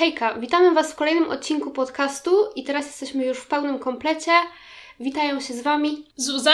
Hejka, 0.00 0.34
witamy 0.34 0.74
Was 0.74 0.92
w 0.92 0.96
kolejnym 0.96 1.30
odcinku 1.30 1.70
podcastu 1.70 2.30
i 2.56 2.64
teraz 2.64 2.86
jesteśmy 2.86 3.26
już 3.26 3.38
w 3.38 3.46
pełnym 3.46 3.78
komplecie. 3.78 4.30
Witają 5.00 5.40
się 5.40 5.54
z 5.54 5.62
Wami 5.62 6.06
Zuza 6.16 6.52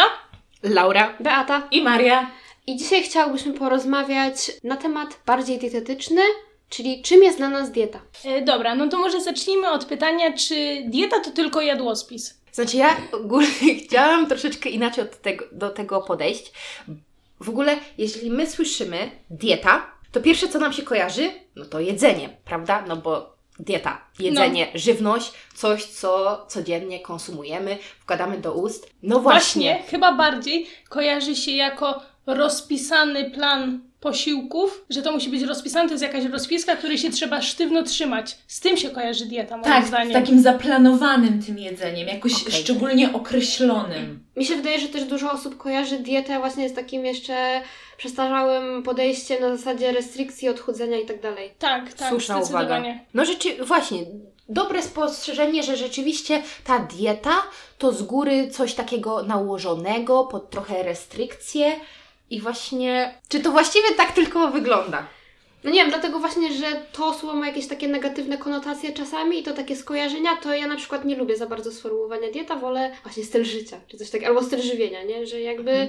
Laura 0.62 1.14
Beata 1.20 1.68
i 1.70 1.82
Maria. 1.82 2.30
i 2.66 2.76
dzisiaj 2.76 3.02
chciałybyśmy 3.02 3.52
porozmawiać 3.52 4.52
na 4.64 4.76
temat 4.76 5.20
bardziej 5.26 5.58
dietetyczny, 5.58 6.22
czyli 6.68 7.02
czym 7.02 7.22
jest 7.22 7.38
dla 7.38 7.48
nas 7.48 7.70
dieta. 7.70 8.00
E, 8.24 8.42
dobra, 8.42 8.74
no 8.74 8.88
to 8.88 8.98
może 8.98 9.20
zacznijmy 9.20 9.70
od 9.70 9.84
pytania, 9.84 10.32
czy 10.32 10.82
dieta 10.86 11.20
to 11.20 11.30
tylko 11.30 11.60
jadłospis? 11.60 12.40
Znaczy 12.52 12.76
ja 12.76 12.96
ogólnie 13.12 13.74
chciałam 13.84 14.26
troszeczkę 14.26 14.68
inaczej 14.68 15.04
od 15.04 15.22
tego, 15.22 15.44
do 15.52 15.70
tego 15.70 16.00
podejść. 16.00 16.52
W 17.40 17.48
ogóle, 17.48 17.76
jeśli 17.98 18.30
my 18.30 18.46
słyszymy 18.46 19.10
dieta, 19.30 19.86
to 20.12 20.20
pierwsze 20.20 20.48
co 20.48 20.58
nam 20.58 20.72
się 20.72 20.82
kojarzy, 20.82 21.30
no 21.56 21.64
to 21.64 21.80
jedzenie, 21.80 22.36
prawda? 22.44 22.84
No 22.88 22.96
bo 22.96 23.35
dieta, 23.58 24.00
jedzenie, 24.18 24.66
żywność, 24.74 25.32
coś 25.54 25.84
co 25.84 26.44
codziennie 26.48 27.00
konsumujemy, 27.00 27.78
wkładamy 28.00 28.38
do 28.38 28.52
ust. 28.52 28.90
No 29.02 29.20
właśnie. 29.20 29.72
Właśnie, 29.74 29.90
chyba 29.90 30.14
bardziej 30.14 30.66
kojarzy 30.88 31.36
się 31.36 31.50
jako 31.50 32.02
rozpisany 32.26 33.30
plan 33.30 33.80
posiłków, 34.00 34.84
że 34.90 35.02
to 35.02 35.12
musi 35.12 35.30
być 35.30 35.42
rozpisane, 35.42 35.88
to 35.88 35.94
jest 35.94 36.02
jakaś 36.02 36.24
rozpiska, 36.24 36.76
której 36.76 36.98
się 36.98 37.10
trzeba 37.10 37.42
sztywno 37.42 37.82
trzymać. 37.82 38.38
Z 38.46 38.60
tym 38.60 38.76
się 38.76 38.90
kojarzy 38.90 39.26
dieta, 39.26 39.56
moim 39.56 39.64
Tak, 39.72 39.86
zdaniem. 39.86 40.10
z 40.10 40.12
takim 40.12 40.42
zaplanowanym 40.42 41.42
tym 41.42 41.58
jedzeniem, 41.58 42.08
jakoś 42.08 42.42
Okej. 42.42 42.52
szczególnie 42.52 43.12
określonym. 43.12 44.20
Mi 44.36 44.44
się 44.44 44.56
wydaje, 44.56 44.80
że 44.80 44.88
też 44.88 45.04
dużo 45.04 45.32
osób 45.32 45.56
kojarzy 45.56 45.98
dietę 45.98 46.38
właśnie 46.38 46.68
z 46.68 46.74
takim 46.74 47.04
jeszcze 47.04 47.60
przestarzałym 47.96 48.82
podejściem 48.82 49.40
na 49.40 49.56
zasadzie 49.56 49.92
restrykcji, 49.92 50.48
odchudzenia 50.48 50.98
i 50.98 51.06
tak 51.06 51.20
dalej. 51.20 51.54
Tak, 51.58 51.92
tak, 51.92 52.08
Słuszna 52.08 52.38
uwaga. 52.38 52.82
No 53.14 53.24
rzeczy, 53.24 53.64
właśnie, 53.64 53.98
dobre 54.48 54.82
spostrzeżenie, 54.82 55.62
że 55.62 55.76
rzeczywiście 55.76 56.42
ta 56.64 56.78
dieta 56.78 57.42
to 57.78 57.92
z 57.92 58.02
góry 58.02 58.50
coś 58.50 58.74
takiego 58.74 59.22
nałożonego, 59.22 60.24
pod 60.24 60.50
trochę 60.50 60.82
restrykcje 60.82 61.72
i 62.30 62.40
właśnie, 62.40 63.14
czy 63.28 63.40
to 63.40 63.50
właściwie 63.50 63.94
tak 63.96 64.12
tylko 64.12 64.48
wygląda? 64.48 65.06
No 65.64 65.70
nie 65.70 65.80
wiem, 65.80 65.90
dlatego 65.90 66.18
właśnie, 66.18 66.52
że 66.52 66.66
to 66.92 67.14
słowo 67.14 67.38
ma 67.38 67.46
jakieś 67.46 67.66
takie 67.66 67.88
negatywne 67.88 68.38
konotacje 68.38 68.92
czasami 68.92 69.38
i 69.38 69.42
to 69.42 69.52
takie 69.52 69.76
skojarzenia, 69.76 70.36
to 70.36 70.54
ja 70.54 70.66
na 70.66 70.76
przykład 70.76 71.04
nie 71.04 71.16
lubię 71.16 71.36
za 71.36 71.46
bardzo 71.46 71.72
sformułowania 71.72 72.30
dieta, 72.30 72.56
wolę 72.56 72.92
właśnie 73.02 73.24
styl 73.24 73.44
życia, 73.44 73.80
czy 73.88 73.96
coś 73.96 74.10
takiego, 74.10 74.28
albo 74.28 74.42
styl 74.42 74.62
żywienia, 74.62 75.02
nie? 75.02 75.26
Że 75.26 75.40
jakby 75.40 75.88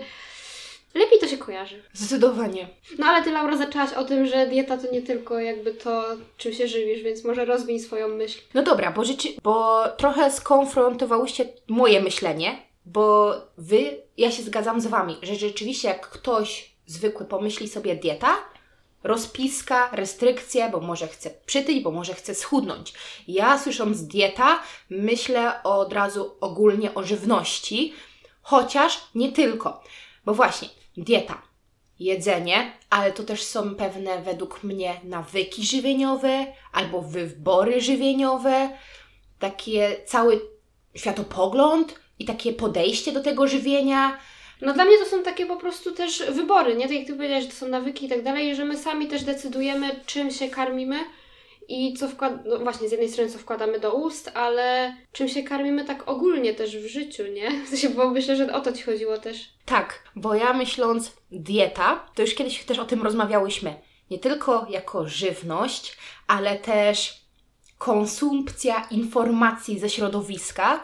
lepiej 0.97 1.19
to 1.19 1.27
się 1.27 1.37
kojarzy. 1.37 1.83
Zdecydowanie. 1.93 2.67
No 2.99 3.05
ale 3.05 3.23
Ty, 3.23 3.31
Laura, 3.31 3.57
zaczęłaś 3.57 3.93
o 3.93 4.03
tym, 4.03 4.25
że 4.25 4.47
dieta 4.47 4.77
to 4.77 4.91
nie 4.91 5.01
tylko 5.01 5.39
jakby 5.39 5.73
to, 5.73 6.05
czym 6.37 6.53
się 6.53 6.67
żywisz, 6.67 7.03
więc 7.03 7.23
może 7.23 7.45
rozwiń 7.45 7.79
swoją 7.79 8.07
myśl. 8.07 8.39
No 8.53 8.63
dobra, 8.63 8.91
bo, 8.91 9.05
rzeczy, 9.05 9.29
bo 9.43 9.83
trochę 9.97 10.31
skonfrontowałyście 10.31 11.45
moje 11.67 12.01
myślenie, 12.01 12.57
bo 12.85 13.33
wy, 13.57 14.01
ja 14.17 14.31
się 14.31 14.43
zgadzam 14.43 14.81
z 14.81 14.87
wami, 14.87 15.17
że 15.21 15.35
rzeczywiście 15.35 15.87
jak 15.87 16.09
ktoś 16.09 16.71
zwykły 16.85 17.25
pomyśli 17.25 17.67
sobie 17.67 17.95
dieta, 17.95 18.37
rozpiska, 19.03 19.89
restrykcje, 19.91 20.69
bo 20.69 20.79
może 20.79 21.07
chce 21.07 21.29
przytyć, 21.45 21.83
bo 21.83 21.91
może 21.91 22.13
chce 22.13 22.35
schudnąć. 22.35 22.93
Ja 23.27 23.59
słysząc 23.59 24.01
dieta, 24.01 24.59
myślę 24.89 25.63
od 25.63 25.93
razu 25.93 26.35
ogólnie 26.41 26.93
o 26.93 27.03
żywności, 27.03 27.93
chociaż 28.41 28.99
nie 29.15 29.31
tylko, 29.31 29.83
bo 30.25 30.33
właśnie 30.33 30.69
dieta, 30.97 31.41
jedzenie, 31.99 32.71
ale 32.89 33.11
to 33.11 33.23
też 33.23 33.43
są 33.43 33.75
pewne 33.75 34.21
według 34.21 34.63
mnie 34.63 34.93
nawyki 35.03 35.65
żywieniowe 35.65 36.45
albo 36.73 37.01
wybory 37.01 37.81
żywieniowe, 37.81 38.69
takie 39.39 39.97
cały 40.05 40.41
światopogląd 40.95 41.99
i 42.19 42.25
takie 42.25 42.53
podejście 42.53 43.11
do 43.11 43.23
tego 43.23 43.47
żywienia. 43.47 44.17
No 44.61 44.73
dla 44.73 44.85
mnie 44.85 44.97
to 44.97 45.05
są 45.05 45.23
takie 45.23 45.45
po 45.45 45.57
prostu 45.57 45.91
też 45.91 46.23
wybory, 46.31 46.75
nie? 46.75 46.83
Tak 46.83 46.97
jak 46.97 47.07
Ty 47.07 47.13
powiedziałeś, 47.13 47.43
że 47.43 47.49
to 47.49 47.55
są 47.55 47.67
nawyki 47.67 48.05
i 48.05 48.09
tak 48.09 48.23
dalej, 48.23 48.55
że 48.55 48.65
my 48.65 48.77
sami 48.77 49.07
też 49.07 49.23
decydujemy, 49.23 49.99
czym 50.05 50.31
się 50.31 50.49
karmimy 50.49 50.99
i 51.67 51.93
co 51.93 52.07
wkład... 52.07 52.33
No 52.45 52.59
właśnie, 52.59 52.89
z 52.89 52.91
jednej 52.91 53.09
strony 53.09 53.29
co 53.29 53.39
wkładamy 53.39 53.79
do 53.79 53.93
ust, 53.93 54.31
ale 54.33 54.95
czym 55.11 55.27
się 55.27 55.43
karmimy 55.43 55.85
tak 55.85 56.07
ogólnie 56.07 56.53
też 56.53 56.77
w 56.77 56.87
życiu, 56.87 57.23
nie? 57.33 57.51
W 57.65 57.69
sensie, 57.69 57.89
bo 57.89 58.09
myślę, 58.09 58.35
że 58.35 58.53
o 58.53 58.61
to 58.61 58.73
Ci 58.73 58.83
chodziło 58.83 59.17
też. 59.17 59.49
Tak, 59.65 60.03
bo 60.15 60.33
ja 60.33 60.53
myśląc 60.53 61.13
dieta, 61.31 62.09
to 62.15 62.21
już 62.21 62.33
kiedyś 62.33 62.63
też 62.63 62.79
o 62.79 62.85
tym 62.85 63.03
rozmawiałyśmy. 63.03 63.75
Nie 64.11 64.19
tylko 64.19 64.67
jako 64.69 65.07
żywność, 65.07 65.97
ale 66.27 66.57
też 66.57 67.21
konsumpcja 67.77 68.87
informacji 68.91 69.79
ze 69.79 69.89
środowiska, 69.89 70.83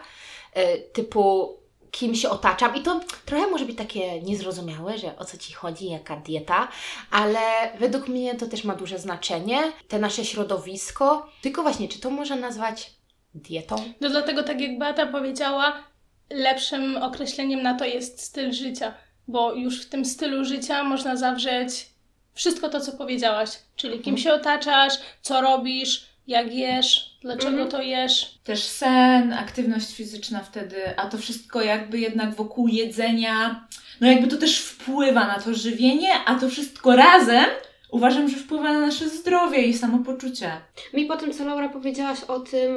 y, 0.56 0.90
typu 0.92 1.56
kim 1.94 2.14
się 2.14 2.30
otaczam. 2.30 2.76
I 2.76 2.82
to 2.82 3.00
trochę 3.24 3.46
może 3.46 3.64
być 3.64 3.78
takie 3.78 4.22
niezrozumiałe, 4.22 4.98
że 4.98 5.18
o 5.18 5.24
co 5.24 5.38
Ci 5.38 5.52
chodzi, 5.52 5.90
jaka 5.90 6.16
dieta, 6.16 6.68
ale 7.10 7.40
według 7.78 8.08
mnie 8.08 8.34
to 8.34 8.46
też 8.46 8.64
ma 8.64 8.74
duże 8.74 8.98
znaczenie, 8.98 9.62
te 9.88 9.98
nasze 9.98 10.24
środowisko. 10.24 11.28
Tylko 11.42 11.62
właśnie, 11.62 11.88
czy 11.88 12.00
to 12.00 12.10
można 12.10 12.36
nazwać 12.36 12.90
dietą? 13.34 13.76
No 14.00 14.08
dlatego, 14.10 14.42
tak 14.42 14.60
jak 14.60 14.78
Beata 14.78 15.06
powiedziała, 15.06 15.84
lepszym 16.30 16.96
określeniem 16.96 17.62
na 17.62 17.74
to 17.74 17.84
jest 17.84 18.22
styl 18.22 18.52
życia, 18.52 18.94
bo 19.28 19.52
już 19.52 19.82
w 19.82 19.88
tym 19.88 20.04
stylu 20.04 20.44
życia 20.44 20.84
można 20.84 21.16
zawrzeć 21.16 21.88
wszystko 22.34 22.68
to, 22.68 22.80
co 22.80 22.92
powiedziałaś, 22.92 23.50
czyli 23.76 24.00
kim 24.00 24.18
się 24.18 24.32
otaczasz, 24.32 24.94
co 25.22 25.40
robisz, 25.40 26.06
jak 26.26 26.54
jesz, 26.54 27.13
dlaczego 27.24 27.48
Mhm. 27.50 27.68
to 27.68 27.82
jesz. 27.82 28.38
Też 28.44 28.62
sen, 28.62 29.32
aktywność 29.32 29.94
fizyczna 29.94 30.40
wtedy, 30.40 30.98
a 30.98 31.08
to 31.08 31.18
wszystko 31.18 31.62
jakby 31.62 31.98
jednak 31.98 32.34
wokół 32.34 32.68
jedzenia, 32.68 33.66
no 34.00 34.06
jakby 34.10 34.28
to 34.28 34.36
też 34.36 34.58
wpływa 34.60 35.26
na 35.26 35.40
to 35.40 35.54
żywienie, 35.54 36.14
a 36.26 36.34
to 36.34 36.48
wszystko 36.48 36.96
razem 36.96 37.44
uważam, 37.90 38.28
że 38.28 38.36
wpływa 38.36 38.72
na 38.72 38.80
nasze 38.80 39.08
zdrowie 39.08 39.62
i 39.62 39.74
samopoczucie. 39.74 40.50
Mi 40.92 41.06
po 41.06 41.16
tym, 41.16 41.32
co 41.32 41.44
Laura 41.44 41.68
powiedziałaś 41.68 42.18
o 42.28 42.40
tym, 42.40 42.76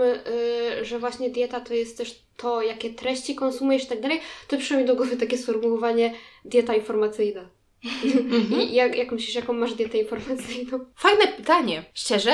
yy, 0.78 0.86
że 0.86 1.00
właśnie 1.00 1.30
dieta 1.30 1.60
to 1.60 1.74
jest 1.74 1.98
też 1.98 2.16
to, 2.38 2.62
jakie 2.62 2.90
treści 2.94 3.36
konsumujesz 3.36 3.84
i 3.84 3.88
tak 3.88 4.02
dalej, 4.02 4.20
to 4.48 4.58
przyszło 4.58 4.78
mi 4.78 4.86
do 4.86 4.96
głowy 4.96 5.18
takie 5.18 5.38
sformułowanie 5.38 6.14
dieta 6.46 6.76
informacyjna. 6.76 7.42
I 7.84 8.74
jak, 8.74 8.96
jak 8.96 9.12
myślisz, 9.12 9.36
jaką 9.36 9.54
masz 9.54 9.74
dietę 9.74 9.98
informacyjną? 9.98 10.80
Fajne 10.96 11.28
pytanie. 11.28 11.84
Szczerze, 11.94 12.32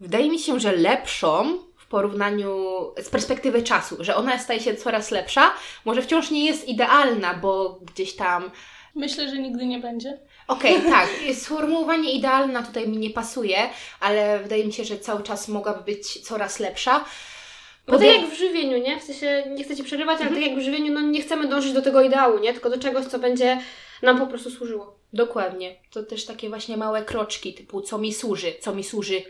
wydaje 0.00 0.30
mi 0.30 0.38
się, 0.38 0.60
że 0.60 0.72
lepszą 0.72 1.58
w 1.78 1.86
porównaniu 1.86 2.56
z 3.02 3.08
perspektywy 3.08 3.62
czasu, 3.62 3.96
że 4.00 4.16
ona 4.16 4.38
staje 4.38 4.60
się 4.60 4.74
coraz 4.74 5.10
lepsza. 5.10 5.54
Może 5.84 6.02
wciąż 6.02 6.30
nie 6.30 6.44
jest 6.44 6.68
idealna, 6.68 7.34
bo 7.34 7.80
gdzieś 7.92 8.16
tam. 8.16 8.50
Myślę, 8.94 9.28
że 9.28 9.38
nigdy 9.38 9.66
nie 9.66 9.78
będzie. 9.78 10.18
Okej, 10.48 10.82
tak, 10.90 11.08
sformułowanie 11.34 12.12
idealna 12.12 12.62
tutaj 12.62 12.88
mi 12.88 12.98
nie 12.98 13.10
pasuje, 13.10 13.58
ale 14.00 14.38
wydaje 14.38 14.64
mi 14.64 14.72
się, 14.72 14.84
że 14.84 14.98
cały 14.98 15.22
czas 15.22 15.48
mogłaby 15.48 15.84
być 15.84 16.20
coraz 16.20 16.60
lepsza. 16.60 17.04
Bo 17.86 17.98
tak 17.98 18.06
jak 18.06 18.30
w 18.30 18.38
żywieniu, 18.38 18.78
nie? 18.78 19.00
W 19.00 19.02
sensie, 19.02 19.44
nie 19.56 19.64
chcę 19.64 19.76
Ci 19.76 19.84
przerywać, 19.84 20.20
ale 20.20 20.30
tak 20.30 20.42
jak 20.42 20.58
w 20.58 20.62
żywieniu, 20.62 20.92
no 20.92 21.00
nie 21.00 21.22
chcemy 21.22 21.48
dążyć 21.48 21.72
do 21.72 21.82
tego 21.82 22.02
ideału, 22.02 22.38
nie? 22.38 22.52
Tylko 22.52 22.70
do 22.70 22.78
czegoś, 22.78 23.04
co 23.04 23.18
będzie 23.18 23.58
nam 24.04 24.18
po 24.18 24.26
prostu 24.26 24.50
służyło. 24.50 24.98
Dokładnie. 25.12 25.76
To 25.90 26.02
też 26.02 26.24
takie 26.24 26.48
właśnie 26.48 26.76
małe 26.76 27.02
kroczki, 27.02 27.54
typu 27.54 27.80
co 27.80 27.98
mi 27.98 28.14
służy, 28.14 28.52
co 28.60 28.74
mi 28.74 28.84
służy 28.84 29.22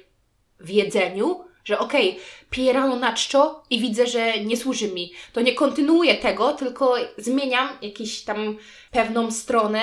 w 0.61 0.71
jedzeniu, 0.71 1.45
że 1.65 1.79
okej, 1.79 2.19
piję 2.51 2.73
rano 2.73 2.97
na 2.97 3.13
czczo 3.13 3.63
i 3.71 3.81
widzę, 3.81 4.07
że 4.07 4.41
nie 4.41 4.57
służy 4.57 4.89
mi. 4.89 5.13
To 5.33 5.41
nie 5.41 5.55
kontynuuję 5.55 6.15
tego, 6.15 6.53
tylko 6.53 6.95
zmieniam 7.19 7.69
jakiś 7.83 8.23
tam 8.23 8.57
pewną 8.91 9.31
stronę, 9.31 9.83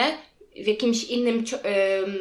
w 0.56 0.68
jakimś 0.68 1.04
innym 1.04 1.44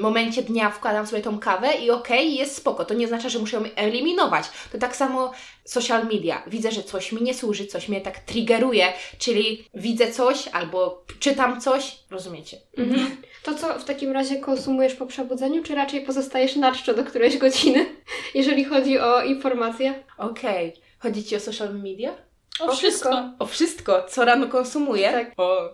momencie 0.01 0.43
dnia 0.43 0.71
wkładam 0.71 1.07
sobie 1.07 1.23
tą 1.23 1.39
kawę 1.39 1.75
i 1.75 1.91
okej, 1.91 2.35
jest 2.35 2.57
spoko. 2.57 2.85
To 2.85 2.95
nie 2.95 3.05
oznacza, 3.05 3.29
że 3.29 3.39
muszę 3.39 3.57
ją 3.57 3.63
eliminować. 3.77 4.45
To 4.73 4.79
tak 4.79 4.97
samo 4.97 5.33
social 5.65 6.05
media. 6.05 6.43
Widzę, 6.47 6.73
że 6.73 6.83
coś 6.83 7.13
mi 7.13 7.23
nie 7.23 7.35
służy, 7.35 7.67
coś 7.67 7.89
mnie 7.89 8.01
tak 8.01 8.19
triggeruje, 8.19 8.93
czyli 9.19 9.65
widzę 9.75 10.13
coś 10.13 10.49
albo 10.49 11.05
czytam 11.21 11.61
coś, 11.61 11.97
rozumiecie? 12.11 12.57
Mhm. 12.79 13.17
To 13.43 13.55
co 13.55 13.79
w 13.79 13.85
takim 13.85 14.13
razie 14.13 14.37
konsumujesz 14.37 14.95
po 14.95 15.07
przebudzeniu, 15.07 15.63
czy 15.63 15.75
raczej 15.75 16.01
pozostajesz 16.01 16.57
na 16.57 16.73
czczo 16.73 16.95
do 16.95 17.05
którejś 17.05 17.39
godziny, 17.39 17.87
jeżeli 18.35 18.65
chodzi 18.65 18.99
o 18.99 19.23
informacje? 19.23 20.05
Okej. 20.19 20.73
Chodzi 20.99 21.25
Ci 21.25 21.37
o 21.37 21.41
social 21.41 21.75
media? 21.75 22.30
O, 22.61 22.65
O 22.65 22.77
wszystko. 22.77 23.09
wszystko. 23.11 23.31
O 23.39 23.47
wszystko, 23.47 24.03
co 24.09 24.25
rano 24.25 24.49
konsumuję? 24.49 25.11
Tak. 25.13 25.33
O. 25.37 25.69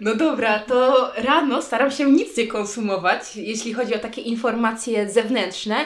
No 0.00 0.14
dobra, 0.14 0.58
to 0.58 1.10
rano 1.16 1.62
staram 1.62 1.90
się 1.90 2.10
nic 2.12 2.36
nie 2.36 2.46
konsumować, 2.46 3.36
jeśli 3.36 3.72
chodzi 3.74 3.94
o 3.94 3.98
takie 3.98 4.20
informacje 4.20 5.10
zewnętrzne. 5.10 5.76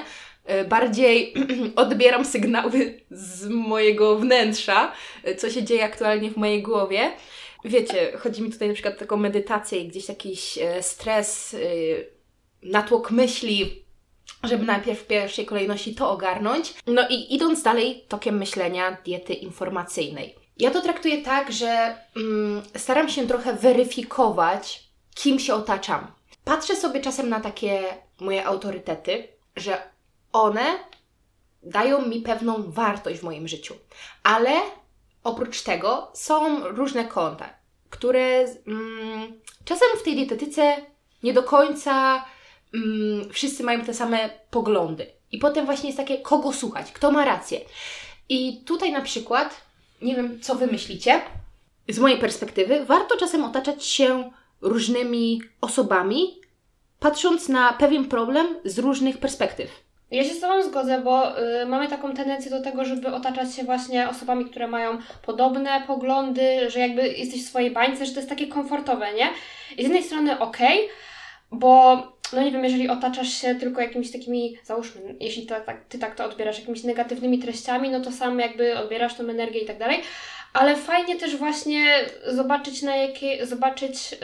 E, 0.45 0.65
Bardziej 0.65 1.35
odbieram 1.77 2.25
sygnały 2.25 3.01
z 3.11 3.49
mojego 3.49 4.17
wnętrza, 4.17 4.93
e, 5.25 5.35
co 5.35 5.51
się 5.51 5.63
dzieje 5.63 5.85
aktualnie 5.85 6.31
w 6.31 6.37
mojej 6.37 6.63
głowie. 6.63 7.13
Wiecie, 7.65 8.13
chodzi 8.19 8.43
mi 8.43 8.53
tutaj 8.53 8.69
na 8.69 8.75
przykład 8.75 8.95
o 8.95 8.99
taką 8.99 9.17
medytację 9.17 9.79
i 9.81 9.89
gdzieś 9.89 10.09
jakiś 10.09 10.59
e, 10.59 10.83
stres, 10.83 11.57
natłok 12.63 13.11
myśli, 13.11 13.86
żeby 14.45 14.65
najpierw 14.65 15.01
w 15.01 15.07
pierwszej 15.07 15.47
kolejności 15.47 15.95
to 15.95 16.11
ogarnąć. 16.11 16.75
No 16.87 17.09
i 17.09 17.35
idąc 17.35 17.63
dalej 17.63 18.05
tokiem 18.09 18.39
myślenia 18.39 18.97
diety 19.05 19.35
informacyjnej. 19.35 20.35
Ja 20.59 20.71
to 20.71 20.83
traktuję 20.83 21.23
tak, 21.23 21.53
że 21.53 21.97
mm, 22.17 22.63
staram 22.77 23.09
się 23.09 23.27
trochę 23.27 23.53
weryfikować, 23.53 24.83
kim 25.15 25.39
się 25.39 25.55
otaczam. 25.55 26.07
Patrzę 26.45 26.77
sobie 26.77 27.01
czasem 27.01 27.29
na 27.29 27.41
takie 27.41 27.83
moje 28.21 28.47
autorytety, 28.47 29.29
że 29.57 29.83
one 30.33 30.79
dają 31.63 32.07
mi 32.07 32.21
pewną 32.21 32.73
wartość 32.73 33.21
w 33.21 33.23
moim 33.23 33.49
życiu, 33.49 33.75
ale 34.23 34.51
oprócz 35.25 35.63
tego 35.63 36.11
są 36.15 36.69
różne 36.69 37.05
konta, 37.05 37.51
które 37.91 38.45
mm, 38.67 39.41
czasem 39.65 39.89
w 39.99 40.03
tej 40.03 40.17
dietetyce 40.17 40.77
nie 41.23 41.33
do 41.33 41.43
końca 41.43 42.25
mm, 42.75 43.33
wszyscy 43.33 43.63
mają 43.63 43.85
te 43.85 43.95
same 43.95 44.31
poglądy. 44.51 45.07
I 45.33 45.39
potem 45.39 45.67
właśnie 45.67 45.89
jest 45.89 45.99
takie, 45.99 46.19
kogo 46.19 46.53
słuchać, 46.53 46.93
kto 46.93 47.11
ma 47.11 47.25
rację. 47.25 47.61
I 48.29 48.61
tutaj 48.65 48.93
na 48.93 49.01
przykład, 49.01 49.61
nie 50.03 50.17
wiem, 50.17 50.41
co 50.41 50.55
wy 50.55 50.67
myślicie, 50.67 51.21
z 51.89 51.99
mojej 51.99 52.19
perspektywy, 52.19 52.85
warto 52.85 53.17
czasem 53.17 53.45
otaczać 53.45 53.85
się 53.85 54.31
różnymi 54.61 55.43
osobami, 55.61 56.41
patrząc 57.01 57.49
na 57.49 57.73
pewien 57.73 58.05
problem 58.05 58.47
z 58.65 58.79
różnych 58.79 59.19
perspektyw. 59.19 59.87
Ja 60.11 60.25
się 60.25 60.35
z 60.35 60.41
Tobą 60.41 60.63
zgodzę, 60.63 61.01
bo 61.01 61.41
y, 61.63 61.67
mamy 61.67 61.89
taką 61.89 62.15
tendencję 62.15 62.51
do 62.51 62.63
tego, 62.63 62.85
żeby 62.85 63.09
otaczać 63.09 63.55
się 63.55 63.65
właśnie 63.65 64.09
osobami, 64.09 64.45
które 64.45 64.69
mają 64.69 64.99
podobne 65.27 65.83
poglądy, 65.87 66.71
że 66.71 66.81
jakby 66.81 67.09
jesteś 67.09 67.45
w 67.45 67.49
swojej 67.49 67.71
bańce, 67.71 68.07
że 68.07 68.13
to 68.13 68.19
jest 68.19 68.29
takie 68.29 68.47
komfortowe, 68.47 69.15
nie? 69.15 69.29
I 69.77 69.81
z 69.81 69.83
jednej 69.83 70.03
strony 70.03 70.39
okej, 70.39 70.85
okay, 70.85 70.97
bo 71.51 72.03
no 72.33 72.43
nie 72.43 72.53
wiem, 72.53 72.65
jeżeli 72.65 72.89
otaczasz 72.89 73.29
się 73.29 73.55
tylko 73.55 73.81
jakimiś 73.81 74.13
takimi, 74.13 74.59
załóżmy, 74.65 75.17
jeśli 75.21 75.47
to, 75.47 75.61
tak, 75.61 75.85
Ty 75.89 75.99
tak 75.99 76.15
to 76.15 76.25
odbierasz, 76.25 76.59
jakimiś 76.59 76.85
negatywnymi 76.85 77.39
treściami, 77.39 77.91
no 77.91 78.01
to 78.01 78.13
sam 78.13 78.41
jakby 78.41 78.79
odbierasz 78.79 79.15
tą 79.15 79.25
energię 79.25 79.61
i 79.61 79.67
tak 79.67 79.79
dalej, 79.79 80.03
ale 80.53 80.77
fajnie 80.77 81.17
też 81.17 81.37
właśnie 81.37 81.87
zobaczyć 82.27 82.83
na 82.83 82.97
jakie, 82.97 83.47
zobaczyć 83.47 84.13
yy, 84.13 84.19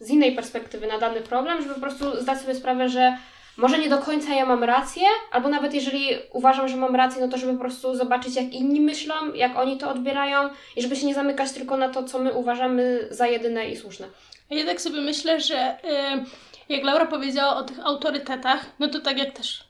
z 0.00 0.10
innej 0.10 0.34
perspektywy 0.34 0.86
na 0.86 0.98
dany 0.98 1.20
problem, 1.20 1.62
żeby 1.62 1.74
po 1.74 1.80
prostu 1.80 2.20
zdać 2.20 2.40
sobie 2.40 2.54
sprawę, 2.54 2.88
że 2.88 3.16
może 3.56 3.78
nie 3.78 3.88
do 3.88 3.98
końca 3.98 4.34
ja 4.34 4.46
mam 4.46 4.64
rację, 4.64 5.02
albo 5.32 5.48
nawet 5.48 5.74
jeżeli 5.74 6.08
uważam, 6.32 6.68
że 6.68 6.76
mam 6.76 6.96
rację, 6.96 7.20
no 7.20 7.28
to 7.28 7.38
żeby 7.38 7.52
po 7.52 7.60
prostu 7.60 7.94
zobaczyć, 7.94 8.36
jak 8.36 8.52
inni 8.52 8.80
myślą, 8.80 9.14
jak 9.34 9.56
oni 9.56 9.78
to 9.78 9.90
odbierają 9.90 10.50
i 10.76 10.82
żeby 10.82 10.96
się 10.96 11.06
nie 11.06 11.14
zamykać 11.14 11.52
tylko 11.52 11.76
na 11.76 11.88
to, 11.88 12.02
co 12.02 12.18
my 12.18 12.32
uważamy 12.32 13.08
za 13.10 13.26
jedyne 13.26 13.68
i 13.68 13.76
słuszne. 13.76 14.06
Ja 14.50 14.66
tak 14.66 14.80
sobie 14.80 15.00
myślę, 15.00 15.40
że 15.40 15.78
yy, 15.84 16.24
jak 16.68 16.84
Laura 16.84 17.06
powiedziała 17.06 17.56
o 17.56 17.62
tych 17.62 17.86
autorytetach, 17.86 18.66
no 18.78 18.88
to 18.88 19.00
tak 19.00 19.18
jak 19.18 19.30
też 19.30 19.64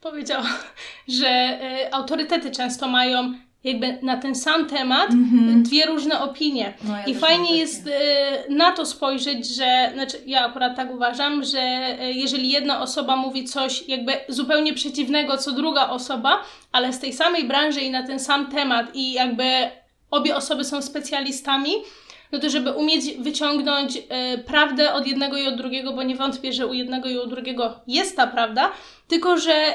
powiedziała, 0.00 0.48
że 1.18 1.58
yy, 1.62 1.94
autorytety 1.94 2.50
często 2.50 2.88
mają 2.88 3.34
jakby 3.64 3.98
na 4.02 4.16
ten 4.16 4.34
sam 4.34 4.66
temat 4.66 5.10
mm-hmm. 5.10 5.62
dwie 5.62 5.86
różne 5.86 6.20
opinie. 6.20 6.74
No, 6.84 6.96
ja 6.96 7.04
I 7.04 7.14
fajnie 7.14 7.56
jest 7.56 7.86
y, 7.86 7.90
na 8.48 8.72
to 8.72 8.86
spojrzeć, 8.86 9.48
że, 9.48 9.90
znaczy 9.94 10.18
ja 10.26 10.46
akurat 10.46 10.76
tak 10.76 10.94
uważam, 10.94 11.44
że 11.44 11.96
y, 12.02 12.12
jeżeli 12.12 12.50
jedna 12.50 12.80
osoba 12.80 13.16
mówi 13.16 13.44
coś 13.44 13.88
jakby 13.88 14.12
zupełnie 14.28 14.74
przeciwnego 14.74 15.38
co 15.38 15.52
druga 15.52 15.88
osoba, 15.88 16.42
ale 16.72 16.92
z 16.92 16.98
tej 16.98 17.12
samej 17.12 17.44
branży 17.44 17.80
i 17.80 17.90
na 17.90 18.06
ten 18.06 18.20
sam 18.20 18.50
temat 18.50 18.86
i 18.94 19.12
jakby 19.12 19.44
obie 20.10 20.36
osoby 20.36 20.64
są 20.64 20.82
specjalistami, 20.82 21.72
no 22.32 22.38
to 22.38 22.50
żeby 22.50 22.72
umieć 22.72 23.16
wyciągnąć 23.18 23.96
y, 23.96 24.02
prawdę 24.38 24.92
od 24.92 25.06
jednego 25.06 25.36
i 25.36 25.46
od 25.46 25.56
drugiego, 25.56 25.92
bo 25.92 26.02
nie 26.02 26.16
wątpię, 26.16 26.52
że 26.52 26.66
u 26.66 26.74
jednego 26.74 27.08
i 27.08 27.18
u 27.18 27.26
drugiego 27.26 27.80
jest 27.86 28.16
ta 28.16 28.26
prawda, 28.26 28.72
tylko 29.08 29.38
że 29.38 29.74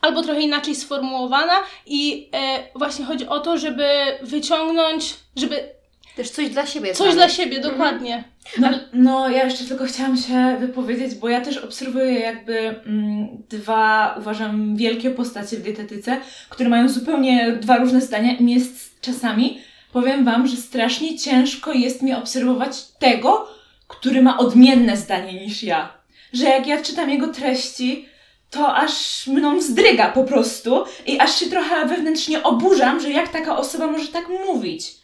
albo 0.00 0.22
trochę 0.22 0.40
inaczej 0.40 0.74
sformułowana 0.74 1.54
i 1.86 2.28
e, 2.34 2.78
właśnie 2.78 3.04
chodzi 3.04 3.26
o 3.26 3.40
to, 3.40 3.58
żeby 3.58 3.84
wyciągnąć, 4.22 5.14
żeby 5.36 5.68
też 6.16 6.30
coś 6.30 6.50
dla 6.50 6.66
siebie. 6.66 6.94
Coś 6.94 7.14
dla 7.14 7.28
siebie, 7.28 7.56
mhm. 7.56 7.74
dokładnie. 7.74 8.24
No, 8.58 8.68
no, 8.92 9.28
ja 9.28 9.44
jeszcze 9.44 9.64
tylko 9.64 9.84
chciałam 9.84 10.16
się 10.16 10.56
wypowiedzieć, 10.60 11.14
bo 11.14 11.28
ja 11.28 11.40
też 11.40 11.58
obserwuję 11.58 12.20
jakby 12.20 12.58
mm, 12.58 13.28
dwa, 13.48 14.14
uważam, 14.18 14.76
wielkie 14.76 15.10
postacie 15.10 15.56
w 15.56 15.62
dietetyce, 15.62 16.20
które 16.48 16.68
mają 16.68 16.88
zupełnie 16.88 17.52
dwa 17.52 17.76
różne 17.76 18.00
zdania 18.00 18.36
i 18.36 18.50
jest 18.50 19.00
czasami, 19.00 19.60
powiem 20.00 20.24
Wam, 20.24 20.46
że 20.46 20.56
strasznie 20.56 21.18
ciężko 21.18 21.72
jest 21.72 22.02
mi 22.02 22.14
obserwować 22.14 22.84
tego, 22.98 23.48
który 23.88 24.22
ma 24.22 24.38
odmienne 24.38 24.96
zdanie 24.96 25.40
niż 25.40 25.62
ja. 25.62 25.92
Że 26.32 26.44
jak 26.44 26.66
ja 26.66 26.82
czytam 26.82 27.10
jego 27.10 27.28
treści, 27.28 28.08
to 28.50 28.76
aż 28.76 29.26
mną 29.26 29.60
zdryga 29.60 30.12
po 30.12 30.24
prostu 30.24 30.84
i 31.06 31.20
aż 31.20 31.40
się 31.40 31.46
trochę 31.46 31.86
wewnętrznie 31.86 32.42
oburzam, 32.42 33.00
że 33.00 33.10
jak 33.10 33.28
taka 33.28 33.56
osoba 33.56 33.86
może 33.86 34.08
tak 34.08 34.28
mówić. 34.46 34.94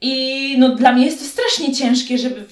I 0.00 0.54
no 0.58 0.68
dla 0.68 0.92
mnie 0.92 1.06
jest 1.06 1.18
to 1.18 1.24
strasznie 1.24 1.74
ciężkie, 1.74 2.18
żeby, 2.18 2.44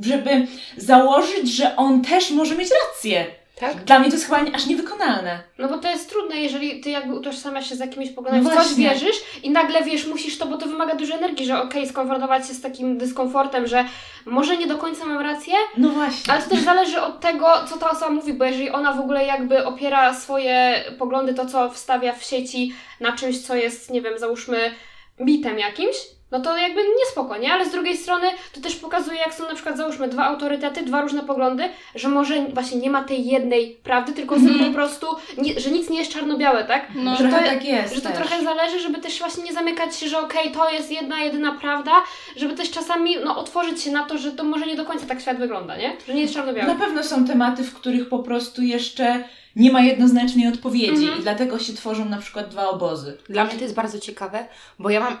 żeby 0.00 0.46
założyć, 0.76 1.48
że 1.52 1.76
on 1.76 2.02
też 2.02 2.30
może 2.30 2.56
mieć 2.56 2.68
rację. 2.70 3.26
Tak? 3.60 3.84
Dla 3.84 3.98
mnie 3.98 4.08
to 4.08 4.14
jest 4.14 4.26
chyba 4.26 4.52
aż 4.54 4.66
niewykonalne. 4.66 5.42
No 5.58 5.68
bo 5.68 5.78
to 5.78 5.90
jest 5.90 6.10
trudne, 6.10 6.36
jeżeli 6.36 6.80
ty 6.80 6.90
jakby 6.90 7.14
utożsamiasz 7.14 7.68
się 7.68 7.76
z 7.76 7.78
jakimiś 7.78 8.10
poglądami, 8.10 8.44
no 8.44 8.50
w 8.50 8.54
coś 8.54 8.74
wierzysz 8.74 9.16
i 9.42 9.50
nagle 9.50 9.82
wiesz, 9.82 10.06
musisz 10.06 10.38
to, 10.38 10.46
bo 10.46 10.58
to 10.58 10.66
wymaga 10.66 10.94
dużej 10.94 11.16
energii, 11.16 11.46
że 11.46 11.62
okej, 11.62 11.80
okay, 11.80 11.92
skonfrontować 11.92 12.48
się 12.48 12.54
z 12.54 12.60
takim 12.60 12.98
dyskomfortem, 12.98 13.66
że 13.66 13.84
może 14.26 14.56
nie 14.56 14.66
do 14.66 14.78
końca 14.78 15.06
mam 15.06 15.20
rację. 15.22 15.54
No 15.76 15.88
właśnie. 15.88 16.32
Ale 16.32 16.42
to 16.42 16.50
też 16.50 16.60
zależy 16.60 17.00
od 17.00 17.20
tego, 17.20 17.46
co 17.68 17.78
ta 17.78 17.90
osoba 17.90 18.10
mówi, 18.10 18.32
bo 18.32 18.44
jeżeli 18.44 18.70
ona 18.70 18.92
w 18.92 19.00
ogóle 19.00 19.26
jakby 19.26 19.64
opiera 19.64 20.14
swoje 20.14 20.84
poglądy, 20.98 21.34
to 21.34 21.46
co 21.46 21.70
wstawia 21.70 22.12
w 22.12 22.24
sieci 22.24 22.74
na 23.00 23.12
czymś, 23.12 23.40
co 23.40 23.54
jest, 23.54 23.90
nie 23.90 24.02
wiem, 24.02 24.18
załóżmy 24.18 24.74
mitem 25.18 25.58
jakimś, 25.58 25.96
no 26.30 26.40
to 26.40 26.56
jakby 26.56 26.80
niespoko, 26.98 27.36
nie? 27.36 27.52
Ale 27.52 27.66
z 27.66 27.72
drugiej 27.72 27.96
strony 27.96 28.26
to 28.52 28.60
też 28.60 28.76
pokazuje, 28.76 29.18
jak 29.18 29.34
są 29.34 29.48
na 29.48 29.54
przykład, 29.54 29.76
załóżmy, 29.76 30.08
dwa 30.08 30.24
autorytety, 30.24 30.82
dwa 30.82 31.00
różne 31.02 31.22
poglądy, 31.22 31.64
że 31.94 32.08
może 32.08 32.46
właśnie 32.48 32.80
nie 32.80 32.90
ma 32.90 33.04
tej 33.04 33.26
jednej 33.26 33.66
prawdy, 33.82 34.12
tylko 34.12 34.36
mm. 34.36 34.58
po 34.58 34.74
prostu, 34.74 35.06
nie, 35.38 35.60
że 35.60 35.70
nic 35.70 35.90
nie 35.90 35.98
jest 35.98 36.12
czarno-białe, 36.12 36.64
tak? 36.64 36.88
No, 36.94 37.16
że 37.16 37.28
to, 37.28 37.36
tak 37.36 37.64
jest 37.64 37.94
Że 37.94 38.00
to 38.00 38.08
też. 38.08 38.18
trochę 38.18 38.44
zależy, 38.44 38.80
żeby 38.80 38.98
też 38.98 39.18
właśnie 39.18 39.44
nie 39.44 39.52
zamykać 39.52 39.96
się, 39.96 40.08
że 40.08 40.18
okej, 40.18 40.40
okay, 40.40 40.52
to 40.52 40.70
jest 40.70 40.92
jedna, 40.92 41.20
jedyna 41.20 41.52
prawda, 41.60 41.92
żeby 42.36 42.54
też 42.54 42.70
czasami, 42.70 43.16
no, 43.24 43.38
otworzyć 43.38 43.82
się 43.82 43.90
na 43.90 44.04
to, 44.04 44.18
że 44.18 44.32
to 44.32 44.44
może 44.44 44.66
nie 44.66 44.76
do 44.76 44.84
końca 44.84 45.06
tak 45.06 45.20
świat 45.20 45.38
wygląda, 45.38 45.76
nie? 45.76 45.96
Że 46.06 46.14
nie 46.14 46.22
jest 46.22 46.34
czarno-białe. 46.34 46.74
Na 46.74 46.80
pewno 46.84 47.04
są 47.04 47.26
tematy, 47.26 47.64
w 47.64 47.74
których 47.74 48.08
po 48.08 48.18
prostu 48.18 48.62
jeszcze 48.62 49.24
nie 49.56 49.72
ma 49.72 49.80
jednoznacznej 49.80 50.48
odpowiedzi 50.48 51.04
mm 51.04 51.14
-hmm. 51.14 51.18
i 51.18 51.22
dlatego 51.22 51.58
się 51.58 51.72
tworzą 51.72 52.04
na 52.04 52.18
przykład 52.18 52.48
dwa 52.48 52.68
obozy. 52.68 53.18
Dla 53.28 53.44
mnie 53.44 53.54
to 53.54 53.62
jest 53.62 53.74
bardzo 53.74 53.98
ciekawe, 53.98 54.46
bo 54.78 54.90
ja 54.90 55.00
mam 55.00 55.18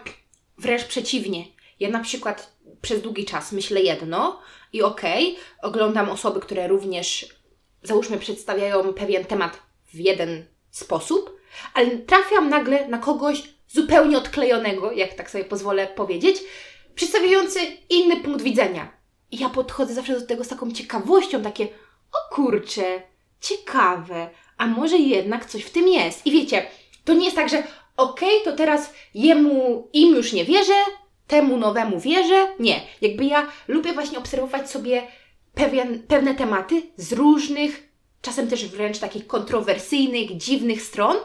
Wręcz 0.58 0.84
przeciwnie. 0.84 1.44
Ja 1.80 1.88
na 1.90 2.00
przykład 2.00 2.56
przez 2.82 3.02
długi 3.02 3.24
czas 3.24 3.52
myślę 3.52 3.80
jedno 3.80 4.40
i 4.72 4.82
okej, 4.82 5.32
okay, 5.32 5.70
oglądam 5.70 6.10
osoby, 6.10 6.40
które 6.40 6.68
również, 6.68 7.34
załóżmy, 7.82 8.18
przedstawiają 8.18 8.92
pewien 8.94 9.24
temat 9.24 9.62
w 9.86 9.94
jeden 9.94 10.46
sposób, 10.70 11.36
ale 11.74 11.98
trafiam 11.98 12.48
nagle 12.48 12.88
na 12.88 12.98
kogoś 12.98 13.42
zupełnie 13.68 14.18
odklejonego, 14.18 14.92
jak 14.92 15.14
tak 15.14 15.30
sobie 15.30 15.44
pozwolę 15.44 15.86
powiedzieć, 15.86 16.36
przedstawiający 16.94 17.60
inny 17.90 18.16
punkt 18.16 18.42
widzenia. 18.42 18.92
I 19.30 19.38
ja 19.38 19.48
podchodzę 19.48 19.94
zawsze 19.94 20.20
do 20.20 20.26
tego 20.26 20.44
z 20.44 20.48
taką 20.48 20.72
ciekawością, 20.72 21.42
takie, 21.42 21.68
o 22.12 22.34
kurczę, 22.34 23.02
ciekawe, 23.40 24.30
a 24.56 24.66
może 24.66 24.98
jednak 24.98 25.46
coś 25.46 25.64
w 25.64 25.70
tym 25.70 25.88
jest. 25.88 26.26
I 26.26 26.32
wiecie, 26.32 26.66
to 27.04 27.14
nie 27.14 27.24
jest 27.24 27.36
tak, 27.36 27.48
że 27.48 27.62
okej, 27.96 28.40
okay, 28.40 28.52
to 28.52 28.58
teraz 28.58 28.92
jemu, 29.14 29.88
im 29.92 30.16
już 30.16 30.32
nie 30.32 30.44
wierzę, 30.44 30.84
temu 31.26 31.56
nowemu 31.56 32.00
wierzę. 32.00 32.48
Nie. 32.60 32.80
Jakby 33.00 33.24
ja 33.24 33.46
lubię 33.68 33.92
właśnie 33.92 34.18
obserwować 34.18 34.70
sobie 34.70 35.02
pewien, 35.54 36.02
pewne 36.08 36.34
tematy 36.34 36.82
z 36.96 37.12
różnych, 37.12 37.88
czasem 38.22 38.48
też 38.48 38.66
wręcz 38.66 38.98
takich 38.98 39.26
kontrowersyjnych, 39.26 40.36
dziwnych 40.36 40.82
stron. 40.82 41.16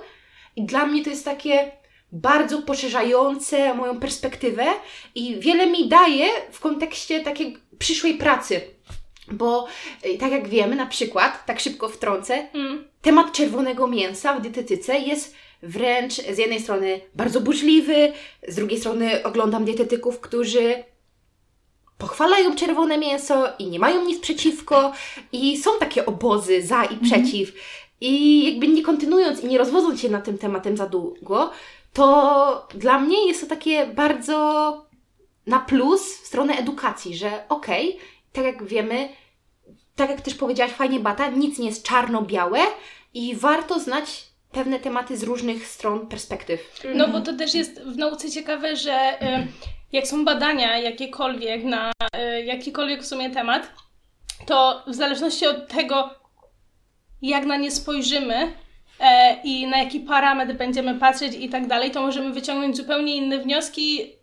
I 0.55 0.65
dla 0.65 0.85
mnie 0.85 1.03
to 1.03 1.09
jest 1.09 1.25
takie 1.25 1.71
bardzo 2.11 2.61
poszerzające 2.61 3.73
moją 3.73 3.99
perspektywę 3.99 4.65
i 5.15 5.39
wiele 5.39 5.67
mi 5.67 5.87
daje 5.87 6.27
w 6.51 6.59
kontekście 6.59 7.19
takiej 7.19 7.57
przyszłej 7.79 8.13
pracy. 8.13 8.61
Bo 9.31 9.67
y, 10.05 10.17
tak 10.17 10.31
jak 10.31 10.47
wiemy, 10.47 10.75
na 10.75 10.85
przykład, 10.85 11.45
tak 11.45 11.59
szybko 11.59 11.89
wtrącę, 11.89 12.47
mm. 12.53 12.87
temat 13.01 13.31
czerwonego 13.31 13.87
mięsa 13.87 14.33
w 14.33 14.41
dietetyce 14.41 14.99
jest 14.99 15.35
wręcz 15.63 16.13
z 16.13 16.37
jednej 16.37 16.59
strony 16.59 17.01
bardzo 17.15 17.41
burzliwy, 17.41 18.13
z 18.47 18.55
drugiej 18.55 18.79
strony 18.79 19.23
oglądam 19.23 19.65
dietetyków, 19.65 20.19
którzy 20.19 20.83
pochwalają 21.97 22.55
czerwone 22.55 22.97
mięso 22.97 23.47
i 23.59 23.65
nie 23.67 23.79
mają 23.79 24.05
nic 24.05 24.19
przeciwko 24.19 24.93
i 25.31 25.57
są 25.57 25.71
takie 25.79 26.05
obozy 26.05 26.61
za 26.61 26.83
i 26.83 26.93
mhm. 26.93 27.01
przeciw. 27.01 27.53
I 28.01 28.43
jakby 28.51 28.67
nie 28.67 28.83
kontynuując 28.83 29.43
i 29.43 29.47
nie 29.47 29.57
rozwodząc 29.57 30.01
się 30.01 30.09
na 30.09 30.21
tym 30.21 30.37
tematem 30.37 30.77
za 30.77 30.85
długo, 30.85 31.51
to 31.93 32.67
dla 32.75 32.99
mnie 32.99 33.27
jest 33.27 33.41
to 33.41 33.47
takie 33.47 33.85
bardzo 33.87 34.85
na 35.47 35.59
plus 35.59 36.21
w 36.21 36.27
stronę 36.27 36.53
edukacji, 36.53 37.15
że 37.15 37.43
okej, 37.49 37.89
okay, 37.89 38.01
tak 38.33 38.45
jak 38.45 38.63
wiemy, 38.63 39.09
tak 39.95 40.09
jak 40.09 40.21
też 40.21 40.35
powiedziałaś 40.35 40.73
fajnie 40.73 40.99
Bata, 40.99 41.29
nic 41.29 41.59
nie 41.59 41.67
jest 41.67 41.83
czarno-białe 41.83 42.59
i 43.13 43.35
warto 43.35 43.79
znać 43.79 44.30
pewne 44.51 44.79
tematy 44.79 45.17
z 45.17 45.23
różnych 45.23 45.67
stron 45.67 46.07
perspektyw. 46.07 46.83
No 46.95 47.07
bo 47.07 47.21
to 47.21 47.33
też 47.33 47.53
jest 47.53 47.81
w 47.81 47.97
nauce 47.97 48.31
ciekawe, 48.31 48.75
że 48.75 48.93
e, 48.93 49.47
jak 49.91 50.07
są 50.07 50.25
badania 50.25 50.77
jakiekolwiek 50.77 51.63
na 51.63 51.91
e, 52.13 52.41
jakikolwiek 52.41 53.03
w 53.03 53.07
sumie 53.07 53.29
temat, 53.29 53.73
to 54.45 54.83
w 54.87 54.95
zależności 54.95 55.47
od 55.47 55.67
tego, 55.67 56.09
jak 57.21 57.45
na 57.45 57.57
nie 57.57 57.71
spojrzymy 57.71 58.53
e, 58.99 59.41
i 59.43 59.67
na 59.67 59.77
jaki 59.77 59.99
parametr 59.99 60.53
będziemy 60.53 60.99
patrzeć 60.99 61.33
i 61.35 61.49
tak 61.49 61.67
dalej, 61.67 61.91
to 61.91 62.01
możemy 62.01 62.33
wyciągnąć 62.33 62.77
zupełnie 62.77 63.15
inne 63.15 63.39
wnioski 63.39 64.15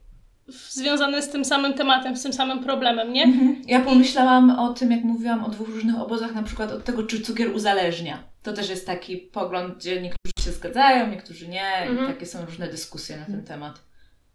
związane 0.49 1.23
z 1.23 1.29
tym 1.31 1.45
samym 1.45 1.75
tematem, 1.75 2.17
z 2.17 2.23
tym 2.23 2.33
samym 2.33 2.65
problemem, 2.65 3.13
nie? 3.13 3.25
Mhm. 3.25 3.63
Ja 3.67 3.81
pomyślałam 3.81 4.51
o 4.59 4.73
tym, 4.75 4.91
jak 4.91 5.05
mówiłam 5.05 5.45
o 5.45 5.49
dwóch 5.49 5.69
różnych 5.69 6.01
obozach, 6.01 6.35
na 6.35 6.43
przykład 6.43 6.73
od 6.73 6.85
tego, 6.85 7.03
czy 7.03 7.21
cukier 7.21 7.55
uzależnia. 7.55 8.23
To 8.43 8.53
też 8.53 8.71
jest 8.71 8.87
taki 8.87 9.17
pogląd, 9.17 9.77
gdzie 9.77 10.03
niektórzy 10.03 10.33
się 10.45 10.51
zgadzają, 10.53 11.11
niektórzy 11.11 11.49
nie 11.49 11.67
Mhm. 11.77 12.05
i 12.11 12.13
takie 12.15 12.27
są 12.27 12.47
różne 12.47 12.69
dyskusje 12.69 13.17
na 13.17 13.25
ten 13.25 13.45
temat. 13.45 13.81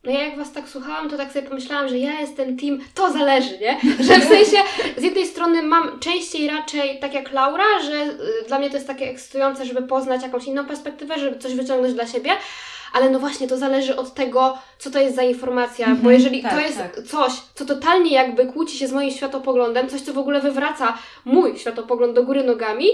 No 0.03 0.11
ja 0.11 0.25
jak 0.27 0.37
was 0.37 0.51
tak 0.51 0.69
słuchałam, 0.69 1.09
to 1.09 1.17
tak 1.17 1.31
sobie 1.31 1.47
pomyślałam, 1.47 1.89
że 1.89 1.97
ja 1.97 2.19
jestem 2.21 2.57
team, 2.57 2.79
to 2.93 3.11
zależy, 3.13 3.57
nie? 3.59 3.77
Że 4.07 4.19
w 4.19 4.23
sensie 4.23 4.57
z 4.97 5.03
jednej 5.03 5.27
strony 5.27 5.61
mam 5.61 5.99
częściej 5.99 6.47
raczej 6.47 6.99
tak 6.99 7.13
jak 7.13 7.31
Laura, 7.31 7.63
że 7.85 8.03
y, 8.03 8.47
dla 8.47 8.59
mnie 8.59 8.69
to 8.69 8.75
jest 8.75 8.87
takie 8.87 9.09
ekscytujące, 9.09 9.65
żeby 9.65 9.81
poznać 9.81 10.23
jakąś 10.23 10.45
inną 10.45 10.65
perspektywę, 10.65 11.19
żeby 11.19 11.39
coś 11.39 11.55
wyciągnąć 11.55 11.93
dla 11.93 12.07
siebie, 12.07 12.31
ale 12.93 13.09
no 13.09 13.19
właśnie 13.19 13.47
to 13.47 13.57
zależy 13.57 13.95
od 13.95 14.13
tego, 14.13 14.57
co 14.79 14.91
to 14.91 14.99
jest 14.99 15.15
za 15.15 15.23
informacja, 15.23 15.85
bo 15.87 15.91
Mhm, 15.91 16.13
jeżeli 16.13 16.43
tak, 16.43 16.53
to 16.53 16.59
jest 16.59 16.77
tak. 16.77 16.99
coś, 17.03 17.31
co 17.55 17.65
totalnie 17.65 18.11
jakby 18.11 18.45
kłóci 18.45 18.77
się 18.77 18.87
z 18.87 18.91
moim 18.91 19.11
światopoglądem, 19.11 19.89
coś, 19.89 20.01
co 20.01 20.13
w 20.13 20.17
ogóle 20.17 20.41
wywraca 20.41 20.97
mój 21.25 21.57
światopogląd 21.59 22.13
do 22.13 22.23
góry 22.23 22.43
nogami, 22.43 22.87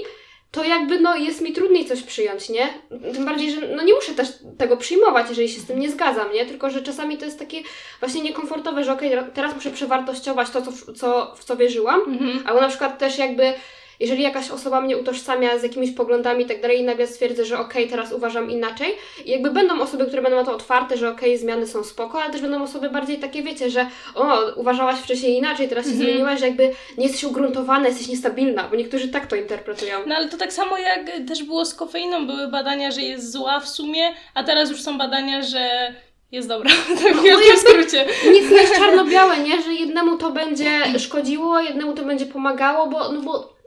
to 0.51 0.63
jakby 0.63 0.99
no 0.99 1.15
jest 1.15 1.41
mi 1.41 1.53
trudniej 1.53 1.85
coś 1.85 2.01
przyjąć, 2.01 2.49
nie? 2.49 2.67
Tym 3.13 3.25
bardziej, 3.25 3.51
że 3.51 3.61
no 3.75 3.83
nie 3.83 3.93
muszę 3.93 4.11
też 4.13 4.27
tego 4.57 4.77
przyjmować, 4.77 5.29
jeżeli 5.29 5.49
się 5.49 5.59
z 5.61 5.65
tym 5.65 5.79
nie 5.79 5.91
zgadzam, 5.91 6.33
nie? 6.33 6.45
Tylko, 6.45 6.69
że 6.69 6.81
czasami 6.81 7.17
to 7.17 7.25
jest 7.25 7.39
takie 7.39 7.61
właśnie 7.99 8.21
niekomfortowe, 8.21 8.83
że 8.83 8.93
okej, 8.93 9.11
teraz 9.33 9.55
muszę 9.55 9.69
przewartościować 9.71 10.49
to, 10.49 10.61
co, 10.61 10.71
w- 10.71 10.93
co, 10.97 11.35
w 11.37 11.43
co 11.43 11.57
wierzyłam, 11.57 12.01
Mhm. 12.07 12.43
albo 12.47 12.61
na 12.61 12.67
przykład 12.69 12.97
też 12.99 13.17
jakby 13.17 13.53
jeżeli 13.99 14.23
jakaś 14.23 14.51
osoba 14.51 14.81
mnie 14.81 14.97
utożsamia 14.97 15.57
z 15.59 15.63
jakimiś 15.63 15.91
poglądami 15.91 16.43
i 16.43 16.47
tak 16.47 16.61
dalej 16.61 16.79
i 16.79 16.83
nagle 16.83 17.07
stwierdzę, 17.07 17.45
że 17.45 17.59
okej, 17.59 17.87
teraz 17.89 18.11
uważam 18.13 18.51
inaczej 18.51 18.95
i 19.25 19.31
jakby 19.31 19.51
będą 19.51 19.81
osoby, 19.81 20.05
które 20.05 20.21
będą 20.21 20.37
na 20.37 20.43
to 20.45 20.53
otwarte, 20.55 20.97
że 20.97 21.09
okej, 21.09 21.37
zmiany 21.37 21.67
są 21.67 21.83
spoko, 21.83 22.21
ale 22.21 22.31
też 22.31 22.41
będą 22.41 22.63
osoby 22.63 22.89
bardziej 22.89 23.19
takie, 23.19 23.43
wiecie, 23.43 23.69
że 23.69 23.85
o, 24.15 24.39
uważałaś 24.55 24.99
wcześniej 24.99 25.37
inaczej, 25.37 25.69
teraz 25.69 25.85
się 25.85 25.91
Mhm. 25.91 26.09
zmieniłaś, 26.09 26.39
że 26.39 26.47
jakby 26.47 26.71
nie 26.97 27.03
jesteś 27.03 27.23
ugruntowana, 27.23 27.87
jesteś 27.87 28.07
niestabilna, 28.07 28.67
bo 28.67 28.75
niektórzy 28.75 29.07
tak 29.07 29.27
to 29.27 29.35
interpretują. 29.35 29.99
No 30.05 30.15
ale 30.15 30.29
to 30.29 30.37
tak 30.37 30.53
samo 30.53 30.77
jak 30.77 31.11
też 31.27 31.43
było 31.43 31.65
z 31.65 31.73
kofeiną, 31.75 32.27
były 32.27 32.47
badania, 32.47 32.91
że 32.91 33.01
jest 33.01 33.31
zła 33.31 33.59
w 33.59 33.69
sumie, 33.69 34.13
a 34.33 34.43
teraz 34.43 34.69
już 34.69 34.81
są 34.81 34.97
badania, 34.97 35.41
że 35.41 35.93
jest 36.31 36.47
dobra. 36.47 36.71
Tak 37.03 37.13
w 37.17 37.23
wielkim 37.23 37.57
skrócie. 37.57 38.05
Nic 38.31 38.51
nie 38.51 38.57
jest 38.57 38.75
czarno-białe, 38.75 39.37
nie? 39.37 39.61
Że 39.61 39.73
jednemu 39.73 40.17
to 40.17 40.31
będzie 40.31 40.99
szkodziło, 40.99 41.59
jednemu 41.59 41.93
to 41.93 42.03
będzie 42.03 42.25
pomagało, 42.25 42.87
bo, 42.87 43.11
no 43.11 43.21
bo 43.21 43.58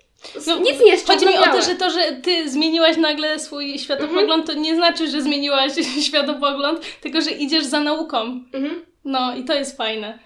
No, 0.46 0.58
nic 0.58 0.80
nie 0.80 0.90
jest 0.90 1.06
Chodzi 1.06 1.26
mi 1.26 1.36
o 1.38 1.44
to, 1.44 1.62
że 1.62 1.74
to, 1.74 1.90
że 1.90 2.12
ty 2.12 2.50
zmieniłaś 2.50 2.96
nagle 2.96 3.38
swój 3.38 3.78
światopogląd, 3.78 4.46
to 4.46 4.54
nie 4.54 4.76
znaczy, 4.76 5.08
że 5.10 5.22
zmieniłaś 5.22 5.72
światopogląd, 6.08 6.80
tylko 7.00 7.20
że 7.20 7.30
idziesz 7.30 7.64
za 7.64 7.80
nauką. 7.80 8.18
Mhm. 8.52 8.84
No 9.04 9.36
i 9.36 9.44
to 9.44 9.54
jest 9.54 9.76
fajne. 9.76 10.18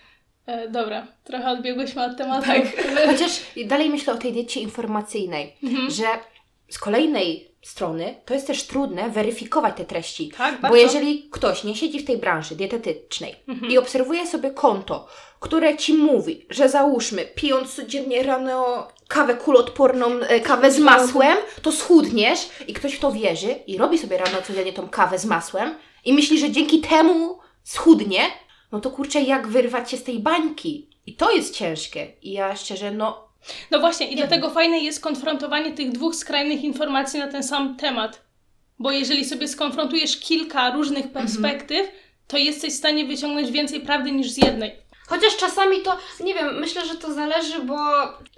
E, 0.46 0.68
dobra, 0.68 1.06
trochę 1.24 1.50
odbiegłyśmy 1.50 2.04
od 2.04 2.16
tematu. 2.16 2.46
Tak. 2.46 2.62
Chociaż 3.10 3.40
dalej 3.66 3.90
myślę 3.90 4.12
o 4.12 4.16
tej 4.16 4.32
diecie 4.32 4.60
informacyjnej, 4.60 5.56
Mhm. 5.62 5.90
że 5.90 6.04
z 6.70 6.78
kolejnej 6.78 7.50
strony 7.62 8.14
to 8.24 8.34
jest 8.34 8.46
też 8.46 8.62
trudne 8.66 9.10
weryfikować 9.10 9.76
te 9.76 9.84
treści. 9.84 10.32
Tak, 10.38 10.54
Bo 10.54 10.60
bardzo. 10.62 10.76
jeżeli 10.76 11.28
ktoś 11.30 11.64
nie 11.64 11.76
siedzi 11.76 12.00
w 12.00 12.04
tej 12.04 12.16
branży 12.18 12.54
dietetycznej 12.56 13.34
Mhm. 13.48 13.72
i 13.72 13.78
obserwuje 13.78 14.26
sobie 14.26 14.50
konto, 14.50 15.08
które 15.40 15.76
ci 15.76 15.94
mówi, 15.94 16.46
że 16.50 16.68
załóżmy, 16.68 17.24
pijąc 17.34 17.74
codziennie 17.74 18.22
rano 18.22 18.88
kawę 19.08 19.34
kuloodporną, 19.34 20.06
e, 20.20 20.40
kawę 20.40 20.70
z 20.70 20.78
masłem, 20.78 21.36
to 21.62 21.72
schudniesz 21.72 22.48
i 22.68 22.74
ktoś 22.74 22.94
w 22.94 23.00
to 23.00 23.12
wierzy 23.12 23.54
i 23.66 23.78
robi 23.78 23.98
sobie 23.98 24.18
rano 24.18 24.42
codziennie 24.46 24.72
tą 24.72 24.88
kawę 24.88 25.18
z 25.18 25.24
masłem 25.24 25.74
i 26.04 26.12
myśli, 26.12 26.38
że 26.38 26.50
dzięki 26.50 26.80
temu 26.80 27.38
schudnie, 27.64 28.20
no 28.72 28.80
to 28.80 28.90
kurczę, 28.90 29.20
jak 29.20 29.48
wyrwać 29.48 29.90
się 29.90 29.96
z 29.96 30.04
tej 30.04 30.18
bańki? 30.18 30.90
I 31.06 31.14
to 31.14 31.30
jest 31.30 31.54
ciężkie. 31.54 32.12
I 32.22 32.32
ja 32.32 32.56
szczerze, 32.56 32.90
no 32.90 33.26
No 33.70 33.80
właśnie, 33.80 34.08
i 34.08 34.16
dlatego 34.16 34.50
fajne 34.50 34.78
jest 34.78 35.00
konfrontowanie 35.00 35.72
tych 35.72 35.92
dwóch 35.92 36.14
skrajnych 36.14 36.64
informacji 36.64 37.20
na 37.20 37.28
ten 37.28 37.42
sam 37.42 37.76
temat. 37.76 38.22
Bo 38.78 38.90
jeżeli 38.90 39.24
sobie 39.24 39.48
skonfrontujesz 39.48 40.20
kilka 40.20 40.70
różnych 40.70 41.12
perspektyw, 41.12 41.88
to 42.26 42.36
jesteś 42.36 42.72
w 42.72 42.76
stanie 42.76 43.04
wyciągnąć 43.04 43.50
więcej 43.50 43.80
prawdy 43.80 44.12
niż 44.12 44.30
z 44.30 44.36
jednej. 44.36 44.85
Chociaż 45.08 45.36
czasami 45.36 45.80
to, 45.82 45.96
nie 46.20 46.34
wiem, 46.34 46.60
myślę, 46.60 46.86
że 46.86 46.94
to 46.94 47.12
zależy, 47.12 47.58
bo 47.62 47.76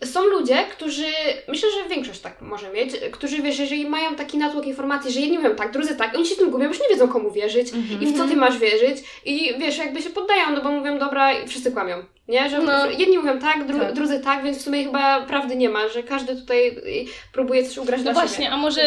są 0.04 0.25
ludzie, 0.25 0.56
którzy, 0.72 1.06
myślę, 1.48 1.68
że 1.70 1.88
większość 1.88 2.20
tak 2.20 2.40
może 2.40 2.70
mieć, 2.72 2.90
którzy, 3.12 3.42
wiesz, 3.42 3.58
jeżeli 3.58 3.88
mają 3.88 4.14
taki 4.14 4.38
natłok 4.38 4.66
informacji, 4.66 5.12
że 5.12 5.20
jedni 5.20 5.38
mówią 5.38 5.54
tak, 5.56 5.72
drudzy 5.72 5.96
tak, 5.96 6.14
oni 6.14 6.26
się 6.26 6.34
w 6.34 6.38
tym 6.38 6.50
gubią, 6.50 6.68
już 6.68 6.80
nie 6.80 6.88
wiedzą 6.88 7.08
komu 7.08 7.30
wierzyć 7.30 7.68
i 8.00 8.06
w 8.06 8.16
co 8.16 8.28
ty 8.28 8.37
masz 8.37 8.58
wierzyć 8.58 8.98
i 9.25 9.54
wiesz, 9.58 9.78
jakby 9.78 10.02
się 10.02 10.10
poddają, 10.10 10.50
no 10.50 10.60
bo 10.62 10.70
mówią, 10.70 10.98
dobra, 10.98 11.32
i 11.32 11.48
wszyscy 11.48 11.72
kłamią, 11.72 12.04
nie? 12.28 12.50
Że 12.50 12.58
No. 12.58 12.87
jedni 12.90 13.18
mówią 13.18 13.38
tak, 13.38 13.66
dru- 13.66 13.80
Tak. 13.80 13.92
drudzy 13.92 14.20
tak, 14.20 14.44
więc 14.44 14.58
w 14.58 14.62
sumie 14.62 14.84
chyba 14.84 15.20
prawdy 15.20 15.56
nie 15.56 15.68
ma, 15.68 15.88
że 15.88 16.02
każdy 16.02 16.37
tutaj 16.37 16.68
y, 16.68 17.04
próbuje 17.32 17.64
coś 17.68 17.78
ugrać 17.78 17.98
No 18.00 18.04
dla 18.04 18.12
właśnie, 18.12 18.37
siebie. 18.44 18.50
a 18.50 18.56
może 18.56 18.82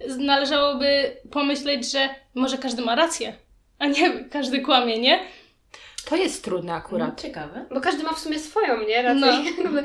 y, 0.00 0.16
należałoby 0.18 1.16
pomyśleć, 1.30 1.92
że 1.92 2.08
może 2.34 2.58
każdy 2.58 2.82
ma 2.82 2.94
rację, 2.94 3.32
a 3.78 3.86
nie 3.86 4.24
każdy 4.32 4.60
kłamie, 4.60 4.98
nie? 4.98 5.20
To 6.08 6.16
jest 6.16 6.44
trudne 6.44 6.72
akurat. 6.74 7.08
No, 7.08 7.22
ciekawe. 7.22 7.64
Bo 7.74 7.80
każdy 7.80 8.02
ma 8.02 8.12
w 8.12 8.18
sumie 8.18 8.38
swoją, 8.38 8.86
nie? 8.88 9.02
Rację. 9.02 9.20
No. 9.20 9.32
Jakby- 9.62 9.84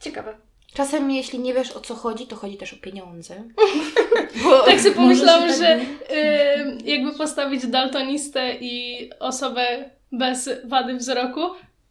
Ciekawe. 0.00 0.36
Czasem 0.74 1.10
jeśli 1.10 1.38
nie 1.38 1.54
wiesz 1.54 1.70
o 1.72 1.80
co 1.80 1.94
chodzi, 1.94 2.26
to 2.26 2.36
chodzi 2.36 2.56
też 2.56 2.72
o 2.72 2.76
pieniądze. 2.76 3.34
Bo 4.44 4.60
Tak 4.62 4.80
sobie 4.80 4.94
pomyślałam, 4.94 5.42
się 5.42 5.48
tak 5.48 5.58
że 5.58 5.76
y, 6.16 6.78
jakby 6.84 7.12
postawić 7.12 7.66
daltonistę 7.66 8.54
i 8.60 9.10
osobę 9.20 9.90
bez 10.12 10.50
wady 10.64 10.94
wzroku, 10.96 11.40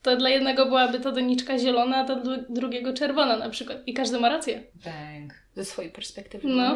to 0.01 0.17
dla 0.17 0.29
jednego 0.29 0.65
byłaby 0.65 1.00
to 1.00 1.12
doniczka 1.12 1.57
zielona, 1.60 1.98
a 1.98 2.03
dla 2.03 2.15
dru- 2.15 2.43
drugiego 2.50 2.93
czerwona 2.93 3.38
na 3.38 3.50
przykład. 3.50 3.77
I 3.88 3.93
każdy 3.93 4.19
ma 4.19 4.29
rację. 4.29 4.63
Bang. 4.86 5.33
ze 5.55 5.65
swojej 5.65 5.91
perspektywy. 5.91 6.48
No. 6.48 6.75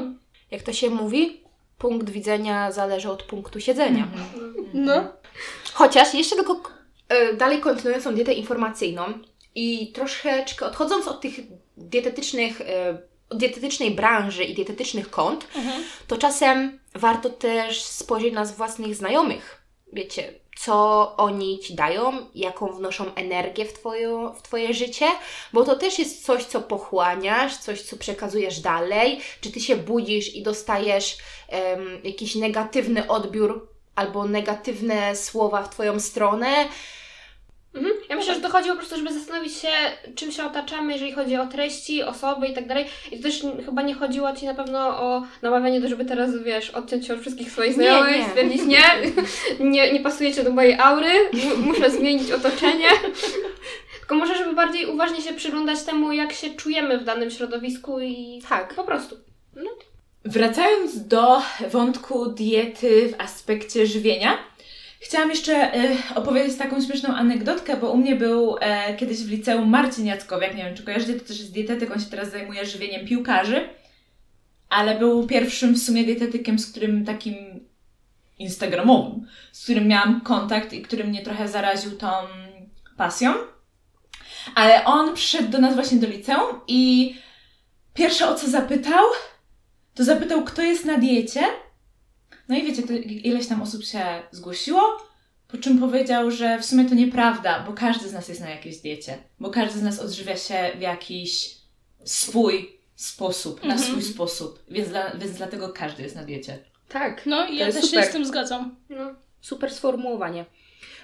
Jak 0.52 0.62
to 0.62 0.74
się 0.74 0.90
mówi, 0.90 1.42
punkt 1.78 2.10
widzenia 2.10 2.72
zależy 2.72 3.10
od 3.12 3.24
punktu 3.24 3.60
siedzenia. 3.60 4.08
No. 4.74 5.04
Chociaż 5.78 6.14
jeszcze 6.14 6.36
tylko 6.36 6.62
e, 7.10 7.34
dalej 7.34 7.60
kontynuując 7.60 8.04
tą 8.04 8.16
dietę 8.16 8.34
informacyjną 8.34 9.04
i 9.56 9.92
troszeczkę 9.92 10.66
odchodząc 10.66 11.08
od 11.08 11.22
tych 11.22 11.34
dietetycznych, 11.78 12.62
e, 12.62 12.98
od 13.30 13.38
dietetycznej 13.38 13.92
branży 13.92 14.44
i 14.44 14.54
dietetycznych 14.56 15.10
kont, 15.10 15.48
Mhm. 15.56 15.84
to 16.08 16.18
czasem 16.18 16.80
warto 16.96 17.30
też 17.30 17.82
spojrzeć 17.84 18.34
na 18.34 18.46
własnych 18.46 18.96
znajomych. 18.96 19.62
Wiecie, 19.94 20.34
co 20.60 21.14
oni 21.18 21.60
ci 21.60 21.76
dają, 21.76 22.12
jaką 22.36 22.68
wnoszą 22.74 23.14
energię 23.16 23.66
w, 23.66 23.74
twoją, 23.74 24.34
w 24.34 24.42
Twoje 24.42 24.74
życie, 24.74 25.06
bo 25.54 25.64
to 25.66 25.76
też 25.76 26.00
jest 26.00 26.26
coś, 26.26 26.44
co 26.46 26.62
pochłaniasz, 26.62 27.58
coś, 27.58 27.82
co 27.82 27.98
przekazujesz 27.98 28.60
dalej. 28.60 29.20
Czy 29.42 29.52
Ty 29.52 29.60
się 29.60 29.76
budzisz 29.76 30.36
i 30.36 30.44
dostajesz 30.44 31.18
em, 31.50 32.00
jakiś 32.04 32.36
negatywny 32.36 33.08
odbiór 33.08 33.77
albo 33.98 34.26
negatywne 34.26 35.16
słowa 35.16 35.64
w 35.64 35.70
Twoją 35.70 36.00
stronę, 36.00 36.48
Mhm. 37.76 37.96
Ja 38.10 38.16
myślę, 38.16 38.36
że 38.36 38.42
to 38.42 38.50
chodzi 38.50 38.70
po 38.70 38.76
prostu, 38.76 38.98
żeby 38.98 39.14
zastanowić 39.14 39.54
się, 39.54 39.68
czym 40.16 40.32
się 40.32 40.46
otaczamy, 40.46 40.94
jeżeli 40.94 41.12
chodzi 41.12 41.36
o 41.36 41.46
treści, 41.48 42.04
osoby 42.04 42.48
i 42.48 42.54
tak 42.54 42.68
dalej. 42.68 42.86
I 43.12 43.18
to 43.18 43.24
też 43.24 43.42
chyba 43.66 43.82
nie 43.82 43.94
chodziło 43.94 44.34
Ci 44.36 44.46
na 44.46 44.54
pewno 44.54 44.80
o 45.02 45.24
namawianie 45.42 45.82
do, 45.82 45.88
żeby 45.88 46.06
teraz, 46.06 46.44
wiesz, 46.44 46.70
odciąć 46.70 47.08
się 47.08 47.14
od 47.14 47.22
wszystkich 47.22 47.52
swoich 47.52 47.78
Nie, 47.78 47.84
znajomych, 47.84 48.18
nie. 48.18 48.26
stwierdzić 48.30 48.62
nie, 48.66 48.84
nie, 49.60 49.94
nie 49.94 50.00
pasujecie 50.00 50.44
do 50.44 50.52
mojej 50.52 50.80
aury, 50.80 51.10
mu- 51.34 51.58
muszę 51.66 51.90
zmienić 51.92 52.32
otoczenie. 52.32 52.88
Tylko 54.00 54.16
może, 54.16 54.38
żeby 54.38 54.54
bardziej 54.56 54.86
uważnie 54.86 55.22
się 55.22 55.34
przyglądać 55.34 55.84
temu, 55.84 56.12
jak 56.12 56.34
się 56.34 56.50
czujemy 56.50 56.98
w 56.98 57.04
danym 57.04 57.32
środowisku 57.32 58.00
i 58.00 58.42
tak. 58.50 58.74
po 58.74 58.84
prostu. 58.84 59.18
Wracając 60.28 61.08
do 61.08 61.42
wątku 61.72 62.32
diety 62.32 63.10
w 63.10 63.22
aspekcie 63.22 63.88
żywienia, 63.88 64.38
chciałam 65.00 65.30
jeszcze 65.30 65.54
e, 65.54 65.98
opowiedzieć 66.16 66.58
taką 66.58 66.82
śmieszną 66.82 67.16
anegdotkę, 67.16 67.78
bo 67.78 67.92
u 67.92 67.98
mnie 67.98 68.16
był 68.16 68.58
e, 68.60 68.96
kiedyś 68.96 69.18
w 69.18 69.30
liceum 69.30 69.70
Marcin 69.70 70.06
Jackowiak, 70.06 70.56
nie 70.56 70.64
wiem 70.64 70.76
czy 70.76 70.84
kojarzycie, 70.84 71.14
to 71.14 71.28
też 71.28 71.40
jest 71.40 71.52
dietetyk, 71.52 71.92
on 71.92 72.00
się 72.00 72.06
teraz 72.06 72.32
zajmuje 72.32 72.66
żywieniem 72.66 73.08
piłkarzy, 73.08 73.70
ale 74.70 75.00
był 75.00 75.28
pierwszym 75.28 75.74
w 75.74 75.80
sumie 75.80 76.04
dietetykiem, 76.04 76.60
z 76.60 76.72
którym 76.72 77.06
takim 77.06 77.36
instagramowym, 78.40 79.28
z 79.52 79.64
którym 79.64 79.88
miałam 79.88 80.22
kontakt 80.22 80.74
i 80.74 80.82
który 80.82 81.04
mnie 81.04 81.24
trochę 81.24 81.48
zaraził 81.48 81.92
tą 81.92 82.08
pasją. 82.98 83.34
Ale 84.56 84.86
on 84.86 85.14
przyszedł 85.16 85.50
do 85.50 85.58
nas 85.58 85.76
właśnie 85.76 85.98
do 85.98 86.08
liceum 86.08 86.62
i 86.68 87.16
pierwsze 87.94 88.30
o 88.30 88.36
co 88.36 88.48
zapytał, 88.48 89.06
to 89.98 90.04
zapytał, 90.04 90.44
kto 90.44 90.62
jest 90.62 90.86
na 90.86 90.98
diecie. 90.98 91.42
No 92.50 92.58
i 92.58 92.64
wiecie, 92.64 92.84
to 92.84 92.94
ileś 93.04 93.48
tam 93.48 93.62
osób 93.62 93.84
się 93.84 94.04
zgłosiło, 94.32 94.82
po 95.48 95.58
czym 95.58 95.80
powiedział, 95.80 96.32
że 96.32 96.60
w 96.60 96.66
sumie 96.66 96.86
to 96.86 96.96
nieprawda, 96.96 97.64
bo 97.68 97.74
każdy 97.74 98.10
z 98.10 98.14
nas 98.14 98.30
jest 98.30 98.42
na 98.42 98.50
jakiejś 98.50 98.78
diecie, 98.78 99.18
bo 99.40 99.50
każdy 99.50 99.80
z 99.80 99.84
nas 99.84 100.00
odżywia 100.00 100.38
się 100.38 100.72
w 100.78 100.82
jakiś 100.82 101.58
swój 102.04 102.78
sposób, 102.96 103.64
na 103.64 103.74
Mhm. 103.74 103.92
swój 103.92 104.04
sposób, 104.04 104.64
więc, 104.70 104.90
dla, 104.90 105.16
więc 105.16 105.32
dlatego 105.38 105.70
każdy 105.70 106.04
jest 106.04 106.16
na 106.16 106.24
diecie. 106.24 106.60
Tak. 106.90 107.26
No 107.26 107.48
i 107.48 107.56
ja 107.58 107.72
też 107.72 107.86
super. 107.86 108.04
się 108.04 108.10
z 108.10 108.14
tym 108.14 108.26
zgadzam. 108.26 108.76
No. 108.90 109.16
Super 109.42 109.72
sformułowanie. 109.74 110.46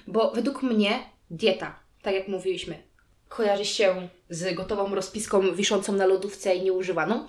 Bo 0.08 0.32
według 0.32 0.64
mnie 0.64 1.00
dieta, 1.32 1.80
tak 2.02 2.14
jak 2.14 2.28
mówiliśmy, 2.28 2.84
kojarzy 3.36 3.66
się 3.66 4.08
z 4.30 4.56
gotową 4.56 4.96
rozpiską 4.96 5.56
wiszącą 5.56 5.94
na 5.94 6.06
lodówce 6.06 6.56
i 6.56 6.62
nieużywaną. 6.62 7.28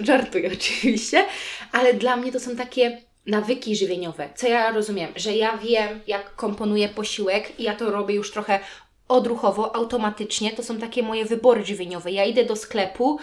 E, 0.00 0.04
Żartuję 0.04 0.50
oczywiście, 0.60 1.24
ale 1.72 1.94
dla 1.94 2.16
mnie 2.16 2.32
to 2.32 2.40
są 2.40 2.56
takie 2.56 3.02
nawyki 3.26 3.76
żywieniowe. 3.76 4.28
Co 4.36 4.48
ja 4.48 4.70
rozumiem, 4.70 5.12
że 5.16 5.36
ja 5.36 5.58
wiem, 5.58 6.00
jak 6.06 6.36
komponuję 6.36 6.88
posiłek 6.88 7.60
i 7.60 7.62
ja 7.62 7.76
to 7.76 7.90
robię 7.90 8.14
już 8.14 8.30
trochę 8.30 8.60
odruchowo, 9.08 9.76
automatycznie. 9.76 10.52
To 10.52 10.62
są 10.62 10.78
takie 10.78 11.02
moje 11.02 11.24
wybory 11.24 11.64
żywieniowe. 11.64 12.10
Ja 12.10 12.24
idę 12.24 12.44
do 12.44 12.56
sklepu 12.56 13.18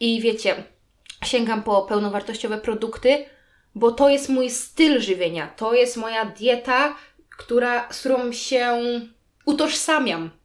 i 0.00 0.20
wiecie, 0.20 0.64
sięgam 1.24 1.62
po 1.62 1.82
pełnowartościowe 1.82 2.58
produkty, 2.58 3.24
bo 3.74 3.92
to 3.92 4.08
jest 4.08 4.28
mój 4.28 4.50
styl 4.50 5.00
żywienia, 5.00 5.52
to 5.56 5.74
jest 5.74 5.96
moja 5.96 6.24
dieta, 6.24 6.96
która, 7.38 7.92
z 7.92 8.00
którą 8.00 8.32
się 8.32 8.78
utożsamiam. 9.44 10.39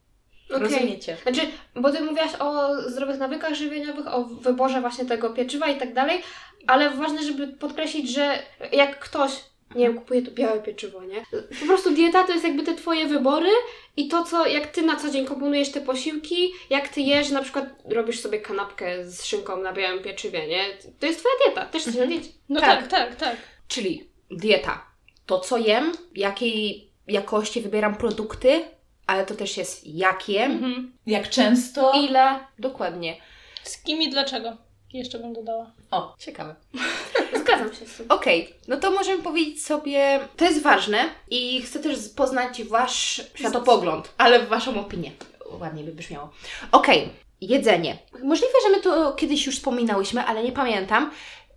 Okej. 0.49 0.59
Rozumiecie? 0.63 1.17
Znaczy, 1.23 1.41
bo 1.75 1.91
ty 1.91 2.01
mówiłaś 2.01 2.31
o 2.39 2.75
zdrowych 2.89 3.17
nawykach 3.17 3.53
żywieniowych, 3.53 4.07
o 4.07 4.23
wyborze 4.25 4.81
właśnie 4.81 5.05
tego 5.05 5.29
pieczywa 5.29 5.67
i 5.67 5.77
tak 5.79 5.93
dalej, 5.93 6.21
ale 6.67 6.89
ważne, 6.89 7.23
żeby 7.23 7.47
podkreślić, 7.47 8.09
że 8.09 8.39
jak 8.71 8.99
ktoś, 8.99 9.31
nie 9.75 9.87
wiem, 9.87 9.97
kupuje 9.99 10.21
to 10.21 10.31
białe 10.31 10.59
pieczywo, 10.59 11.03
nie? 11.03 11.25
Po 11.59 11.65
prostu 11.67 11.91
dieta 11.91 12.23
to 12.23 12.31
jest 12.31 12.43
jakby 12.45 12.63
te 12.63 12.75
twoje 12.75 13.07
wybory 13.07 13.49
i 13.97 14.07
to, 14.07 14.23
co, 14.23 14.47
jak 14.47 14.67
ty 14.67 14.81
na 14.81 14.95
co 14.95 15.09
dzień 15.09 15.25
komponujesz 15.25 15.71
te 15.71 15.81
posiłki, 15.81 16.51
jak 16.69 16.87
ty 16.89 17.01
jesz, 17.01 17.29
na 17.29 17.41
przykład 17.41 17.65
robisz 17.85 18.19
sobie 18.19 18.39
kanapkę 18.39 19.05
z 19.05 19.25
szynką 19.25 19.57
na 19.57 19.73
białym 19.73 20.03
pieczywie, 20.03 20.47
nie? 20.47 20.63
To 20.99 21.05
jest 21.05 21.19
twoja 21.19 21.35
dieta, 21.45 21.65
też 21.65 21.85
jesteś 21.85 22.01
na 22.01 22.07
diecie. 22.07 22.29
No 22.49 22.59
Tak. 22.59 22.79
tak, 22.79 22.87
tak, 22.87 23.15
tak. 23.15 23.35
Czyli 23.67 24.09
dieta. 24.31 24.85
To, 25.25 25.39
co 25.39 25.57
jem, 25.57 25.91
jakiej 26.15 26.89
jakości 27.07 27.61
wybieram 27.61 27.95
produkty, 27.95 28.63
ale 29.07 29.25
to 29.25 29.35
też 29.35 29.57
jest 29.57 29.87
jak 29.87 30.29
jem. 30.29 30.51
Mhm. 30.51 30.93
Jak 31.05 31.29
często? 31.29 31.91
Ile? 31.95 32.39
Dokładnie. 32.59 33.17
Z 33.63 33.77
kim 33.77 34.01
i 34.01 34.09
dlaczego? 34.09 34.57
Jeszcze 34.93 35.19
bym 35.19 35.33
dodała. 35.33 35.71
O, 35.91 36.15
Ciekawe. 36.19 36.55
Zgadzam 37.41 37.73
się 37.73 37.85
z 37.85 37.97
tym. 37.97 38.05
Okej, 38.09 38.53
no 38.67 38.77
to 38.77 38.91
możemy 38.91 39.23
powiedzieć 39.23 39.65
sobie, 39.65 40.19
to 40.37 40.45
jest 40.45 40.61
ważne 40.61 41.09
i 41.29 41.61
chcę 41.61 41.79
też 41.79 42.09
poznać 42.09 42.63
Wasz 42.63 43.21
światopogląd, 43.35 44.13
ale 44.17 44.45
Waszą 44.45 44.79
opinię. 44.79 45.11
Ładnie 45.59 45.83
by 45.83 45.91
brzmiało. 45.91 46.29
Okej, 46.71 47.09
jedzenie. 47.41 47.97
Możliwe, 48.23 48.53
że 48.63 48.69
my 48.69 48.81
to 48.81 49.13
kiedyś 49.13 49.45
już 49.45 49.55
wspominałyśmy, 49.55 50.25
ale 50.25 50.43
nie 50.43 50.51
pamiętam. 50.51 51.11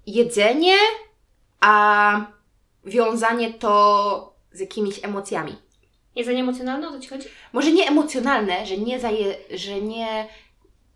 Jedzenie, 0.06 0.74
a 1.60 2.20
wiązanie 2.84 3.54
to 3.54 4.34
z 4.52 4.60
jakimiś 4.60 5.04
emocjami. 5.04 5.56
Jedzenie 6.18 6.40
emocjonalne, 6.40 6.88
o 6.88 6.92
to 6.92 7.00
Ci 7.00 7.08
chodzi? 7.08 7.28
Może 7.52 7.72
nie 7.72 7.88
emocjonalne, 7.88 8.66
że 8.66 8.76
nie 8.76 9.00
zaje, 9.00 9.34
że 9.50 9.80
nie... 9.80 10.26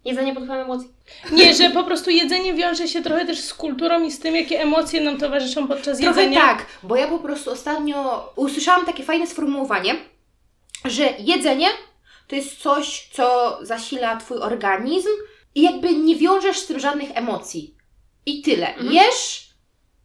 Jedzenie 0.05 0.35
pod 0.35 0.43
wpływem 0.45 0.64
emocji. 0.64 0.88
Nie, 1.33 1.55
że 1.55 1.71
po 1.71 1.85
prostu 1.85 2.11
jedzenie 2.11 2.55
wiąże 2.55 2.88
się 2.88 3.02
trochę 3.02 3.26
też 3.26 3.41
z 3.41 3.55
kulturą 3.55 4.02
i 4.02 4.11
z 4.11 4.19
tym, 4.19 4.37
jakie 4.37 4.61
emocje 4.61 5.00
nam 5.00 5.19
towarzyszą 5.19 5.69
podczas 5.69 5.99
Trochę 5.99 6.21
jedzenia. 6.23 6.41
tak, 6.41 6.67
bo 6.83 6.97
ja 6.97 7.09
po 7.09 7.19
prostu 7.19 7.50
ostatnio 7.50 8.29
usłyszałam 8.37 8.87
takie 8.87 9.02
fajne 9.02 9.26
sformułowanie, 9.26 9.95
że 10.85 11.08
jedzenie 11.19 11.69
to 12.28 12.37
jest 12.37 12.58
coś, 12.58 13.08
co 13.13 13.58
zasila 13.63 14.17
Twój 14.17 14.39
organizm 14.39 15.11
i 15.54 15.63
jakby 15.63 15.95
nie 15.95 16.17
wiążesz 16.17 16.58
z 16.58 16.67
tym 16.67 16.80
żadnych 16.80 17.17
emocji. 17.17 17.75
I 18.26 18.43
tyle. 18.43 18.69
Mhm. 18.69 18.93
Jesz 18.93 19.49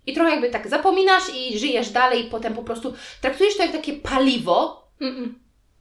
i 0.05 0.13
trochę 0.13 0.31
jakby 0.31 0.49
tak 0.49 0.69
zapominasz 0.69 1.23
i 1.35 1.59
żyjesz 1.59 1.89
dalej 1.89 2.25
i 2.25 2.29
potem 2.29 2.53
po 2.53 2.63
prostu 2.63 2.93
traktujesz 3.21 3.57
to 3.57 3.63
jak 3.63 3.71
takie 3.71 3.93
paliwo. 3.93 4.86
Mm-mm. 5.01 5.33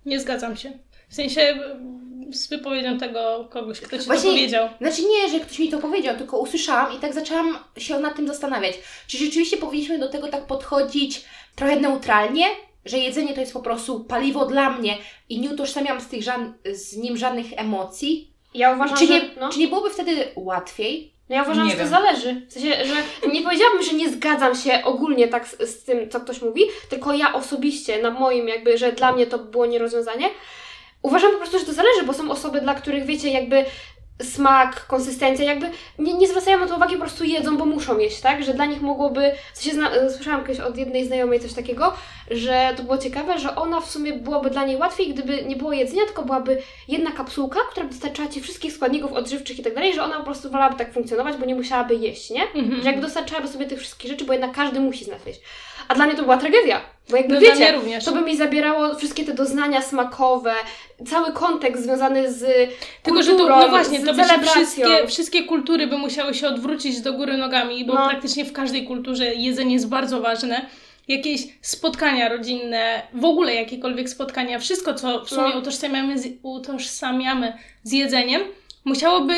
Nie 0.07 0.21
zgadzam 0.21 0.57
się. 0.57 0.73
W 1.09 1.15
sensie 1.15 1.41
mm, 1.41 2.33
z 2.33 2.49
wypowiedzią 2.49 2.99
tego 2.99 3.49
kogoś, 3.51 3.81
kto 3.81 3.99
ci 3.99 4.05
Właśnie- 4.05 4.31
to 4.31 4.37
powiedział. 4.37 4.69
Znaczy 4.81 5.03
nie, 5.03 5.31
że 5.31 5.41
ktoś 5.41 5.59
mi 5.59 5.69
to 5.69 5.79
powiedział, 5.79 6.17
tylko 6.17 6.39
usłyszałam 6.39 6.97
i 6.97 7.01
tak 7.01 7.15
zaczęłam 7.15 7.59
się 7.77 7.99
nad 7.99 8.17
tym 8.17 8.29
zastanawiać. 8.29 8.75
Czy 9.07 9.19
rzeczywiście 9.19 9.57
powinniśmy 9.57 9.99
do 9.99 10.09
tego 10.09 10.29
tak 10.29 10.47
podchodzić 10.47 11.25
trochę 11.55 11.81
neutralnie, 11.81 12.45
że 12.85 12.99
jedzenie 12.99 13.35
to 13.35 13.41
jest 13.41 13.53
po 13.53 13.61
prostu 13.61 14.05
paliwo 14.05 14.47
dla 14.47 14.71
mnie 14.71 14.99
i 15.29 15.41
nie 15.41 15.51
utożsamiam 15.51 16.01
z, 16.01 16.07
tych 16.07 16.23
z 16.73 16.97
nim 16.97 17.17
żadnych 17.17 17.47
emocji? 17.57 18.36
Ja 18.55 18.75
uważam, 18.75 18.99
Czy 18.99 19.07
że... 19.07 19.13
nie, 19.15 19.31
no. 19.41 19.49
czy 19.49 19.59
nie 19.59 19.69
byłoby 19.69 19.91
wtedy 19.91 20.29
łatwiej? 20.37 21.13
No 21.29 21.37
ja 21.37 21.43
uważam, 21.43 21.65
Nie 21.65 21.71
że 21.71 21.77
to 21.77 21.83
wiem. 21.83 21.91
zależy. 21.91 22.43
W 22.49 22.53
sensie, 22.53 22.85
że 22.85 23.29
nie 23.29 23.43
powiedziałabym, 23.43 23.83
że 23.83 23.93
nie 23.93 24.09
zgadzam 24.11 24.55
się 24.55 24.85
ogólnie 24.85 25.29
tak 25.29 25.49
z, 25.49 25.59
z 25.71 25.85
tym, 25.85 26.11
co 26.11 26.21
ktoś 26.21 26.43
mówi, 26.43 26.63
tylko 26.89 27.15
ja 27.15 27.35
osobiście, 27.35 28.03
na 28.03 28.11
moim 28.11 28.49
jakby, 28.49 28.79
że 28.79 28.93
dla 28.93 29.13
mnie 29.13 29.27
to 29.27 29.39
było 29.39 29.67
nierozwiązanie. 29.67 30.31
Uważam 31.03 31.33
po 31.33 31.37
prostu, 31.39 31.59
że 31.59 31.65
to 31.65 31.73
zależy, 31.73 32.03
bo 32.03 32.13
są 32.15 32.31
osoby, 32.31 32.61
dla 32.61 32.75
których 32.75 33.05
wiecie, 33.07 33.31
jakby 33.31 33.65
smak, 34.23 34.87
konsystencja, 34.87 35.45
jakby 35.45 35.71
nie, 35.99 36.15
nie 36.15 36.29
zwracają 36.29 36.59
na 36.59 36.67
to 36.67 36.77
uwagi, 36.77 36.95
po 36.95 37.01
prostu 37.01 37.25
jedzą, 37.25 37.57
bo 37.57 37.67
muszą 37.67 37.99
jeść, 37.99 38.21
tak? 38.21 38.45
Że 38.45 38.55
dla 38.55 38.67
nich 38.67 38.83
mogłoby, 38.83 39.33
w 39.55 39.59
sensie 39.59 39.75
zna, 39.75 39.91
słyszałam 40.15 40.45
kiedyś 40.45 40.61
od 40.61 40.77
jednej 40.77 41.07
znajomej 41.07 41.41
coś 41.41 41.53
takiego, 41.53 41.93
że 42.31 42.75
to 42.77 42.83
było 42.83 42.99
ciekawe, 42.99 43.39
że 43.39 43.57
ona 43.57 43.81
w 43.81 43.91
sumie 43.91 44.13
byłoby 44.13 44.51
dla 44.51 44.65
niej 44.65 44.77
łatwiej, 44.77 45.15
gdyby 45.15 45.45
nie 45.45 45.57
było 45.57 45.73
jedzenia, 45.73 46.05
tylko 46.05 46.23
byłaby 46.23 46.63
jedna 46.89 47.13
kapsułka, 47.13 47.61
która 47.71 47.87
by 47.87 47.93
dostarczała 47.93 48.29
Ci 48.29 48.41
wszystkich 48.41 48.73
składników 48.73 49.13
odżywczych 49.13 49.59
i 49.59 49.63
tak 49.63 49.75
dalej, 49.75 49.95
że 49.95 50.03
ona 50.03 50.19
po 50.19 50.25
prostu 50.25 50.51
wolałaby 50.51 50.79
tak 50.79 50.93
funkcjonować, 50.93 51.37
bo 51.37 51.47
nie 51.47 51.55
musiałaby 51.55 51.95
jeść, 51.95 52.31
nie? 52.31 52.43
Mhm. 52.43 52.83
Że 52.83 52.87
jakby 52.87 53.03
dostarczałaby 53.03 53.49
sobie 53.49 53.67
tych 53.67 53.79
wszystkich 53.79 54.11
rzeczy, 54.11 54.25
bo 54.25 54.33
jednak 54.33 54.53
każdy 54.53 54.81
musi 54.81 55.05
z 55.05 55.09
nas 55.09 55.27
jeść. 55.27 55.41
A 55.89 55.95
dla 55.95 56.07
mnie 56.07 56.15
to 56.15 56.23
była 56.23 56.37
tragedia, 56.37 56.81
bo 57.11 57.17
jakby 57.17 57.35
No 57.35 57.41
wiecie, 57.41 57.73
również. 57.73 58.05
to 58.05 58.13
by 58.13 58.21
mi 58.21 58.37
zabierało 58.37 58.95
wszystkie 58.95 59.25
te 59.25 59.35
doznania 59.35 59.83
smakowe, 59.83 60.53
cały 61.07 61.33
kontekst 61.33 61.83
związany 61.83 62.33
z 62.33 62.71
Tylko, 63.03 63.23
że 63.23 63.31
to, 63.31 63.37
kulturą, 63.37 63.61
no 63.61 63.69
właśnie, 63.69 64.01
to 64.01 64.15
by 64.15 64.23
wszystkie, 64.51 65.07
wszystkie 65.07 65.43
kultury 65.45 65.87
by 65.87 65.99
musiały 65.99 66.35
się 66.35 66.49
odwrócić 66.49 67.01
do 67.01 67.13
góry 67.13 67.37
nogami, 67.37 67.85
bo 67.85 67.95
No. 67.95 68.09
praktycznie 68.09 68.45
w 68.45 68.53
każdej 68.53 68.87
kulturze 68.87 69.35
jedzenie 69.35 69.75
jest 69.75 69.89
bardzo 69.89 70.21
ważne. 70.21 70.67
Jakieś 71.09 71.41
spotkania 71.63 72.29
rodzinne, 72.29 73.03
w 73.13 73.25
ogóle 73.25 73.55
jakiekolwiek 73.55 74.09
spotkania, 74.09 74.59
wszystko, 74.59 74.95
co 74.95 75.25
w 75.25 75.29
sumie 75.29 75.49
No. 75.55 75.59
utożsamiamy, 75.59 76.19
z, 76.19 76.27
utożsamiamy 76.43 77.53
z 77.83 77.93
jedzeniem, 77.93 78.43
musiałoby 78.85 79.35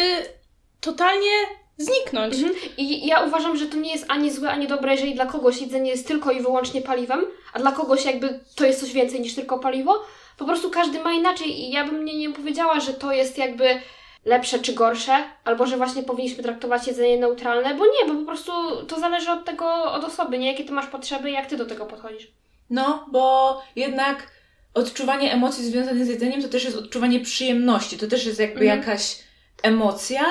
totalnie 0.80 1.30
zniknąć. 1.78 2.34
Mhm. 2.34 2.54
I 2.76 3.06
ja 3.06 3.20
uważam, 3.24 3.56
że 3.56 3.66
to 3.66 3.76
nie 3.76 3.92
jest 3.92 4.04
ani 4.08 4.30
złe, 4.30 4.50
ani 4.50 4.66
dobre, 4.66 4.92
jeżeli 4.92 5.14
dla 5.14 5.26
kogoś 5.26 5.60
jedzenie 5.60 5.90
jest 5.90 6.06
tylko 6.08 6.30
i 6.30 6.40
wyłącznie 6.40 6.82
paliwem, 6.82 7.24
a 7.52 7.58
dla 7.58 7.72
kogoś 7.72 8.04
jakby 8.04 8.40
to 8.54 8.66
jest 8.66 8.80
coś 8.80 8.92
więcej 8.92 9.20
niż 9.20 9.34
tylko 9.34 9.58
paliwo. 9.58 10.04
Po 10.38 10.44
prostu 10.44 10.70
każdy 10.70 11.00
ma 11.02 11.12
inaczej 11.12 11.60
i 11.60 11.70
ja 11.70 11.84
bym 11.84 12.04
nie, 12.04 12.18
nie 12.18 12.30
powiedziała, 12.30 12.80
że 12.80 12.94
to 12.94 13.12
jest 13.12 13.38
jakby 13.38 13.80
lepsze 14.24 14.58
czy 14.58 14.72
gorsze, 14.72 15.24
albo 15.44 15.66
że 15.66 15.76
właśnie 15.76 16.02
powinniśmy 16.02 16.42
traktować 16.42 16.86
jedzenie 16.86 17.18
neutralne, 17.18 17.74
bo 17.74 17.84
nie, 17.84 18.12
bo 18.14 18.20
po 18.20 18.26
prostu 18.26 18.52
to 18.86 19.00
zależy 19.00 19.30
od 19.30 19.44
tego, 19.44 19.92
od 19.92 20.04
osoby, 20.04 20.38
nie? 20.38 20.46
Jakie 20.52 20.64
ty 20.64 20.72
masz 20.72 20.86
potrzeby 20.86 21.30
jak 21.30 21.46
ty 21.46 21.56
do 21.56 21.66
tego 21.66 21.86
podchodzisz. 21.86 22.30
No, 22.70 23.06
bo 23.12 23.62
jednak 23.76 24.30
odczuwanie 24.74 25.32
emocji 25.32 25.64
związanych 25.64 26.04
z 26.04 26.08
jedzeniem 26.08 26.42
to 26.42 26.48
też 26.48 26.64
jest 26.64 26.76
odczuwanie 26.76 27.20
przyjemności, 27.20 27.98
to 27.98 28.06
też 28.06 28.26
jest 28.26 28.40
jakby 28.40 28.60
Mhm. 28.60 28.80
jakaś 28.80 29.18
emocja 29.62 30.24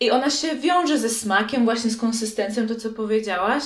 i 0.00 0.10
ona 0.10 0.30
się 0.30 0.54
wiąże 0.54 0.98
ze 0.98 1.08
smakiem, 1.08 1.64
właśnie 1.64 1.90
z 1.90 1.96
konsystencją, 1.96 2.68
to 2.68 2.74
co 2.74 2.90
powiedziałaś. 2.90 3.62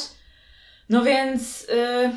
No 0.88 1.02
więc 1.02 1.62
y, 1.62 2.10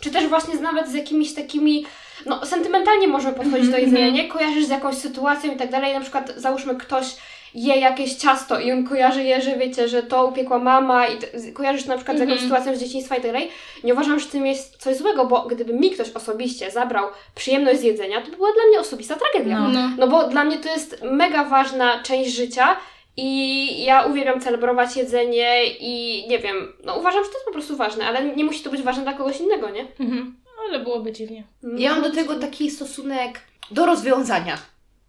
Czy 0.00 0.10
też 0.10 0.26
właśnie 0.26 0.56
z, 0.56 0.60
nawet 0.60 0.88
z 0.88 0.94
jakimiś 0.94 1.34
takimi, 1.34 1.86
no 2.26 2.46
sentymentalnie 2.46 3.08
możemy 3.08 3.34
podchodzić 3.34 3.68
do 3.68 3.76
Mhm, 3.76 3.84
jedzenia, 3.84 4.06
mhm. 4.06 4.14
nie? 4.14 4.28
Kojarzysz 4.32 4.64
z 4.66 4.70
jakąś 4.70 4.94
sytuacją 4.94 5.54
i 5.54 5.56
tak 5.56 5.70
dalej, 5.70 5.94
na 5.94 6.00
przykład 6.00 6.32
załóżmy 6.36 6.74
ktoś 6.76 7.06
je 7.54 7.76
jakieś 7.76 8.14
ciasto 8.14 8.60
i 8.60 8.72
on 8.72 8.84
kojarzy 8.88 9.22
je, 9.24 9.42
że 9.42 9.56
wiecie, 9.56 9.88
że 9.88 10.02
to 10.02 10.26
upiekła 10.26 10.58
mama 10.58 11.06
i 11.06 11.18
kojarzysz 11.52 11.84
na 11.84 11.96
przykład 11.96 12.16
z 12.16 12.20
jakąś 12.20 12.32
Mhm. 12.34 12.50
sytuacją 12.50 12.76
z 12.76 12.80
dzieciństwa 12.80 13.16
i 13.16 13.20
tak 13.22 13.32
dalej. 13.32 13.50
Nie 13.84 13.92
uważam, 13.92 14.20
że 14.20 14.26
w 14.26 14.30
tym 14.30 14.46
jest 14.46 14.76
coś 14.76 14.96
złego, 14.96 15.26
bo 15.26 15.42
gdyby 15.42 15.72
mi 15.72 15.90
ktoś 15.90 16.10
osobiście 16.10 16.70
zabrał 16.70 17.06
przyjemność 17.34 17.80
z 17.80 17.82
jedzenia, 17.82 18.20
to 18.20 18.30
by 18.30 18.36
była 18.36 18.52
dla 18.52 18.62
mnie 18.68 18.80
osobista 18.80 19.14
tragedia. 19.16 19.60
No. 19.60 19.68
No. 19.68 19.90
No 19.98 20.08
bo 20.08 20.28
dla 20.28 20.44
mnie 20.44 20.58
to 20.58 20.68
jest 20.68 21.02
mega 21.02 21.44
ważna 21.44 22.02
część 22.02 22.30
życia 22.30 22.76
i 23.20 23.84
ja 23.84 24.06
uwielbiam 24.06 24.40
celebrować 24.40 24.96
jedzenie 24.96 25.66
i 25.80 26.24
nie 26.28 26.38
wiem, 26.38 26.72
no 26.84 26.96
uważam, 26.96 27.24
że 27.24 27.30
to 27.30 27.34
jest 27.34 27.46
po 27.46 27.52
prostu 27.52 27.76
ważne, 27.76 28.06
ale 28.06 28.24
nie 28.36 28.44
musi 28.44 28.62
to 28.62 28.70
być 28.70 28.82
ważne 28.82 29.02
dla 29.02 29.12
kogoś 29.12 29.40
innego, 29.40 29.70
nie? 29.70 29.86
Mhm. 30.00 30.36
Ale 30.68 30.80
byłoby 30.80 31.12
dziwnie. 31.12 31.44
Ja 31.76 31.92
mam 31.92 32.02
do 32.02 32.10
tego 32.10 32.34
taki 32.34 32.70
stosunek 32.70 33.40
do 33.70 33.86
rozwiązania. 33.86 34.58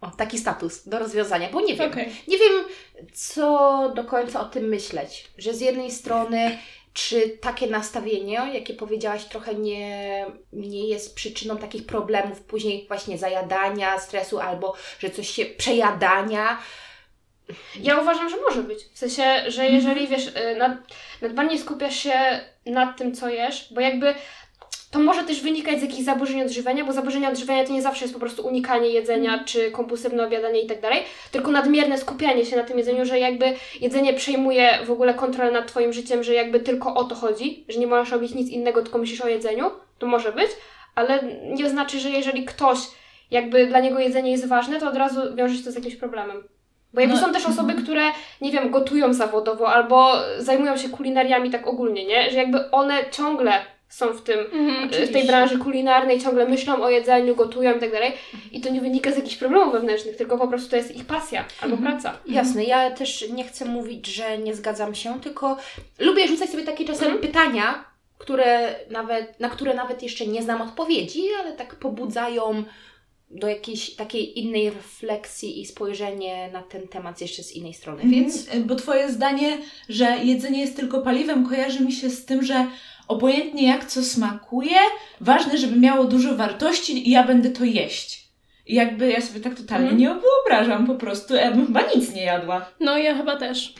O, 0.00 0.10
taki 0.10 0.38
status 0.38 0.88
do 0.88 0.98
rozwiązania, 0.98 1.48
bo 1.52 1.60
nie 1.60 1.74
wiem. 1.74 1.90
Okej. 1.90 2.12
Nie 2.28 2.38
wiem, 2.38 2.64
co 3.12 3.92
do 3.94 4.04
końca 4.04 4.40
o 4.40 4.44
tym 4.44 4.64
myśleć. 4.64 5.30
Że 5.38 5.54
z 5.54 5.60
jednej 5.60 5.90
strony, 5.90 6.58
czy 6.92 7.38
takie 7.40 7.66
nastawienie, 7.66 8.40
jakie 8.52 8.74
powiedziałaś, 8.74 9.24
trochę 9.24 9.54
nie, 9.54 10.26
nie 10.52 10.88
jest 10.88 11.14
przyczyną 11.14 11.56
takich 11.56 11.86
problemów 11.86 12.40
później 12.40 12.84
właśnie 12.88 13.18
zajadania, 13.18 14.00
stresu, 14.00 14.38
albo 14.38 14.74
że 14.98 15.10
coś 15.10 15.28
się 15.30 15.44
przejadania. 15.44 16.58
Ja 17.82 18.00
uważam, 18.00 18.28
że 18.28 18.36
może 18.48 18.62
być. 18.62 18.78
W 18.94 18.98
sensie, 18.98 19.24
że 19.46 19.66
jeżeli 19.66 20.08
wiesz, 20.08 20.26
y, 20.26 20.56
nad, 20.58 20.72
nadbarnie 21.22 21.58
skupiasz 21.58 21.96
się 21.96 22.40
nad 22.66 22.98
tym, 22.98 23.14
co 23.14 23.28
jesz, 23.28 23.68
bo 23.74 23.80
jakby 23.80 24.14
to 24.90 24.98
może 24.98 25.24
też 25.24 25.42
wynikać 25.42 25.78
z 25.78 25.82
jakichś 25.82 26.02
zaburzeń 26.02 26.42
odżywiania, 26.42 26.84
bo 26.84 26.92
zaburzenia 26.92 27.30
odżywiania 27.30 27.64
to 27.64 27.72
nie 27.72 27.82
zawsze 27.82 28.04
jest 28.04 28.14
po 28.14 28.20
prostu 28.20 28.46
unikanie 28.46 28.88
jedzenia 28.88 29.44
czy 29.44 29.70
kompulsywne 29.70 30.26
obiadanie 30.26 30.60
i 30.60 30.66
tak 30.66 30.80
dalej, 30.80 31.02
tylko 31.32 31.50
nadmierne 31.50 31.98
skupianie 31.98 32.46
się 32.46 32.56
na 32.56 32.64
tym 32.64 32.78
jedzeniu, 32.78 33.04
że 33.04 33.18
jakby 33.18 33.54
jedzenie 33.80 34.14
przejmuje 34.14 34.78
w 34.86 34.90
ogóle 34.90 35.14
kontrolę 35.14 35.50
nad 35.50 35.66
Twoim 35.66 35.92
życiem, 35.92 36.24
że 36.24 36.34
jakby 36.34 36.60
tylko 36.60 36.94
o 36.94 37.04
to 37.04 37.14
chodzi, 37.14 37.64
że 37.68 37.78
nie 37.78 37.86
możesz 37.86 38.10
robić 38.10 38.34
nic 38.34 38.48
innego, 38.48 38.82
tylko 38.82 38.98
myślisz 38.98 39.20
o 39.20 39.28
jedzeniu, 39.28 39.70
to 39.98 40.06
może 40.06 40.32
być, 40.32 40.50
ale 40.94 41.22
nie 41.42 41.70
znaczy, 41.70 42.00
że 42.00 42.10
jeżeli 42.10 42.44
ktoś 42.44 42.78
jakby 43.30 43.66
dla 43.66 43.80
niego 43.80 43.98
jedzenie 43.98 44.30
jest 44.30 44.48
ważne, 44.48 44.80
to 44.80 44.88
od 44.88 44.96
razu 44.96 45.20
wiąże 45.34 45.56
się 45.56 45.64
to 45.64 45.72
z 45.72 45.74
jakimś 45.74 45.96
problemem. 45.96 46.48
Bo 46.94 47.00
jakby 47.00 47.16
No, 47.16 47.20
są 47.22 47.32
też 47.32 47.46
osoby, 47.46 47.74
które, 47.74 48.02
nie 48.40 48.52
wiem, 48.52 48.70
gotują 48.70 49.14
zawodowo 49.14 49.72
albo 49.72 50.12
zajmują 50.38 50.76
się 50.76 50.88
kulinariami 50.88 51.50
tak 51.50 51.66
ogólnie, 51.66 52.06
nie? 52.06 52.30
Że 52.30 52.36
jakby 52.36 52.70
one 52.70 53.04
ciągle 53.10 53.52
są 53.88 54.06
w 54.12 54.22
tym, 54.22 54.38
Mhm, 54.52 54.88
w 54.88 55.12
tej 55.12 55.26
branży 55.26 55.58
kulinarnej, 55.58 56.20
ciągle 56.20 56.48
myślą 56.48 56.82
o 56.82 56.90
jedzeniu, 56.90 57.36
gotują 57.36 57.76
i 57.76 57.80
tak 57.80 57.92
dalej. 57.92 58.12
I 58.52 58.60
to 58.60 58.70
nie 58.70 58.80
wynika 58.80 59.12
z 59.12 59.16
jakichś 59.16 59.36
problemów 59.36 59.72
wewnętrznych, 59.72 60.16
tylko 60.16 60.38
po 60.38 60.48
prostu 60.48 60.70
to 60.70 60.76
jest 60.76 60.96
ich 60.96 61.04
pasja 61.06 61.44
albo 61.60 61.76
praca. 61.76 62.12
Jasne, 62.26 62.64
ja 62.64 62.90
też 62.90 63.28
nie 63.30 63.44
chcę 63.44 63.64
mówić, 63.64 64.06
że 64.06 64.38
nie 64.38 64.54
zgadzam 64.54 64.94
się, 64.94 65.20
tylko 65.20 65.56
lubię 65.98 66.28
rzucać 66.28 66.50
sobie 66.50 66.62
takie 66.62 66.84
czasem 66.84 67.04
Mhm. 67.12 67.20
pytania, 67.22 67.84
które 68.18 68.74
nawet, 68.90 69.40
na 69.40 69.48
które 69.48 69.74
nawet 69.74 70.02
jeszcze 70.02 70.26
nie 70.26 70.42
znam 70.42 70.62
odpowiedzi, 70.62 71.22
ale 71.40 71.52
tak 71.52 71.74
pobudzają 71.74 72.64
do 73.30 73.48
jakiejś 73.48 73.90
takiej 73.94 74.38
innej 74.38 74.70
refleksji 74.70 75.60
i 75.60 75.66
spojrzenie 75.66 76.50
na 76.52 76.62
ten 76.62 76.88
temat 76.88 77.20
jeszcze 77.20 77.42
z 77.42 77.52
innej 77.52 77.74
strony. 77.74 78.02
Więc 78.04 78.46
Więc, 78.46 78.66
bo 78.66 78.74
Twoje 78.74 79.12
zdanie, 79.12 79.58
że 79.88 80.18
jedzenie 80.24 80.60
jest 80.60 80.76
tylko 80.76 81.02
paliwem, 81.02 81.48
kojarzy 81.48 81.84
mi 81.84 81.92
się 81.92 82.10
z 82.10 82.24
tym, 82.24 82.42
że 82.44 82.66
obojętnie 83.08 83.68
jak 83.68 83.84
co 83.86 84.02
smakuje, 84.04 84.76
ważne, 85.20 85.58
żeby 85.58 85.76
miało 85.80 86.04
dużo 86.04 86.36
wartości 86.36 87.08
i 87.08 87.10
ja 87.10 87.24
będę 87.26 87.50
to 87.50 87.64
jeść. 87.64 88.28
I 88.66 88.74
jakby 88.74 89.10
ja 89.10 89.20
sobie 89.20 89.40
tak 89.40 89.54
totalnie 89.54 89.90
Mhm. 89.90 89.98
nie 90.00 90.08
wyobrażam 90.20 90.86
po 90.86 90.94
prostu, 90.94 91.34
ja 91.34 91.50
bym 91.50 91.66
chyba 91.66 91.82
nic 91.96 92.14
nie 92.14 92.22
jadła. 92.22 92.70
No 92.80 92.98
ja 92.98 93.14
chyba 93.14 93.36
też. 93.36 93.74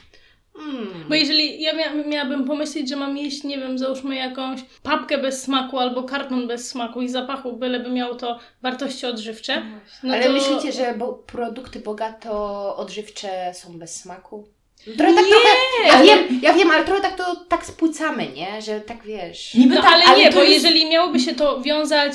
Mm, 0.59 1.05
Bo 1.09 1.15
jeżeli 1.15 1.63
ja 1.63 1.73
mia 1.73 1.95
miałabym 1.95 2.45
pomyśleć, 2.45 2.89
że 2.89 2.97
mam 2.97 3.17
jeść, 3.17 3.45
nie 3.45 3.59
wiem, 3.59 3.79
załóżmy 3.79 4.17
jakąś 4.17 4.61
papkę 4.83 5.19
bez 5.19 5.43
smaku 5.43 5.79
albo 5.79 6.03
karton 6.03 6.49
bez 6.49 6.69
smaku 6.69 7.03
i 7.03 7.09
zapachu, 7.09 7.53
byleby 7.53 7.91
miało 7.91 8.15
to 8.15 8.39
wartości 8.63 9.07
odżywcze, 9.07 9.63
no 10.03 10.15
ale 10.15 10.25
to... 10.25 10.33
myślicie, 10.33 10.73
że 10.73 10.95
bo 10.99 11.13
produkty 11.13 11.81
bogato 11.81 12.77
odżywcze 12.77 13.53
są 13.55 13.79
bez 13.79 13.97
smaku? 13.97 14.49
Trochę 14.99 15.15
tak 15.15 15.25
trochę, 15.27 15.49
ja 15.87 15.93
ale- 15.93 16.05
wiem, 16.07 16.41
ja 16.43 16.53
wiem, 16.53 16.71
ale 16.71 16.85
trochę 16.85 17.01
tak 17.03 17.17
to 17.17 17.37
tak 17.49 17.67
spłycamy, 17.67 18.27
nie? 18.27 18.63
Że 18.63 18.81
tak 18.81 19.05
wiesz. 19.05 19.55
Niby 19.55 19.75
No 19.75 19.83
tak, 19.83 19.93
ale 19.93 20.19
nie, 20.19 20.31
to 20.31 20.37
bo 20.37 20.43
jest... 20.43 20.55
jeżeli 20.55 20.89
miałoby 20.91 21.21
się 21.21 21.35
to 21.35 21.61
wiązać, 21.61 22.13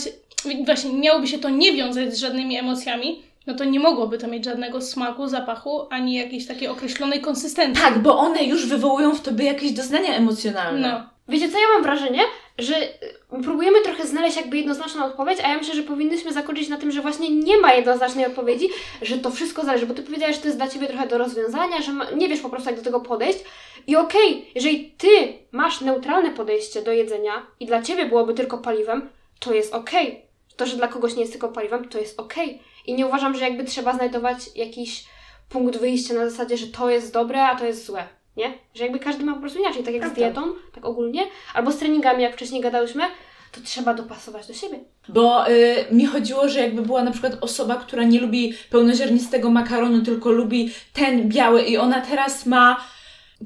właśnie 0.65 0.93
miałoby 0.93 1.27
się 1.27 1.39
to 1.39 1.49
nie 1.49 1.73
wiązać 1.73 2.13
z 2.13 2.19
żadnymi 2.19 2.57
emocjami, 2.57 3.23
no 3.47 3.53
to 3.53 3.63
nie 3.63 3.79
mogłoby 3.79 4.17
to 4.17 4.27
mieć 4.27 4.45
żadnego 4.45 4.81
smaku, 4.81 5.27
zapachu, 5.27 5.87
ani 5.89 6.13
jakiejś 6.13 6.47
takiej 6.47 6.67
określonej 6.67 7.21
konsystencji. 7.21 7.83
Tak, 7.83 7.99
bo 7.99 8.17
one 8.17 8.43
już 8.43 8.65
wywołują 8.65 9.15
w 9.15 9.21
tobie 9.21 9.45
jakieś 9.45 9.71
doznania 9.71 10.15
emocjonalne. 10.15 10.91
No. 10.91 11.15
Wiecie 11.27 11.49
co, 11.51 11.59
ja 11.59 11.67
mam 11.73 11.83
wrażenie, 11.83 12.21
że 12.57 12.83
y, 12.83 13.43
próbujemy 13.43 13.81
trochę 13.81 14.07
znaleźć 14.07 14.37
jakby 14.37 14.57
jednoznaczną 14.57 15.05
odpowiedź, 15.05 15.39
a 15.43 15.49
ja 15.49 15.57
myślę, 15.57 15.75
że 15.75 15.83
powinnyśmy 15.83 16.33
zakończyć 16.33 16.69
na 16.69 16.77
tym, 16.77 16.91
że 16.91 17.01
właśnie 17.01 17.29
nie 17.29 17.57
ma 17.57 17.73
jednoznacznej 17.73 18.25
odpowiedzi, 18.25 18.69
że 19.01 19.17
to 19.17 19.31
wszystko 19.31 19.65
zależy, 19.65 19.85
bo 19.85 19.93
ty 19.93 20.03
powiedziałaś, 20.03 20.35
że 20.35 20.41
to 20.41 20.47
jest 20.47 20.59
dla 20.59 20.67
ciebie 20.67 20.87
trochę 20.87 21.07
do 21.07 21.17
rozwiązania, 21.17 21.81
że 21.81 21.93
ma, 21.93 22.11
nie 22.11 22.29
wiesz 22.29 22.39
po 22.39 22.49
prostu 22.49 22.69
jak 22.69 22.77
do 22.77 22.85
tego 22.85 22.99
podejść 22.99 23.39
i 23.87 23.95
okej, 23.95 24.51
jeżeli 24.55 24.91
ty 24.97 25.33
masz 25.51 25.81
neutralne 25.81 26.31
podejście 26.31 26.81
do 26.81 26.91
jedzenia 26.91 27.45
i 27.59 27.65
dla 27.65 27.81
ciebie 27.81 28.05
byłoby 28.05 28.33
tylko 28.33 28.57
paliwem, 28.57 29.09
to 29.39 29.53
jest 29.53 29.73
okej. 29.73 30.25
To, 30.55 30.65
że 30.65 30.77
dla 30.77 30.87
kogoś 30.87 31.15
nie 31.15 31.21
jest 31.21 31.31
tylko 31.31 31.49
paliwem, 31.49 31.89
to 31.89 31.99
jest 31.99 32.19
okej. 32.19 32.59
I 32.87 32.93
nie 32.93 33.07
uważam, 33.07 33.35
że 33.35 33.43
jakby 33.43 33.63
trzeba 33.63 33.93
znajdować 33.93 34.37
jakiś 34.55 35.05
punkt 35.49 35.77
wyjścia 35.77 36.13
na 36.13 36.29
zasadzie, 36.29 36.57
że 36.57 36.67
to 36.67 36.89
jest 36.89 37.13
dobre, 37.13 37.43
a 37.43 37.55
to 37.55 37.65
jest 37.65 37.85
złe. 37.85 38.03
Nie? 38.37 38.53
Że 38.73 38.83
jakby 38.83 38.99
każdy 38.99 39.25
ma 39.25 39.33
po 39.33 39.39
prostu 39.39 39.59
inaczej, 39.59 39.83
tak 39.83 39.93
jak 39.93 40.03
z 40.03 40.05
Prawda. 40.05 40.21
dietą, 40.21 40.53
tak 40.73 40.85
ogólnie, 40.85 41.23
albo 41.53 41.71
z 41.71 41.77
treningami, 41.77 42.23
jak 42.23 42.33
wcześniej 42.33 42.61
gadałyśmy, 42.61 43.03
to 43.51 43.61
trzeba 43.63 43.93
dopasować 43.93 44.47
do 44.47 44.53
siebie. 44.53 44.79
Bo 45.09 45.49
y, 45.49 45.85
mi 45.91 46.05
chodziło, 46.05 46.49
że 46.49 46.59
jakby 46.59 46.81
była 46.81 47.03
na 47.03 47.11
przykład 47.11 47.37
osoba, 47.41 47.75
która 47.75 48.03
nie 48.03 48.19
lubi 48.19 48.53
pełnoziarnistego 48.69 49.49
makaronu, 49.49 50.01
tylko 50.01 50.31
lubi 50.31 50.71
ten 50.93 51.29
biały 51.29 51.61
i 51.61 51.77
ona 51.77 52.01
teraz 52.01 52.45
ma 52.45 52.85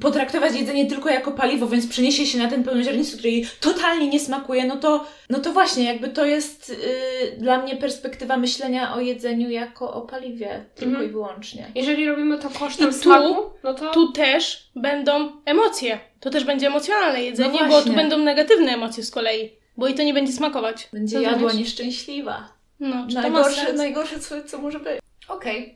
potraktować 0.01 0.55
jedzenie 0.55 0.85
tylko 0.85 1.09
jako 1.09 1.31
paliwo, 1.31 1.67
więc 1.67 1.87
przeniesie 1.87 2.25
się 2.25 2.37
na 2.37 2.47
ten 2.49 2.63
pełnoziarnisty, 2.63 3.17
który 3.17 3.29
jej 3.31 3.47
totalnie 3.59 4.07
nie 4.07 4.19
smakuje, 4.19 4.65
no 4.65 4.75
to, 4.77 5.05
no 5.29 5.39
to 5.39 5.53
właśnie, 5.53 5.83
jakby 5.83 6.07
to 6.09 6.25
jest 6.25 6.69
y, 6.69 7.37
dla 7.37 7.57
mnie 7.61 7.75
perspektywa 7.75 8.37
myślenia 8.37 8.93
o 8.95 8.99
jedzeniu 8.99 9.49
jako 9.49 9.93
o 9.93 10.01
paliwie, 10.01 10.65
tylko 10.75 10.89
Mhm. 10.91 11.09
i 11.09 11.11
wyłącznie. 11.11 11.71
Jeżeli 11.75 12.07
robimy 12.07 12.37
to 12.39 12.49
kosztem 12.49 12.89
I 12.89 12.93
tu- 12.93 12.97
smaku, 12.99 13.35
no 13.63 13.73
to... 13.73 13.91
Tu 13.91 14.11
też 14.11 14.69
będą 14.75 15.31
emocje. 15.45 15.99
To 16.19 16.29
też 16.29 16.43
będzie 16.43 16.67
emocjonalne 16.67 17.23
jedzenie, 17.23 17.59
No 17.61 17.67
bo 17.69 17.81
tu 17.81 17.93
będą 17.93 18.17
negatywne 18.17 18.73
emocje 18.73 19.03
z 19.03 19.11
kolei, 19.11 19.51
bo 19.77 19.87
i 19.87 19.93
to 19.93 20.03
nie 20.03 20.13
będzie 20.13 20.33
smakować. 20.33 20.89
Będzie 20.93 21.15
Co 21.15 21.21
jadła 21.21 21.53
nieszczęśliwa. 21.53 22.49
No, 22.79 23.07
czy 23.09 23.15
Najgorsze, 23.15 23.73
najgorsze 23.73 24.19
co, 24.19 24.43
co 24.43 24.57
może 24.57 24.79
być. 24.79 24.99
Okej. 25.27 25.75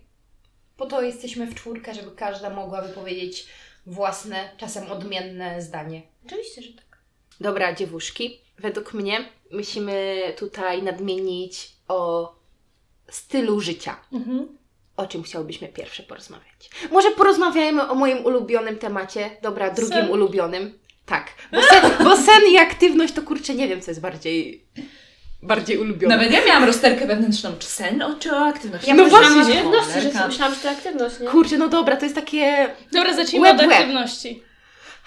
Po 0.77 0.85
to 0.85 1.01
jesteśmy 1.01 1.45
w 1.45 1.55
czwórkę, 1.55 1.93
żeby 1.93 2.11
każda 2.11 2.49
mogła 2.49 2.81
wypowiedzieć 2.81 3.45
własne, 3.85 4.49
czasem 4.57 4.91
odmienne 4.91 5.61
zdanie. 5.61 6.01
Oczywiście, 6.25 6.61
że 6.61 6.73
tak. 6.73 6.97
Dobra, 7.41 7.73
dziewuszki, 7.73 8.41
według 8.59 8.93
mnie 8.93 9.25
musimy 9.51 10.23
tutaj 10.37 10.83
nadmienić 10.83 11.69
o 11.87 12.33
stylu 13.09 13.59
życia. 13.59 13.95
Mhm. 14.11 14.57
O 14.97 15.07
czym 15.07 15.23
chciałbyśmy 15.23 15.67
pierwsze 15.67 16.03
porozmawiać? 16.03 16.69
Może 16.91 17.11
porozmawiajmy 17.11 17.89
o 17.89 17.95
moim 17.95 18.25
ulubionym 18.25 18.77
temacie. 18.77 19.37
Dobra, 19.41 19.71
drugim 19.71 19.97
Sen. 19.97 20.11
ulubionym. 20.11 20.79
Tak, 21.05 21.33
bo 21.51 21.61
sen, 21.61 21.91
bo 22.03 22.17
sen 22.17 22.41
i 22.51 22.57
aktywność 22.57 23.13
to 23.13 23.21
kurczę 23.21 23.55
nie 23.55 23.67
wiem, 23.67 23.81
co 23.81 23.91
jest 23.91 24.01
bardziej, 24.01 24.65
bardziej 25.43 25.77
ulubione. 25.77 26.17
Nawet 26.17 26.31
ja 26.31 26.45
miałam 26.45 26.63
rozterkę 26.63 27.07
wewnętrzną, 27.07 27.53
czy 27.59 27.67
sen, 27.67 28.01
o, 28.01 28.15
czy 28.15 28.35
o 28.35 28.45
aktywności. 28.45 28.89
Ja 28.89 28.95
No 28.95 29.03
myślałam 29.03 29.33
właśnie, 29.33 29.53
o 29.53 29.57
aktywności, 29.57 30.01
że 30.01 30.27
myślałam, 30.27 30.55
że 30.55 30.61
to 30.61 30.69
aktywność, 30.69 31.19
nie? 31.19 31.27
Kurczę, 31.27 31.57
no 31.57 31.69
dobra, 31.69 31.95
to 31.95 32.05
jest 32.05 32.15
takie... 32.15 32.69
Dobra, 32.91 33.13
zacznijmy 33.13 33.51
od 33.51 33.61
aktywności. 33.61 34.43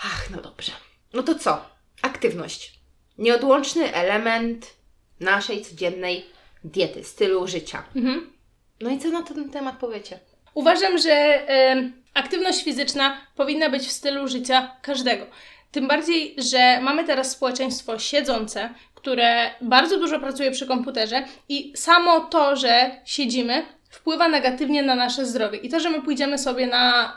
Ach, 0.05 0.31
no 0.31 0.43
dobrze. 0.43 0.73
No 1.13 1.23
to 1.23 1.35
co? 1.35 1.65
Aktywność. 2.03 2.73
Nieodłączny 3.19 3.95
element 3.95 4.75
naszej 5.21 5.63
codziennej 5.65 6.27
diety, 6.65 7.05
stylu 7.05 7.47
życia. 7.47 7.83
Mhm. 7.97 8.33
No 8.81 8.91
i 8.91 8.99
co 8.99 9.09
na 9.09 9.23
ten 9.23 9.51
temat 9.51 9.79
powiecie? 9.79 10.19
Uważam, 10.55 10.99
że 10.99 11.13
em, 11.49 12.03
aktywność 12.15 12.65
fizyczna 12.65 13.21
powinna 13.37 13.71
być 13.71 13.83
w 13.83 13.93
stylu 13.93 14.29
życia 14.29 14.77
każdego. 14.83 15.27
Tym 15.77 15.89
bardziej, 15.89 16.35
że 16.39 16.81
mamy 16.81 17.05
teraz 17.05 17.31
społeczeństwo 17.31 17.99
siedzące, 17.99 18.71
które 18.95 19.51
bardzo 19.61 19.99
dużo 19.99 20.21
pracuje 20.21 20.51
przy 20.51 20.67
komputerze 20.67 21.25
i 21.49 21.73
samo 21.77 22.21
to, 22.21 22.57
że 22.57 22.91
siedzimy, 23.05 23.67
wpływa 23.91 24.29
negatywnie 24.29 24.83
na 24.83 24.95
nasze 24.95 25.27
zdrowie. 25.27 25.59
I 25.59 25.69
to, 25.69 25.81
że 25.81 25.91
my 25.91 26.03
pójdziemy 26.03 26.39
sobie 26.39 26.67
na 26.67 27.15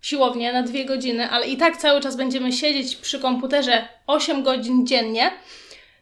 siłownię 0.00 0.52
na 0.52 0.62
dwie 0.62 0.84
godziny, 0.84 1.30
ale 1.30 1.46
i 1.46 1.56
tak 1.56 1.76
cały 1.76 2.00
czas 2.00 2.16
będziemy 2.16 2.52
siedzieć 2.52 2.96
przy 2.96 3.18
komputerze 3.18 3.88
8 4.06 4.42
godzin 4.42 4.86
dziennie, 4.86 5.30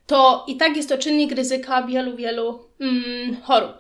to 0.06 0.44
i 0.48 0.56
tak 0.56 0.76
jest 0.76 0.88
to 0.88 0.98
czynnik 0.98 1.32
ryzyka 1.32 1.82
wielu, 1.82 2.16
wielu 2.16 2.68
mm, 2.80 3.36
chorób. 3.42 3.72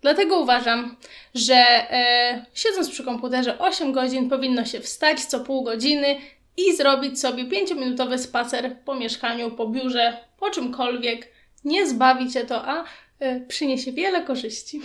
Dlatego 0.00 0.38
uważam, 0.38 0.96
że 1.34 1.54
e, 1.54 2.44
siedząc 2.54 2.90
przy 2.90 3.04
komputerze 3.04 3.58
8 3.58 3.92
godzin 3.92 4.30
powinno 4.30 4.64
się 4.64 4.80
wstać 4.80 5.24
co 5.24 5.40
pół 5.40 5.62
godziny 5.62 6.16
i 6.56 6.76
zrobić 6.76 7.20
sobie 7.20 7.44
5-minutowy 7.44 8.18
spacer 8.18 8.76
po 8.84 8.94
mieszkaniu, 8.94 9.50
po 9.50 9.66
biurze, 9.68 10.16
po 10.38 10.50
czymkolwiek. 10.50 11.28
Nie 11.64 11.86
zbawi 11.88 12.30
cię 12.30 12.44
to, 12.44 12.64
a 12.68 12.84
e, 13.18 13.40
przyniesie 13.40 13.92
wiele 13.92 14.22
korzyści. 14.22 14.80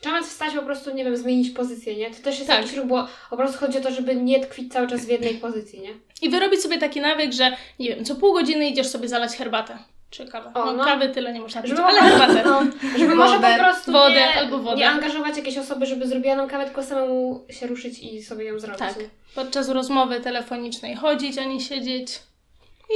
Trzeba 0.00 0.22
wstać 0.22 0.54
po 0.54 0.62
prostu, 0.62 0.94
nie 0.94 1.04
wiem, 1.04 1.16
zmienić 1.16 1.50
pozycję, 1.50 1.96
nie? 1.96 2.10
To 2.10 2.22
też 2.22 2.34
jest 2.36 2.46
Tak. 2.46 2.60
jakiś 2.62 2.76
ruch, 2.76 2.86
bo 2.86 3.08
po 3.30 3.36
prostu 3.36 3.58
chodzi 3.58 3.78
o 3.78 3.80
to, 3.80 3.90
żeby 3.90 4.16
nie 4.16 4.40
tkwić 4.40 4.72
cały 4.72 4.88
czas 4.88 5.04
w 5.06 5.08
jednej 5.08 5.34
pozycji, 5.34 5.80
nie? 5.80 5.90
I 6.22 6.30
wyrobić 6.30 6.60
sobie 6.60 6.78
taki 6.78 7.00
nawyk, 7.00 7.32
że 7.32 7.56
nie 7.78 7.88
wiem, 7.88 8.04
co 8.04 8.14
pół 8.14 8.32
godziny 8.32 8.68
idziesz 8.68 8.86
sobie 8.86 9.08
zalać 9.08 9.36
herbatę. 9.36 9.78
Czy 10.10 10.26
kawę. 10.26 10.50
O, 10.54 10.64
no, 10.64 10.72
no. 10.72 10.84
kawy 10.84 11.08
tyle 11.08 11.32
nie 11.32 11.40
można 11.40 11.62
pić, 11.62 11.70
Żeby, 11.70 11.82
ale 11.82 12.00
herbatę. 12.00 12.42
no, 12.44 12.62
żeby 12.98 13.14
może 13.14 13.40
po 13.40 13.58
prostu 13.58 13.92
Wodę 13.92 14.14
nie, 14.14 14.34
albo 14.34 14.58
wodę. 14.58 14.76
nie 14.76 14.88
angażować 14.88 15.36
jakiejś 15.36 15.58
osoby, 15.58 15.86
żeby 15.86 16.06
zrobiła 16.08 16.36
nam 16.36 16.48
kawę, 16.48 16.64
tylko 16.64 16.82
samemu 16.82 17.44
się 17.50 17.66
ruszyć 17.66 17.98
i 17.98 18.22
sobie 18.22 18.44
ją 18.44 18.58
zrobić. 18.58 18.78
Tak. 18.78 18.94
Podczas 19.34 19.68
rozmowy 19.68 20.20
telefonicznej 20.20 20.94
chodzić, 20.94 21.38
a 21.38 21.44
nie 21.44 21.60
siedzieć. 21.60 22.18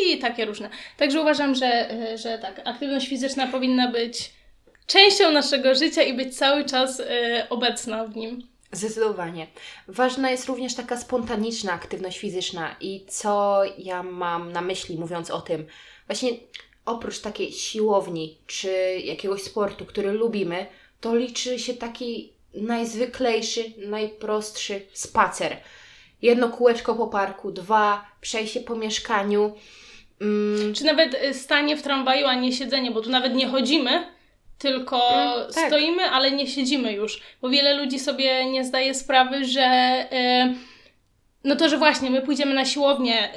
I 0.06 0.18
takie 0.18 0.44
różne. 0.44 0.70
Także 0.96 1.20
uważam, 1.20 1.54
że, 1.54 1.92
y, 2.12 2.18
że 2.18 2.38
tak, 2.38 2.60
aktywność 2.64 3.08
fizyczna 3.08 3.46
powinna 3.46 3.90
być 3.90 4.32
częścią 4.86 5.30
naszego 5.32 5.74
życia 5.74 6.02
i 6.02 6.14
być 6.14 6.38
cały 6.38 6.64
czas 6.64 7.00
y, 7.00 7.04
obecna 7.50 8.04
w 8.04 8.16
nim. 8.16 8.48
Zdecydowanie. 8.72 9.46
Ważna 9.88 10.30
jest 10.30 10.46
również 10.46 10.74
taka 10.74 10.96
spontaniczna 10.96 11.72
aktywność 11.72 12.18
fizyczna 12.18 12.76
i 12.80 13.06
co 13.08 13.62
ja 13.78 14.02
mam 14.02 14.52
na 14.52 14.60
myśli 14.60 14.98
mówiąc 14.98 15.30
o 15.30 15.40
tym. 15.40 15.66
Właśnie 16.06 16.30
oprócz 16.86 17.18
takiej 17.20 17.52
siłowni 17.52 18.38
czy 18.46 19.00
jakiegoś 19.04 19.42
sportu, 19.42 19.84
który 19.86 20.12
lubimy, 20.12 20.66
to 21.00 21.14
liczy 21.16 21.58
się 21.58 21.74
taki 21.74 22.32
najzwyklejszy, 22.54 23.64
najprostszy 23.78 24.80
spacer. 24.92 25.56
Jedno 26.22 26.48
kółeczko 26.48 26.94
po 26.94 27.06
parku, 27.06 27.52
dwa, 27.52 28.04
przejście 28.20 28.60
po 28.60 28.74
mieszkaniu. 28.76 29.54
Mm, 30.20 30.74
Czy 30.74 30.84
nawet 30.84 31.14
y, 31.24 31.34
stanie 31.34 31.76
w 31.76 31.82
tramwaju, 31.82 32.26
a 32.26 32.34
nie 32.34 32.52
siedzenie, 32.52 32.90
bo 32.90 33.00
tu 33.00 33.10
nawet 33.10 33.34
nie 33.34 33.48
chodzimy, 33.48 34.06
tylko 34.58 35.08
Mm, 35.10 35.52
tak. 35.54 35.66
stoimy, 35.68 36.02
ale 36.02 36.30
nie 36.30 36.46
siedzimy 36.46 36.92
już. 36.92 37.20
Bo 37.42 37.48
wiele 37.50 37.74
ludzi 37.74 37.98
sobie 37.98 38.44
nie 38.50 38.64
zdaje 38.64 38.94
sprawy, 38.94 39.44
że 39.44 39.62
y, 40.12 40.69
no 41.44 41.56
to, 41.56 41.68
że 41.68 41.78
właśnie 41.78 42.10
my 42.10 42.22
pójdziemy 42.22 42.54
na 42.54 42.64
siłownię 42.64 43.34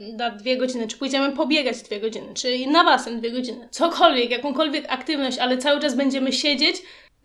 y, 0.00 0.16
na 0.16 0.30
dwie 0.30 0.56
godziny, 0.56 0.88
czy 0.88 0.96
pójdziemy 0.96 1.32
pobiegać 1.32 1.82
dwie 1.82 2.00
godziny, 2.00 2.26
czy 2.34 2.66
na 2.66 2.84
basen 2.84 3.18
dwie 3.20 3.30
godziny, 3.30 3.68
cokolwiek, 3.70 4.30
jakąkolwiek 4.30 4.84
aktywność, 4.88 5.38
ale 5.38 5.58
cały 5.58 5.80
czas 5.80 5.94
będziemy 5.94 6.32
siedzieć, 6.32 6.76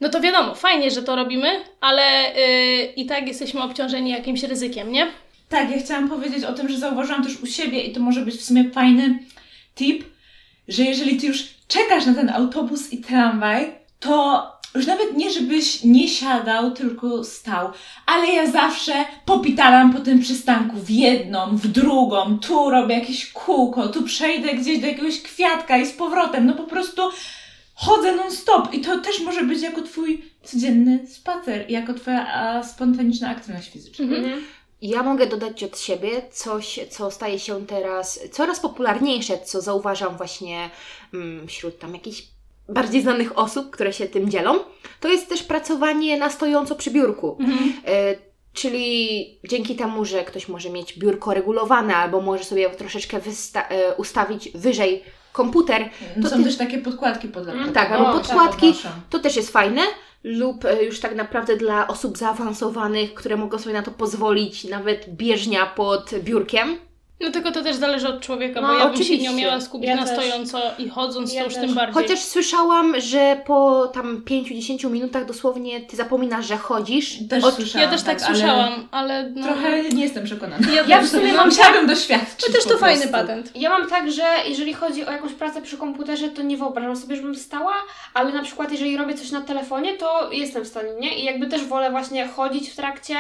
no 0.02 0.10
to 0.10 0.22
wiadomo, 0.22 0.56
fajnie, 0.56 0.92
że 0.92 1.04
to 1.04 1.16
robimy, 1.16 1.48
ale 1.82 2.36
y, 2.36 2.86
i 2.96 3.06
tak 3.06 3.28
jesteśmy 3.28 3.64
obciążeni 3.64 4.12
jakimś 4.12 4.44
ryzykiem, 4.44 4.92
nie? 4.92 5.08
Tak, 5.50 5.72
ja 5.72 5.78
chciałam 5.80 6.10
powiedzieć 6.10 6.44
o 6.44 6.54
tym, 6.54 6.70
że 6.70 6.78
zauważyłam 6.78 7.24
też 7.24 7.42
u 7.42 7.46
siebie 7.46 7.82
i 7.82 7.92
to 7.92 8.00
może 8.00 8.22
być 8.22 8.36
w 8.36 8.44
sumie 8.44 8.72
fajny 8.72 9.20
tip, 9.76 10.04
że 10.68 10.84
jeżeli 10.84 11.18
ty 11.18 11.28
już 11.28 11.44
czekasz 11.68 12.06
na 12.06 12.14
ten 12.14 12.30
autobus 12.30 12.94
i 12.94 12.98
tramwaj, 12.98 13.72
to 14.00 14.48
już 14.78 14.88
nawet 14.88 15.18
nie, 15.18 15.32
żebyś 15.32 15.84
nie 15.84 16.08
siadał, 16.08 16.72
tylko 16.72 17.24
stał, 17.24 17.72
ale 18.06 18.28
ja 18.28 18.52
zawsze 18.52 19.06
popitalam 19.26 19.94
po 19.94 20.00
tym 20.00 20.20
przystanku 20.20 20.76
w 20.78 20.90
jedną, 20.90 21.58
w 21.58 21.68
drugą, 21.68 22.40
tu 22.40 22.70
robię 22.70 22.96
jakieś 22.96 23.32
kółko, 23.32 23.88
tu 23.88 24.04
przejdę 24.04 24.54
gdzieś 24.54 24.80
do 24.80 24.88
jakiegoś 24.88 25.22
kwiatka 25.22 25.78
i 25.78 25.86
z 25.86 25.92
powrotem, 25.92 26.46
no 26.46 26.54
po 26.54 26.64
prostu 26.64 27.02
chodzę 27.76 28.16
non 28.16 28.32
stop 28.32 28.74
i 28.74 28.82
to 28.82 29.00
też 29.00 29.22
może 29.22 29.44
być 29.44 29.62
jako 29.62 29.82
twój 29.82 30.26
codzienny 30.44 31.08
spacer, 31.08 31.72
jako 31.72 31.94
twoja 31.94 32.34
a, 32.34 32.64
spontaniczna 32.64 33.30
aktywność 33.30 33.72
fizyczna. 33.72 34.06
Mhm. 34.06 34.44
Ja 34.82 35.04
mogę 35.04 35.28
dodać 35.28 35.64
od 35.64 35.80
siebie 35.80 36.22
coś, 36.32 36.80
co 36.90 37.12
staje 37.12 37.40
się 37.40 37.66
teraz 37.66 38.20
coraz 38.32 38.60
popularniejsze, 38.60 39.38
co 39.38 39.62
zauważam 39.62 40.18
właśnie 40.18 40.70
mm, 41.14 41.48
wśród 41.48 41.80
tam 41.80 41.94
jakichś 41.94 42.24
bardziej 42.70 43.02
znanych 43.02 43.40
osób, 43.40 43.70
które 43.72 43.94
się 43.94 44.06
tym 44.08 44.30
dzielą. 44.30 44.60
To 45.00 45.08
jest 45.08 45.30
też 45.30 45.44
pracowanie 45.44 46.18
na 46.18 46.30
stojąco 46.30 46.76
przy 46.76 46.92
biurku. 46.92 47.38
E, 47.88 48.16
czyli 48.54 49.40
dzięki 49.50 49.76
temu, 49.76 50.06
że 50.06 50.24
ktoś 50.24 50.48
może 50.48 50.70
mieć 50.70 51.00
biurko 51.00 51.34
regulowane 51.34 51.96
albo 51.96 52.22
może 52.22 52.44
sobie 52.44 52.70
troszeczkę 52.70 53.20
wysta- 53.20 53.66
e, 53.70 53.96
ustawić 53.96 54.50
wyżej 54.56 55.04
komputer, 55.34 55.90
To 56.16 56.22
To 56.22 56.30
są 56.30 56.38
ty- 56.38 56.44
też 56.44 56.58
takie 56.58 56.78
podkładki 56.78 57.28
pod 57.28 57.48
laptop. 57.48 57.72
tak, 57.74 57.92
albo 57.92 58.10
O, 58.10 58.14
podkładki, 58.14 58.68
podnoszą. 58.68 58.90
to 59.10 59.20
też 59.20 59.36
jest 59.36 59.52
fajne. 59.52 59.82
Lub 60.24 60.66
e, 60.66 60.84
już 60.84 61.00
tak 61.00 61.16
naprawdę 61.16 61.58
dla 61.58 61.88
osób 61.88 62.18
zaawansowanych, 62.18 63.14
które 63.14 63.38
mogą 63.38 63.60
sobie 63.60 63.74
na 63.76 63.82
to 63.84 63.92
pozwolić, 63.92 64.64
nawet 64.64 65.10
bieżnia 65.10 65.66
pod 65.66 66.12
biurkiem. 66.20 66.78
No 67.20 67.32
tylko 67.32 67.52
to 67.52 67.64
też 67.64 67.76
zależy 67.76 68.08
od 68.08 68.22
człowieka, 68.22 68.62
No, 68.62 68.68
bo 68.68 68.74
ja 68.74 68.80
bym 68.80 68.88
się 68.88 69.02
oczywiście. 69.02 69.18
nie 69.24 69.32
umiała 69.32 69.62
skupić 69.62 69.88
Ja 69.90 69.96
na 69.96 70.06
też. 70.06 70.12
stojąco 70.14 70.60
i 70.80 70.90
chodząc, 70.90 71.34
Ja 71.34 71.40
to 71.42 71.46
już 71.46 71.54
też. 71.54 71.66
tym 71.66 71.76
bardziej. 71.76 71.94
Chociaż 72.04 72.20
słyszałam, 72.20 73.02
że 73.02 73.42
po 73.46 73.88
tam 73.88 74.22
5-10 74.26 74.90
minutach 74.90 75.26
dosłownie 75.26 75.82
ty 75.82 75.96
zapominasz, 75.96 76.46
że 76.48 76.58
chodzisz. 76.58 77.18
Też 77.30 77.44
Od- 77.44 77.56
słyszałam. 77.56 77.86
ja 77.88 77.92
też 77.98 78.04
tak, 78.04 78.18
ale 78.24 78.36
słyszałam, 78.36 78.88
ale 78.92 79.30
no, 79.36 79.44
Trochę 79.48 79.84
nie 79.84 80.04
jestem 80.04 80.26
przekonana. 80.26 80.68
Ja, 80.76 80.84
Ja 80.88 81.02
w 81.02 81.08
sumie 81.08 81.34
mam 81.34 81.48
Musiałabym 81.50 81.88
doświadczyć. 81.88 82.46
Chociaż 82.48 82.64
to 82.64 82.78
fajny 82.78 83.08
prostu. 83.08 83.18
patent. 83.28 83.52
Ja 83.56 83.70
mam 83.70 83.90
tak, 83.90 84.12
że 84.12 84.24
jeżeli 84.48 84.74
chodzi 84.74 85.06
o 85.06 85.12
jakąś 85.12 85.34
pracę 85.34 85.62
przy 85.62 85.78
komputerze, 85.78 86.30
to 86.30 86.42
nie 86.42 86.58
wyobrażam 86.58 86.96
sobie, 86.96 87.16
żebym 87.16 87.36
stała, 87.36 87.74
ale 88.14 88.32
na 88.34 88.44
przykład 88.44 88.72
jeżeli 88.72 88.98
robię 88.98 89.14
coś 89.14 89.32
na 89.32 89.42
telefonie, 89.42 89.94
to 89.98 90.30
jestem 90.32 90.64
w 90.64 90.68
stanie, 90.68 90.90
nie? 91.00 91.20
I 91.20 91.24
jakby 91.24 91.48
też 91.48 91.64
wolę 91.64 91.92
właśnie 91.92 92.28
chodzić 92.28 92.70
w 92.70 92.76
trakcie, 92.76 93.16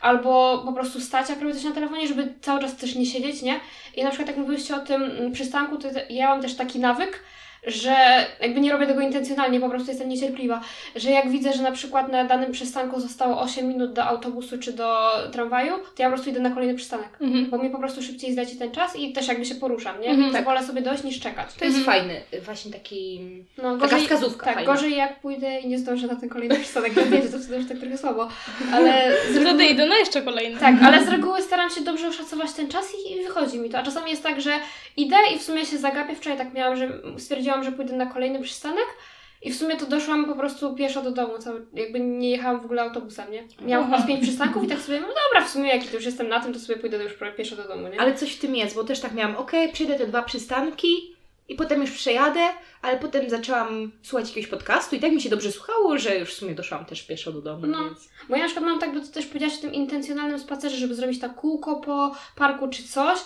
albo 0.00 0.62
po 0.66 0.72
prostu 0.72 1.00
stać, 1.00 1.28
jak 1.28 1.40
robię 1.40 1.54
coś 1.54 1.64
na 1.64 1.72
telefonie, 1.72 2.08
żeby 2.08 2.34
cały 2.40 2.60
czas 2.60 2.76
też 2.76 2.94
nie 2.94 3.06
siedzieć, 3.06 3.42
nie? 3.42 3.60
I 3.96 4.04
na 4.04 4.10
przykład 4.10 4.28
jak 4.28 4.36
mówiłyście 4.36 4.76
o 4.76 4.78
tym 4.78 5.02
mm, 5.02 5.32
przystanku, 5.32 5.78
to 5.78 5.88
ja 6.10 6.28
mam 6.28 6.42
też 6.42 6.56
taki 6.56 6.78
nawyk, 6.78 7.22
że 7.66 7.96
jakby 8.40 8.60
nie 8.60 8.72
robię 8.72 8.86
tego 8.86 9.00
intencjonalnie, 9.00 9.60
po 9.60 9.68
prostu 9.70 9.88
jestem 9.90 10.08
niecierpliwa, 10.08 10.60
że 10.96 11.10
jak 11.10 11.30
widzę, 11.30 11.52
że 11.52 11.62
na 11.62 11.72
przykład 11.72 12.12
na 12.12 12.24
danym 12.24 12.52
przystanku 12.52 13.00
zostało 13.00 13.40
8 13.40 13.68
minut 13.68 13.92
do 13.92 14.04
autobusu 14.04 14.58
czy 14.58 14.72
do 14.72 14.98
tramwaju, 15.32 15.72
to 15.96 16.02
ja 16.02 16.08
po 16.08 16.14
prostu 16.14 16.30
idę 16.30 16.40
na 16.40 16.50
kolejny 16.50 16.74
przystanek 16.74 17.08
Mhm. 17.20 17.50
bo 17.50 17.58
mi 17.58 17.70
po 17.70 17.78
prostu 17.78 18.02
szybciej 18.02 18.34
zleci 18.34 18.56
ten 18.56 18.70
czas 18.70 18.96
i 18.96 19.12
też 19.12 19.28
jakby 19.28 19.44
się 19.44 19.54
poruszam, 19.54 20.00
nie? 20.00 20.06
Mhm, 20.08 20.22
Więc 20.22 20.32
tak. 20.32 20.44
wolę 20.44 20.62
sobie 20.64 20.82
dojść 20.82 21.04
niż 21.04 21.20
czekać. 21.20 21.54
To 21.58 21.64
jest 21.64 21.78
Mhm. 21.78 21.98
fajny, 22.00 22.20
właśnie 22.44 22.72
taki. 22.72 23.20
No, 23.62 23.78
Taka 23.78 23.96
wskazówka 23.96 24.44
Tak, 24.46 24.54
fajna. 24.54 24.72
gorzej 24.72 24.96
jak 24.96 25.20
pójdę 25.20 25.60
i 25.60 25.68
nie 25.68 25.78
zdążę 25.78 26.06
na 26.06 26.16
ten 26.16 26.28
kolejny 26.28 26.54
przystanek, 26.56 26.94
to 26.94 27.06
wiecie, 27.06 27.28
to 27.28 27.38
wtedy 27.38 27.56
już 27.56 27.68
tak 27.68 27.78
trochę 27.78 27.98
słabo. 27.98 28.28
Ale 28.72 29.12
z 29.26 29.30
Wtedy 29.30 29.44
reguły, 29.44 29.64
idę 29.64 29.86
na 29.86 29.96
jeszcze 29.98 30.22
kolejny. 30.22 30.60
tak, 30.60 30.74
ale 30.82 31.04
z 31.04 31.08
reguły 31.08 31.42
staram 31.42 31.70
się 31.70 31.80
dobrze 31.80 32.08
oszacować 32.08 32.52
ten 32.52 32.68
czas 32.68 32.84
i, 32.94 33.12
i 33.12 33.22
wychodzi 33.24 33.58
mi 33.58 33.70
to. 33.70 33.78
A 33.78 33.82
czasami 33.82 34.10
jest 34.10 34.22
tak, 34.22 34.40
że 34.40 34.50
idę 34.96 35.16
i 35.34 35.38
w 35.38 35.42
sumie 35.42 35.66
się 35.66 35.78
zagapię. 35.78 36.14
Wczoraj 36.16 36.38
tak 36.38 36.54
miałam, 36.54 36.76
że 36.76 36.88
stwierdziłam, 37.18 37.47
że 37.64 37.72
pójdę 37.72 37.96
na 37.96 38.06
kolejny 38.06 38.42
przystanek. 38.42 38.86
I 39.42 39.52
w 39.52 39.56
sumie 39.56 39.76
to 39.76 39.86
doszłam 39.86 40.24
po 40.26 40.34
prostu 40.34 40.74
pieszo 40.74 41.02
do 41.02 41.10
domu, 41.10 41.38
cały, 41.38 41.66
jakby 41.74 42.00
nie 42.00 42.30
jechałam 42.30 42.60
w 42.60 42.64
ogóle 42.64 42.82
autobusem, 42.82 43.30
nie? 43.32 43.44
Miałam 43.60 43.90
chyba 43.90 44.06
pięć 44.06 44.22
przystanków 44.22 44.64
i 44.64 44.66
tak 44.66 44.78
sobie, 44.78 45.00
no 45.00 45.06
dobra, 45.06 45.46
w 45.46 45.50
sumie 45.50 45.68
jak 45.76 45.92
już 45.92 46.04
jestem 46.04 46.28
na 46.28 46.40
tym, 46.40 46.52
to 46.54 46.58
sobie 46.60 46.78
pójdę 46.78 46.96
już 47.04 47.12
pieszo 47.36 47.56
do 47.56 47.68
domu, 47.68 47.88
nie? 47.88 48.00
Ale 48.00 48.14
coś 48.14 48.32
w 48.32 48.38
tym 48.38 48.56
jest, 48.56 48.74
bo 48.74 48.84
też 48.84 49.00
tak 49.00 49.14
miałam, 49.14 49.36
okej, 49.36 49.72
przejdę 49.72 49.94
te 49.94 50.06
dwa 50.06 50.22
przystanki 50.22 51.16
i 51.48 51.54
potem 51.54 51.80
już 51.80 51.90
przejadę, 51.90 52.40
ale 52.82 52.98
potem 52.98 53.30
zaczęłam 53.30 53.92
słuchać 54.02 54.28
jakiegoś 54.28 54.50
podcastu 54.50 54.96
i 54.96 55.00
tak 55.00 55.12
mi 55.12 55.20
się 55.22 55.28
dobrze 55.30 55.52
słuchało, 55.52 55.98
że 55.98 56.18
już 56.18 56.28
w 56.34 56.38
sumie 56.38 56.54
doszłam 56.54 56.84
też 56.84 57.02
pieszo 57.02 57.32
do 57.32 57.42
domu, 57.42 57.66
No. 57.66 57.84
więc... 57.84 58.08
Bo 58.28 58.36
ja 58.36 58.42
na 58.42 58.46
przykład 58.48 58.66
mam 58.70 58.78
tak, 58.80 58.94
bo 58.94 59.00
ty 59.00 59.12
też 59.12 59.26
powiedziałaś 59.26 59.58
o 59.58 59.60
tym 59.60 59.72
intencjonalnym 59.72 60.38
spacerze, 60.38 60.76
żeby 60.76 60.94
zrobić 60.94 61.20
tak 61.20 61.34
kółko 61.34 61.76
po 61.76 62.14
parku 62.36 62.68
czy 62.68 62.82
coś. 62.88 63.18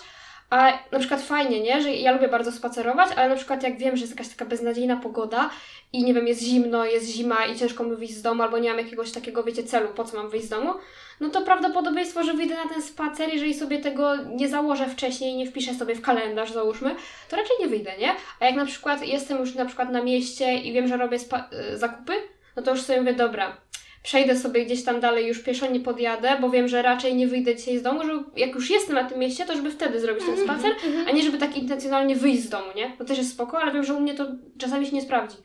A 0.53 0.79
na 0.91 0.99
przykład 0.99 1.21
fajnie, 1.21 1.61
nie? 1.61 1.81
Że 1.81 1.91
ja 1.93 2.11
lubię 2.11 2.27
bardzo 2.27 2.51
spacerować, 2.51 3.09
ale 3.15 3.29
na 3.29 3.35
przykład 3.35 3.63
jak 3.63 3.77
wiem, 3.77 3.97
że 3.97 4.01
jest 4.01 4.13
jakaś 4.13 4.29
taka 4.29 4.45
beznadziejna 4.45 4.97
pogoda 4.97 5.49
i 5.93 6.03
nie 6.03 6.13
wiem, 6.13 6.27
jest 6.27 6.41
zimno, 6.41 6.85
jest 6.85 7.09
zima 7.09 7.45
i 7.45 7.55
ciężko 7.55 7.83
mi 7.83 7.95
wyjść 7.95 8.13
z 8.13 8.21
domu, 8.21 8.43
albo 8.43 8.57
nie 8.57 8.69
mam 8.69 8.77
jakiegoś 8.77 9.11
takiego, 9.11 9.43
wiecie, 9.43 9.63
celu, 9.63 9.87
po 9.95 10.03
co 10.03 10.17
mam 10.17 10.29
wyjść 10.29 10.45
z 10.45 10.49
domu, 10.49 10.73
no 11.19 11.29
to 11.29 11.41
prawdopodobieństwo, 11.41 12.23
że 12.23 12.33
wyjdę 12.33 12.55
na 12.55 12.69
ten 12.69 12.81
spacer, 12.81 13.29
jeżeli 13.33 13.53
sobie 13.53 13.79
tego 13.79 14.15
nie 14.15 14.49
założę 14.49 14.85
wcześniej, 14.89 15.35
nie 15.35 15.47
wpiszę 15.47 15.73
sobie 15.73 15.95
w 15.95 16.01
kalendarz, 16.01 16.51
załóżmy, 16.51 16.95
to 17.29 17.35
raczej 17.35 17.55
nie 17.59 17.67
wyjdę, 17.67 17.91
nie? 17.99 18.15
A 18.39 18.45
jak 18.45 18.55
na 18.55 18.65
przykład 18.65 19.07
jestem 19.07 19.39
już 19.39 19.55
na 19.55 19.65
przykład 19.65 19.91
na 19.91 20.03
mieście 20.03 20.53
i 20.53 20.73
wiem, 20.73 20.87
że 20.87 20.97
robię 20.97 21.17
y, 21.17 21.77
zakupy, 21.77 22.13
no 22.55 22.63
to 22.63 22.71
już 22.71 22.81
sobie 22.81 22.99
mówię, 22.99 23.13
dobra, 23.13 23.57
przejdę 24.03 24.37
sobie 24.37 24.65
gdzieś 24.65 24.83
tam 24.83 24.99
dalej, 24.99 25.27
już 25.27 25.39
pieszo 25.39 25.71
nie 25.71 25.79
podjadę, 25.79 26.37
bo 26.41 26.49
wiem, 26.49 26.67
że 26.67 26.81
raczej 26.81 27.15
nie 27.15 27.27
wyjdę 27.27 27.55
dzisiaj 27.55 27.77
z 27.77 27.81
domu, 27.81 28.03
żeby 28.05 28.23
jak 28.35 28.55
już 28.55 28.69
jestem 28.69 28.95
na 28.95 29.03
tym 29.03 29.19
mieście, 29.19 29.45
to 29.45 29.55
żeby 29.55 29.71
wtedy 29.71 29.99
zrobić 29.99 30.25
ten 30.25 30.37
spacer, 30.37 30.71
a 31.07 31.11
nie 31.11 31.23
żeby 31.23 31.37
tak 31.37 31.57
intencjonalnie 31.57 32.15
wyjść 32.15 32.43
z 32.43 32.49
domu, 32.49 32.67
nie? 32.75 32.97
To 32.97 33.05
też 33.05 33.17
jest 33.17 33.31
spoko, 33.31 33.61
ale 33.61 33.71
wiem, 33.71 33.83
że 33.83 33.93
u 33.93 33.99
mnie 33.99 34.13
to 34.13 34.25
czasami 34.57 34.85
się 34.85 34.95
nie 34.95 35.01
sprawdzi. 35.01 35.37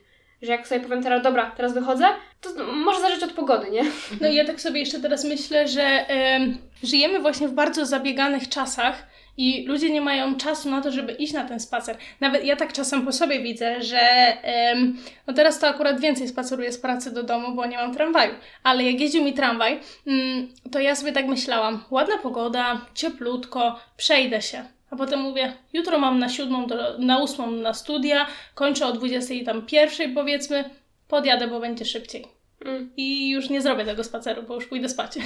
Że 0.43 0.53
jak 0.53 0.69
sobie 0.69 0.81
powiem 0.81 1.03
teraz, 1.03 1.23
dobra, 1.23 1.53
teraz 1.57 1.75
wychodzę, 1.75 2.07
to 2.41 2.51
może 2.75 3.01
zależeć 3.01 3.25
od 3.25 3.33
pogody, 3.33 3.71
nie? 3.71 3.85
No 4.21 4.29
i 4.29 4.35
ja 4.35 4.45
tak 4.45 4.61
sobie 4.61 4.81
jeszcze 4.81 5.01
teraz 5.01 5.25
myślę, 5.25 5.69
że 5.69 5.83
em, 5.83 6.59
żyjemy 6.83 7.21
właśnie 7.21 7.49
w 7.49 7.53
bardzo 7.53 7.87
zabieganych 7.87 8.49
czasach 8.49 9.07
i 9.39 9.67
ludzie 9.67 9.91
nie 9.91 10.01
mają 10.01 10.37
czasu 10.37 10.71
na 10.71 10.81
to, 10.81 10.93
żeby 10.93 11.13
iść 11.13 11.33
na 11.33 11.45
ten 11.45 11.61
spacer. 11.61 11.97
Nawet 12.21 12.45
ja 12.45 12.57
tak 12.57 12.73
czasem 12.73 13.05
po 13.05 13.13
sobie 13.13 13.41
widzę, 13.41 13.83
że 13.83 14.01
em, 14.43 14.99
no 15.27 15.35
teraz 15.35 15.59
to 15.59 15.69
akurat 15.69 16.01
więcej 16.01 16.29
spaceruję 16.29 16.73
z 16.73 16.79
pracy 16.79 17.15
do 17.15 17.23
domu, 17.23 17.55
bo 17.55 17.67
nie 17.67 17.77
mam 17.77 17.95
tramwaju. 17.95 18.35
Ale 18.63 18.85
jak 18.85 19.01
jeździł 19.01 19.25
mi 19.25 19.33
tramwaj, 19.33 19.81
mm, 20.07 20.49
to 20.73 20.81
ja 20.81 20.97
sobie 20.97 21.13
tak 21.13 21.27
myślałam, 21.27 21.85
ładna 21.91 22.19
pogoda, 22.19 22.81
cieplutko, 22.95 23.81
przejdę 23.97 24.43
się. 24.43 24.65
A 24.91 24.97
potem 24.97 25.21
mówię, 25.21 25.53
jutro 25.73 25.99
mam 25.99 26.19
na 26.19 26.29
siódmą, 26.29 26.67
do, 26.67 26.99
na 26.99 27.19
ósmą 27.19 27.51
na 27.51 27.75
studia, 27.75 28.27
kończę 28.55 28.87
o 28.87 28.93
dwudziestej 28.93 29.45
tam 29.45 29.67
pierwszej 29.67 30.09
powiedzmy, 30.09 30.71
podjadę, 31.09 31.49
bo 31.49 31.61
będzie 31.61 31.85
szybciej 31.85 32.39
Mm. 32.65 32.91
i 32.97 33.31
już 33.31 33.51
nie 33.51 33.63
zrobię 33.63 33.85
tego 33.85 34.05
spaceru, 34.05 34.43
bo 34.43 34.55
już 34.55 34.67
pójdę 34.67 34.89
spać. 34.89 35.19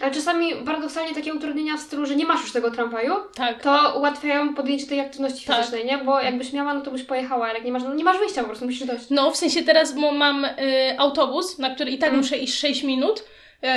Ale 0.00 0.10
czasami 0.14 0.52
paradoksalnie 0.64 1.14
takie 1.14 1.34
utrudnienia 1.34 1.76
w 1.76 1.80
stylu, 1.80 2.06
że 2.06 2.16
nie 2.16 2.24
masz 2.24 2.40
już 2.42 2.52
tego 2.52 2.70
tramwaju, 2.70 3.14
Tak. 3.34 3.62
to 3.62 3.94
ułatwiają 3.98 4.54
podjęcie 4.54 4.86
tej 4.86 5.00
aktywności 5.00 5.46
Tak. 5.46 5.56
fizycznej, 5.56 5.84
nie? 5.84 5.98
Bo 5.98 6.20
jakbyś 6.20 6.52
miała, 6.52 6.74
no 6.74 6.80
to 6.80 6.90
byś 6.90 7.02
pojechała, 7.02 7.44
ale 7.46 7.54
jak 7.54 7.64
nie 7.64 7.72
masz, 7.72 7.82
no 7.82 7.94
nie 7.94 8.04
masz 8.04 8.18
wyjścia, 8.18 8.40
po 8.40 8.46
prostu 8.48 8.64
musisz 8.64 8.86
dojść. 8.86 9.04
No, 9.10 9.30
w 9.30 9.36
sensie 9.36 9.62
teraz 9.62 9.94
mam 9.94 10.44
y, 10.44 10.50
autobus, 10.98 11.58
na 11.58 11.74
który 11.74 11.90
i 11.90 11.98
tak 11.98 12.08
Mm. 12.08 12.20
muszę 12.20 12.36
iść 12.36 12.58
6 12.58 12.82
minut. 12.82 13.20
y, 13.64 13.68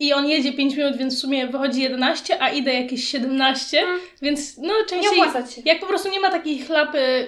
I 0.00 0.12
on 0.12 0.26
jedzie 0.26 0.52
5 0.52 0.76
minut, 0.76 0.96
więc 0.96 1.16
w 1.16 1.18
sumie 1.20 1.46
wychodzi 1.46 1.82
11, 1.82 2.42
a 2.42 2.48
idę 2.48 2.74
jakieś 2.74 3.04
17, 3.08 3.80
Mm. 3.82 4.00
więc 4.22 4.58
no 4.58 4.72
częściej 4.88 5.18
jak 5.64 5.80
po 5.80 5.86
prostu 5.86 6.08
nie 6.10 6.20
ma 6.20 6.30
takiej 6.30 6.58
chlapy 6.58 7.26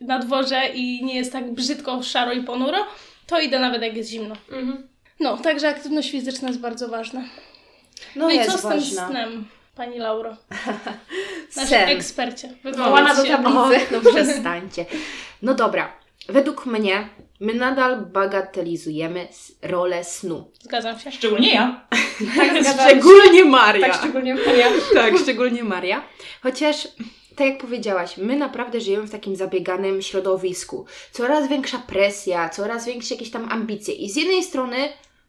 na 0.00 0.18
dworze 0.18 0.60
i 0.74 1.04
nie 1.04 1.14
jest 1.16 1.32
tak 1.32 1.50
brzydko, 1.52 2.02
szaro 2.02 2.32
i 2.32 2.42
ponuro, 2.42 2.86
to 3.26 3.40
idę 3.40 3.58
nawet 3.58 3.82
jak 3.82 3.96
jest 3.96 4.10
zimno. 4.10 4.34
Mhm. 4.52 4.88
No, 5.20 5.36
także 5.36 5.68
aktywność 5.68 6.10
fizyczna 6.10 6.48
jest 6.48 6.60
bardzo 6.60 6.88
ważna. 6.88 7.20
No, 8.16 8.26
No, 8.26 8.30
i 8.30 8.36
jest 8.36 8.50
co 8.50 8.58
z 8.58 8.60
tym 8.62 8.70
ważna. 8.70 9.08
snem, 9.08 9.48
Pani 9.74 9.98
Lauro? 9.98 10.36
Nasz 11.56 11.68
Sen. 11.68 11.88
ekspercie. 11.88 12.54
Wołana 12.76 13.14
do 13.14 13.24
tablicy. 13.24 13.58
O, 13.58 13.68
no 13.90 14.00
przestańcie. 14.00 14.86
No 15.42 15.54
dobra, 15.54 15.92
według 16.28 16.66
mnie 16.66 17.08
my 17.40 17.54
nadal 17.54 18.06
bagatelizujemy 18.06 19.28
rolę 19.62 20.04
snu. 20.04 20.50
Zgadzam 20.62 20.98
się. 20.98 21.12
Szczególnie 21.12 21.54
ja. 21.54 21.86
Tak, 22.36 22.56
się. 22.56 22.64
Szczególnie 22.86 23.44
Maria. 23.44 23.88
Tak, 23.88 23.96
szczególnie 23.98 24.36
ja. 24.58 24.66
tak, 25.02 25.18
szczególnie 25.18 25.64
Maria. 25.64 26.02
Chociaż, 26.42 26.88
tak 27.36 27.46
jak 27.46 27.58
powiedziałaś, 27.58 28.16
my 28.16 28.36
naprawdę 28.36 28.80
żyjemy 28.80 29.06
w 29.06 29.10
takim 29.10 29.36
zabieganym 29.36 30.02
środowisku. 30.02 30.86
Coraz 31.12 31.48
większa 31.48 31.78
presja, 31.78 32.48
coraz 32.48 32.86
większe 32.86 33.14
jakieś 33.14 33.30
tam 33.30 33.52
ambicje. 33.52 33.94
I 33.94 34.10
z 34.10 34.16
jednej 34.16 34.42
strony 34.44 34.76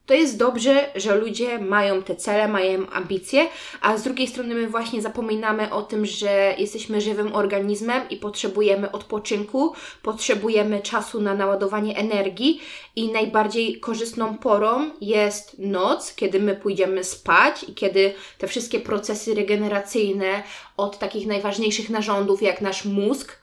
to 0.10 0.14
jest 0.14 0.38
dobrze, 0.38 0.90
że 0.96 1.16
ludzie 1.16 1.60
mają 1.60 2.04
te 2.04 2.16
cele, 2.16 2.48
mają 2.48 2.90
ambicje, 2.90 3.48
a 3.82 3.98
z 3.98 4.04
drugiej 4.04 4.28
strony 4.28 4.56
my 4.56 4.68
właśnie 4.68 5.02
zapominamy 5.02 5.74
o 5.74 5.82
tym, 5.82 6.06
że 6.06 6.56
jesteśmy 6.58 7.02
żywym 7.02 7.36
organizmem 7.36 8.10
i 8.10 8.18
potrzebujemy 8.18 8.92
odpoczynku, 8.92 9.74
potrzebujemy 10.04 10.82
czasu 10.82 11.22
na 11.22 11.34
naładowanie 11.34 11.98
energii 11.98 12.62
i 12.96 13.12
najbardziej 13.12 13.80
korzystną 13.80 14.38
porą 14.38 14.92
jest 15.02 15.60
noc, 15.60 16.16
kiedy 16.16 16.40
my 16.40 16.56
pójdziemy 16.56 17.04
spać 17.04 17.64
i 17.64 17.74
kiedy 17.74 18.14
te 18.38 18.48
wszystkie 18.48 18.80
procesy 18.80 19.36
regeneracyjne 19.36 20.44
od 20.78 21.00
takich 21.00 21.28
najważniejszych 21.28 21.90
narządów 21.90 22.42
jak 22.42 22.62
nasz 22.62 22.86
mózg 22.86 23.40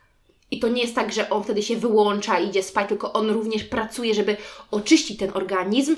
i 0.51 0.59
to 0.59 0.69
nie 0.69 0.83
jest 0.83 0.95
tak, 0.95 1.13
że 1.13 1.31
on 1.31 1.45
wtedy 1.45 1.63
się 1.63 1.77
wyłącza 1.77 2.39
i 2.39 2.49
idzie 2.49 2.63
spać, 2.63 2.89
tylko 2.89 3.13
on 3.13 3.31
również 3.31 3.65
pracuje, 3.65 4.15
żeby 4.15 4.37
oczyścić 4.71 5.19
ten 5.19 5.31
organizm, 5.35 5.97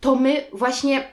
to 0.00 0.16
my 0.16 0.44
właśnie 0.52 1.12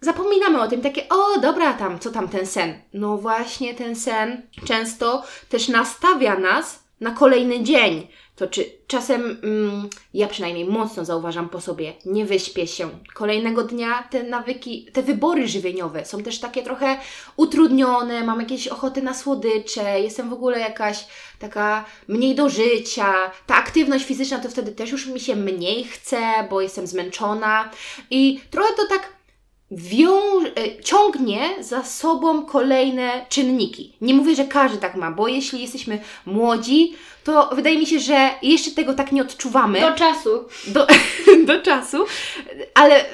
zapominamy 0.00 0.62
o 0.62 0.68
tym, 0.68 0.80
takie, 0.80 1.08
o 1.08 1.40
dobra, 1.40 1.72
tam, 1.72 1.98
co 1.98 2.10
tam 2.10 2.28
ten 2.28 2.46
sen? 2.46 2.74
No 2.92 3.18
właśnie 3.18 3.74
ten 3.74 3.96
sen 3.96 4.42
często 4.66 5.22
też 5.48 5.68
nastawia 5.68 6.38
nas 6.38 6.84
na 7.00 7.10
kolejny 7.10 7.62
dzień. 7.62 8.08
To 8.38 8.46
czy 8.46 8.64
czasem, 8.86 9.38
mm, 9.42 9.88
ja 10.14 10.28
przynajmniej 10.28 10.64
mocno 10.64 11.04
zauważam 11.04 11.48
po 11.48 11.60
sobie, 11.60 11.92
nie 12.06 12.24
wyśpię 12.26 12.66
się. 12.66 12.88
Kolejnego 13.14 13.62
dnia 13.64 14.08
te 14.10 14.22
nawyki, 14.22 14.86
te 14.92 15.02
wybory 15.02 15.48
żywieniowe 15.48 16.04
są 16.04 16.22
też 16.22 16.38
takie 16.40 16.62
trochę 16.62 16.98
utrudnione, 17.36 18.24
mam 18.24 18.40
jakieś 18.40 18.68
ochoty 18.68 19.02
na 19.02 19.14
słodycze, 19.14 20.00
jestem 20.00 20.30
w 20.30 20.32
ogóle 20.32 20.58
jakaś 20.60 21.06
taka 21.38 21.84
mniej 22.08 22.34
do 22.34 22.48
życia. 22.48 23.14
Ta 23.46 23.54
aktywność 23.54 24.04
fizyczna 24.04 24.38
to 24.38 24.48
wtedy 24.48 24.72
też 24.72 24.90
już 24.90 25.06
mi 25.06 25.20
się 25.20 25.36
mniej 25.36 25.84
chce, 25.84 26.20
bo 26.50 26.60
jestem 26.60 26.86
zmęczona 26.86 27.70
i 28.10 28.40
trochę 28.50 28.74
to 28.74 28.86
tak 28.88 29.18
wią- 29.70 30.46
e, 30.56 30.82
ciągnie 30.82 31.40
za 31.60 31.84
sobą 31.84 32.46
kolejne 32.46 33.26
czynniki. 33.28 33.96
Nie 34.00 34.14
mówię, 34.14 34.34
że 34.34 34.44
każdy 34.44 34.78
tak 34.78 34.94
ma, 34.94 35.10
bo 35.10 35.28
jeśli 35.28 35.60
jesteśmy 35.62 35.98
młodzi, 36.26 36.94
to 37.28 37.50
wydaje 37.56 37.78
mi 37.78 37.86
się, 37.86 37.98
że 38.00 38.30
jeszcze 38.42 38.70
tego 38.70 38.94
tak 38.94 39.12
nie 39.12 39.22
odczuwamy 39.22 39.80
Do 39.80 39.92
czasu. 39.92 40.44
do, 40.66 40.86
do 41.54 41.62
czasu, 41.62 42.04
ale 42.74 43.04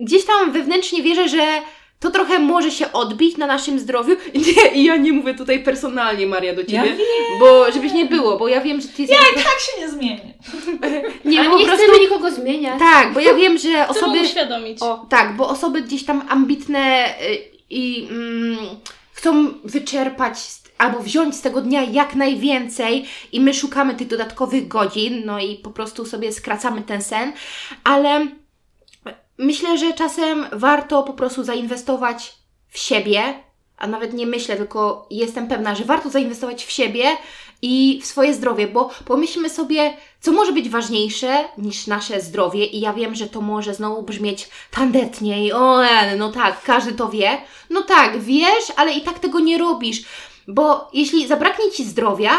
gdzieś 0.00 0.24
tam 0.24 0.52
wewnętrznie 0.52 1.02
wierzę, 1.02 1.28
że 1.28 1.46
to 2.00 2.10
trochę 2.10 2.38
może 2.38 2.70
się 2.70 2.92
odbić 2.92 3.36
na 3.36 3.46
naszym 3.46 3.78
zdrowiu. 3.78 4.16
I 4.34 4.38
nie, 4.56 4.68
i 4.74 4.84
ja 4.84 4.96
nie 4.96 5.12
mówię 5.12 5.34
tutaj 5.34 5.64
personalnie, 5.64 6.26
Maria, 6.26 6.54
do 6.54 6.64
Ciebie, 6.64 6.76
Ja 6.90 7.38
bo 7.40 7.72
żebyś 7.72 7.92
nie 7.92 8.04
było, 8.06 8.38
bo 8.38 8.48
ja 8.48 8.60
wiem, 8.60 8.80
że 8.80 8.88
Ty 8.88 9.02
jesteś... 9.02 9.18
Tak 9.34 9.60
się 9.60 9.80
nie 9.80 9.88
zmienię. 9.88 10.34
nie, 11.24 11.40
Ale 11.40 11.50
po 11.50 11.58
nie 11.58 11.64
prostu... 11.66 11.84
chcemy 11.84 12.00
nikogo 12.00 12.30
zmieniać. 12.30 12.78
Tak, 12.78 13.12
bo 13.12 13.20
ja 13.20 13.34
wiem, 13.34 13.58
że 13.58 13.68
Chcę 13.68 13.88
osoby... 13.88 14.16
mu 14.16 14.22
uświadomić. 14.22 14.82
O, 14.82 15.06
Tak, 15.10 15.36
bo 15.36 15.48
osoby 15.48 15.82
gdzieś 15.82 16.04
tam 16.04 16.22
ambitne 16.28 17.06
y, 17.22 17.38
i 17.70 18.08
mm, 18.10 18.56
chcą 19.12 19.54
wyczerpać 19.64 20.38
z- 20.38 20.61
albo 20.82 21.00
wziąć 21.00 21.36
z 21.36 21.40
tego 21.40 21.60
dnia 21.60 21.82
jak 21.82 22.14
najwięcej 22.14 23.06
i 23.32 23.40
my 23.40 23.54
szukamy 23.54 23.94
tych 23.94 24.08
dodatkowych 24.08 24.68
godzin, 24.68 25.22
no 25.24 25.38
i 25.38 25.56
po 25.56 25.70
prostu 25.70 26.06
sobie 26.06 26.32
skracamy 26.32 26.82
ten 26.82 27.02
sen, 27.02 27.32
ale 27.84 28.26
myślę, 29.38 29.78
że 29.78 29.92
czasem 29.92 30.46
warto 30.52 31.02
po 31.02 31.12
prostu 31.12 31.44
zainwestować 31.44 32.34
w 32.68 32.78
siebie, 32.78 33.22
a 33.76 33.86
nawet 33.86 34.12
nie 34.12 34.26
myślę, 34.26 34.56
tylko 34.56 35.06
jestem 35.10 35.48
pewna, 35.48 35.74
że 35.74 35.84
warto 35.84 36.10
zainwestować 36.10 36.64
w 36.64 36.70
siebie 36.70 37.04
i 37.62 38.00
w 38.02 38.06
swoje 38.06 38.34
zdrowie, 38.34 38.68
bo 38.68 38.90
pomyślmy 39.04 39.50
sobie, 39.50 39.96
co 40.20 40.32
może 40.32 40.52
być 40.52 40.68
ważniejsze 40.68 41.44
niż 41.58 41.86
nasze 41.86 42.20
zdrowie 42.20 42.66
i 42.66 42.80
ja 42.80 42.92
wiem, 42.92 43.14
że 43.14 43.26
to 43.26 43.40
może 43.40 43.74
znowu 43.74 44.02
brzmieć 44.02 44.48
tandetnie 44.70 45.46
i 45.46 45.52
o, 45.52 45.80
no 46.18 46.32
tak, 46.32 46.62
każdy 46.62 46.92
to 46.92 47.08
wie. 47.08 47.38
No 47.70 47.82
tak, 47.82 48.20
wiesz, 48.20 48.72
ale 48.76 48.92
i 48.92 49.00
tak 49.00 49.18
tego 49.18 49.40
nie 49.40 49.58
robisz, 49.58 50.04
bo 50.48 50.90
jeśli 50.92 51.28
zabraknie 51.28 51.70
Ci 51.70 51.84
zdrowia, 51.84 52.32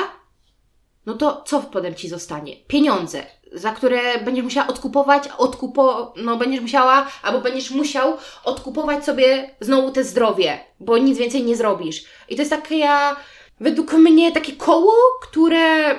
no 1.05 1.13
to 1.13 1.43
co 1.45 1.59
potem 1.59 1.95
Ci 1.95 2.09
zostanie? 2.09 2.55
Pieniądze, 2.67 3.25
za 3.53 3.71
które 3.71 4.19
będziesz 4.19 4.43
musiała 4.43 4.67
odkupować, 4.67 5.23
odkupo, 5.37 6.13
no 6.17 6.37
będziesz 6.37 6.61
musiała, 6.61 7.07
albo 7.23 7.41
będziesz 7.41 7.71
musiał 7.71 8.17
odkupować 8.43 9.05
sobie 9.05 9.55
znowu 9.59 9.91
te 9.91 10.03
zdrowie, 10.03 10.59
bo 10.79 10.97
nic 10.97 11.17
więcej 11.17 11.43
nie 11.43 11.55
zrobisz. 11.55 12.03
I 12.29 12.35
to 12.35 12.41
jest 12.41 12.51
takie, 12.51 12.77
ja, 12.77 13.15
według 13.59 13.93
mnie, 13.93 14.31
takie 14.31 14.53
koło, 14.53 14.93
które 15.21 15.95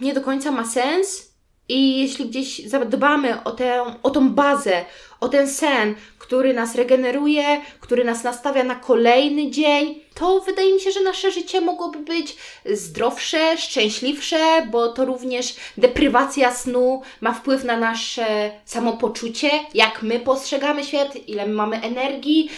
nie 0.00 0.14
do 0.14 0.20
końca 0.20 0.50
ma 0.50 0.64
sens. 0.64 1.29
I 1.70 2.00
jeśli 2.00 2.26
gdzieś 2.26 2.66
zadbamy 2.66 3.44
o 3.44 3.50
tę, 3.50 3.84
o 4.02 4.10
tą 4.10 4.30
bazę, 4.30 4.84
o 5.20 5.28
ten 5.28 5.48
sen, 5.48 5.94
który 6.18 6.54
nas 6.54 6.74
regeneruje, 6.74 7.60
który 7.80 8.04
nas 8.04 8.24
nastawia 8.24 8.64
na 8.64 8.74
kolejny 8.74 9.50
dzień, 9.50 10.00
to 10.14 10.40
wydaje 10.40 10.74
mi 10.74 10.80
się, 10.80 10.92
że 10.92 11.00
nasze 11.00 11.30
życie 11.30 11.60
mogłoby 11.60 11.98
być 11.98 12.36
zdrowsze, 12.64 13.58
szczęśliwsze, 13.58 14.66
bo 14.70 14.92
to 14.92 15.04
również 15.04 15.54
deprywacja 15.76 16.54
snu 16.54 17.02
ma 17.20 17.32
wpływ 17.32 17.64
na 17.64 17.76
nasze 17.76 18.50
samopoczucie, 18.64 19.50
jak 19.74 20.02
my 20.02 20.20
postrzegamy 20.20 20.84
świat, 20.84 21.16
ile 21.28 21.46
my 21.46 21.52
mamy 21.52 21.82
energii. 21.82 22.50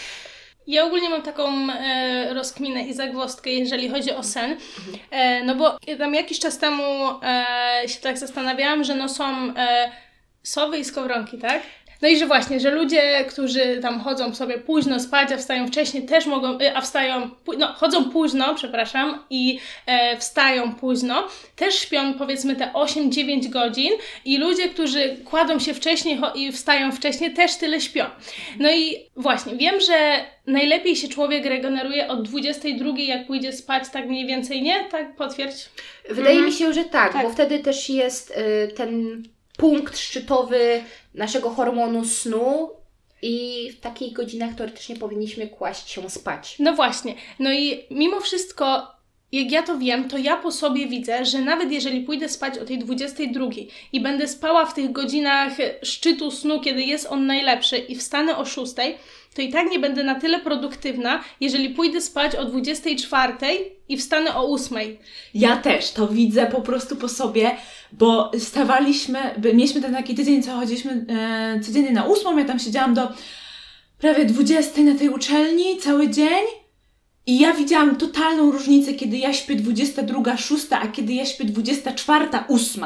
Ja 0.67 0.85
ogólnie 0.85 1.09
mam 1.09 1.23
taką 1.23 1.71
e, 1.71 2.35
rozkminę 2.35 2.83
i 2.83 2.95
zagwozdkę, 2.95 3.51
jeżeli 3.51 3.89
chodzi 3.89 4.13
o 4.13 4.23
sen. 4.23 4.57
E, 5.11 5.45
no 5.45 5.55
bo 5.55 5.79
tam 5.99 6.15
jakiś 6.15 6.39
czas 6.39 6.59
temu 6.59 6.83
e, 7.23 7.89
się 7.89 8.01
tak 8.01 8.19
zastanawiałam, 8.19 8.85
że 8.85 8.95
no 8.95 9.09
są 9.09 9.55
e, 9.57 9.93
sowy 10.43 10.79
i 10.79 10.85
skowronki, 10.85 11.39
tak? 11.39 11.63
No 12.03 12.09
i 12.09 12.17
że 12.17 12.27
właśnie, 12.27 12.61
że 12.61 12.71
ludzie, 12.71 13.25
którzy 13.29 13.79
tam 13.83 14.01
chodzą 14.01 14.35
sobie 14.35 14.59
późno 14.59 15.01
spać, 15.01 15.33
a 15.33 15.37
wstają 15.37 15.67
wcześniej, 15.67 16.03
też 16.03 16.27
mogą, 16.27 16.59
e, 16.59 16.77
a 16.77 16.81
wstają, 16.81 17.31
no 17.59 17.67
chodzą 17.67 18.11
późno, 18.11 18.55
przepraszam, 18.55 19.25
i 19.31 19.59
e, 19.87 20.17
wstają 20.17 20.75
późno, 20.75 21.29
też 21.57 21.75
śpią 21.79 22.15
powiedzmy 22.15 22.57
te 22.57 22.71
8-9 22.75 23.49
godzin 23.49 23.93
i 24.25 24.39
ludzie, 24.39 24.69
którzy 24.69 25.17
kładą 25.25 25.59
się 25.59 25.75
wcześniej 25.75 26.21
i 26.35 26.53
wstają 26.53 26.93
wcześniej, 26.93 27.33
też 27.33 27.57
tyle 27.57 27.81
śpią. 27.81 28.05
No 28.59 28.71
i 28.73 28.97
właśnie, 29.17 29.57
wiem, 29.57 29.81
że 29.81 30.25
najlepiej 30.47 30.97
się 30.97 31.09
człowiek 31.09 31.47
regeneruje 31.47 32.09
od 32.09 32.23
22, 32.29 32.99
jak 32.99 33.27
pójdzie 33.27 33.53
spać, 33.53 33.85
tak 33.93 34.09
mniej 34.09 34.27
więcej, 34.27 34.63
nie? 34.63 34.85
Tak, 34.85 35.17
potwierdź. 35.17 35.69
Wydaje 36.09 36.37
Mhm. 36.37 36.47
mi 36.47 36.53
się, 36.53 36.73
że 36.73 36.85
tak, 36.85 37.13
Tak. 37.13 37.23
bo 37.23 37.31
wtedy 37.31 37.59
też 37.59 37.89
jest 37.89 38.31
y, 38.31 38.73
ten 38.77 39.23
punkt 39.57 39.99
szczytowy 39.99 40.85
naszego 41.15 41.51
hormonu 41.51 42.05
snu 42.05 42.71
i 43.23 43.69
w 43.73 43.81
takich 43.81 44.13
godzinach 44.13 44.55
teoretycznie 44.55 44.97
powinniśmy 44.97 45.49
kłaść 45.49 45.91
się 45.91 46.11
spać. 46.11 46.57
No 46.59 46.75
właśnie. 46.75 47.15
No 47.39 47.53
i 47.53 47.87
mimo 47.91 48.21
wszystko, 48.21 48.92
jak 49.33 49.53
ja 49.53 49.63
to 49.63 49.79
wiem, 49.79 50.09
to 50.09 50.19
ja 50.19 50.37
po 50.37 50.53
sobie 50.53 50.87
widzę, 50.87 51.25
że 51.25 51.41
nawet 51.41 51.73
jeżeli 51.73 52.01
pójdę 52.01 52.29
spać 52.29 52.59
o 52.59 52.65
tej 52.65 52.79
22 52.79 53.47
i 53.93 54.01
będę 54.01 54.29
spała 54.29 54.67
w 54.67 54.75
tych 54.75 54.93
godzinach 54.93 55.53
szczytu 55.83 56.31
snu, 56.31 56.61
kiedy 56.61 56.83
jest 56.83 57.07
on 57.07 57.27
najlepszy 57.27 57.77
i 57.79 57.97
wstanę 57.97 58.37
o 58.37 58.45
6, 58.45 58.73
to 59.35 59.43
i 59.43 59.49
tak 59.49 59.71
nie 59.71 59.79
będę 59.79 60.05
na 60.05 60.15
tyle 60.15 60.41
produktywna, 60.41 61.25
jeżeli 61.41 61.71
pójdę 61.71 62.01
spać 62.01 62.37
o 62.37 62.45
24 62.45 63.33
i 63.89 63.97
wstanę 63.97 64.35
o 64.35 64.53
8. 64.53 64.79
Ja 65.35 65.57
też 65.57 65.91
to 65.91 66.09
widzę 66.09 66.47
po 66.47 66.61
prostu 66.61 66.97
po 66.97 67.09
sobie, 67.09 67.57
bo 67.93 68.31
stawaliśmy, 68.39 69.19
mieliśmy 69.55 69.81
ten 69.81 69.95
taki 69.95 70.15
tydzień, 70.15 70.43
co 70.43 70.57
chodziliśmy 70.57 71.07
e, 71.09 71.61
codziennie 71.61 71.93
na 71.93 72.05
ósmą, 72.05 72.39
ja 72.39 72.45
tam 72.45 72.59
siedziałam 72.59 72.95
do 72.95 73.09
prawie 73.99 74.25
20 74.25 74.81
na 74.81 74.99
tej 74.99 75.09
uczelni 75.09 75.77
cały 75.77 76.11
dzień. 76.11 76.62
I 77.27 77.39
ja 77.39 77.53
widziałam 77.55 77.97
totalną 77.97 78.51
różnicę, 78.53 78.95
kiedy 78.95 79.17
ja 79.17 79.33
śpię 79.33 79.57
22, 79.57 80.37
6, 80.37 80.67
a 80.71 80.89
kiedy 80.89 81.13
ja 81.13 81.27
śpię 81.27 81.45
24, 81.45 82.29
8. 82.49 82.85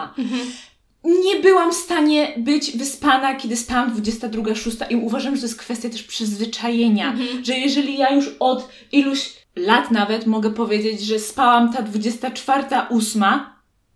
Nie 1.05 1.41
byłam 1.41 1.73
w 1.73 1.75
stanie 1.75 2.35
być 2.37 2.77
wyspana, 2.77 3.35
kiedy 3.35 3.57
spałam 3.57 3.93
22, 3.93 4.55
6 4.55 4.77
i 4.91 4.97
uważam, 4.97 5.35
że 5.35 5.41
to 5.41 5.47
jest 5.47 5.59
kwestia 5.59 5.89
też 5.89 6.03
przyzwyczajenia, 6.03 7.17
że 7.43 7.55
jeżeli 7.55 7.99
ja 7.99 8.15
już 8.15 8.31
od 8.41 8.69
iluś 8.93 9.33
lat 9.57 9.91
nawet 9.91 10.27
mogę 10.27 10.51
powiedzieć, 10.51 11.01
że 11.01 11.19
spałam 11.19 11.73
ta 11.73 11.83
24, 11.83 12.65
8 12.91 13.23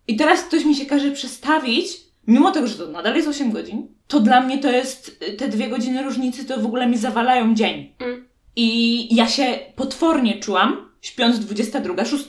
i 0.09 0.16
teraz 0.16 0.43
ktoś 0.43 0.64
mi 0.64 0.76
się 0.76 0.86
każe 0.86 1.11
przestawić, 1.11 2.01
mimo 2.26 2.51
tego, 2.51 2.66
że 2.66 2.74
to 2.74 2.86
nadal 2.86 3.16
jest 3.16 3.28
8 3.28 3.51
godzin, 3.51 3.86
to 4.07 4.20
dla 4.20 4.41
mnie 4.41 4.59
to 4.59 4.70
jest, 4.70 5.24
te 5.38 5.49
dwie 5.49 5.68
godziny 5.68 6.03
różnicy 6.03 6.45
to 6.45 6.61
w 6.61 6.66
ogóle 6.66 6.86
mi 6.86 6.99
zawalają 6.99 7.55
dzień. 7.55 7.93
Mm. 7.99 8.30
I 8.57 9.14
ja 9.14 9.28
się 9.28 9.59
potwornie 9.76 10.40
czułam, 10.40 10.90
śpiąc 11.01 11.38
22, 11.38 12.05
6. 12.05 12.24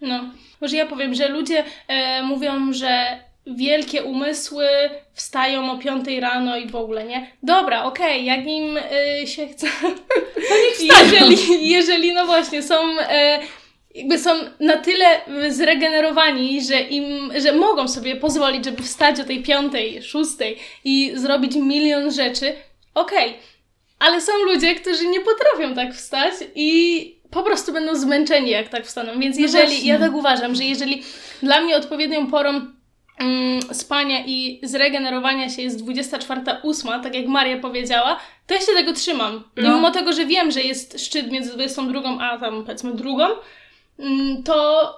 No, 0.00 0.24
może 0.60 0.76
ja 0.76 0.86
powiem, 0.86 1.14
że 1.14 1.28
ludzie 1.28 1.64
e, 1.88 2.22
mówią, 2.22 2.72
że 2.72 3.20
wielkie 3.46 4.04
umysły 4.04 4.66
wstają 5.14 5.70
o 5.72 5.78
5 5.78 6.08
rano 6.20 6.56
i 6.56 6.68
w 6.68 6.76
ogóle, 6.76 7.04
nie? 7.04 7.26
Dobra, 7.42 7.84
okej, 7.84 8.24
jak 8.24 8.46
im 8.46 8.76
e, 8.76 9.26
się 9.26 9.48
chce. 9.48 9.66
To 10.48 10.54
niech 10.64 10.74
wstają. 10.74 11.30
jeżeli, 11.30 11.68
jeżeli, 11.68 12.14
no 12.14 12.26
właśnie, 12.26 12.62
są. 12.62 12.98
E, 13.00 13.38
jakby 13.94 14.18
są 14.18 14.30
na 14.60 14.76
tyle 14.76 15.06
zregenerowani, 15.48 16.64
że 16.64 16.80
im, 16.80 17.32
że 17.40 17.52
mogą 17.52 17.88
sobie 17.88 18.16
pozwolić, 18.16 18.64
żeby 18.64 18.82
wstać 18.82 19.20
o 19.20 19.24
tej 19.24 19.42
piątej, 19.42 20.02
szóstej 20.02 20.58
i 20.84 21.12
zrobić 21.14 21.54
milion 21.54 22.12
rzeczy, 22.12 22.54
okej. 22.94 23.34
Ale 24.02 24.20
są 24.20 24.32
ludzie, 24.44 24.74
którzy 24.74 25.06
nie 25.06 25.20
potrafią 25.20 25.74
tak 25.74 25.94
wstać 25.94 26.34
i 26.54 27.22
po 27.30 27.42
prostu 27.42 27.72
będą 27.72 27.96
zmęczeni, 27.96 28.50
jak 28.50 28.68
tak 28.68 28.86
wstaną. 28.86 29.18
Więc 29.18 29.36
No 29.36 29.42
jeżeli, 29.42 29.66
właśnie. 29.68 29.88
ja 29.88 29.98
tak 29.98 30.14
uważam, 30.14 30.54
że 30.54 30.64
jeżeli 30.64 31.02
dla 31.42 31.60
mnie 31.60 31.76
odpowiednią 31.76 32.26
porą 32.26 32.50
mm, 33.20 33.62
spania 33.72 34.24
i 34.26 34.60
zregenerowania 34.62 35.48
się 35.48 35.62
jest 35.62 35.84
24.08, 35.84 37.02
tak 37.02 37.14
jak 37.14 37.26
Maria 37.26 37.58
powiedziała, 37.58 38.20
to 38.46 38.54
ja 38.54 38.60
się 38.60 38.72
tego 38.76 38.92
trzymam. 38.92 39.44
No. 39.56 39.74
Mimo 39.76 39.90
tego, 39.90 40.12
że 40.12 40.26
wiem, 40.26 40.50
że 40.50 40.60
jest 40.60 41.00
szczyt 41.00 41.32
między 41.32 41.52
22 41.52 42.18
a 42.20 42.38
tam 42.38 42.64
powiedzmy 42.64 42.94
drugą, 42.94 43.24
mm, 43.98 44.42
to 44.42 44.88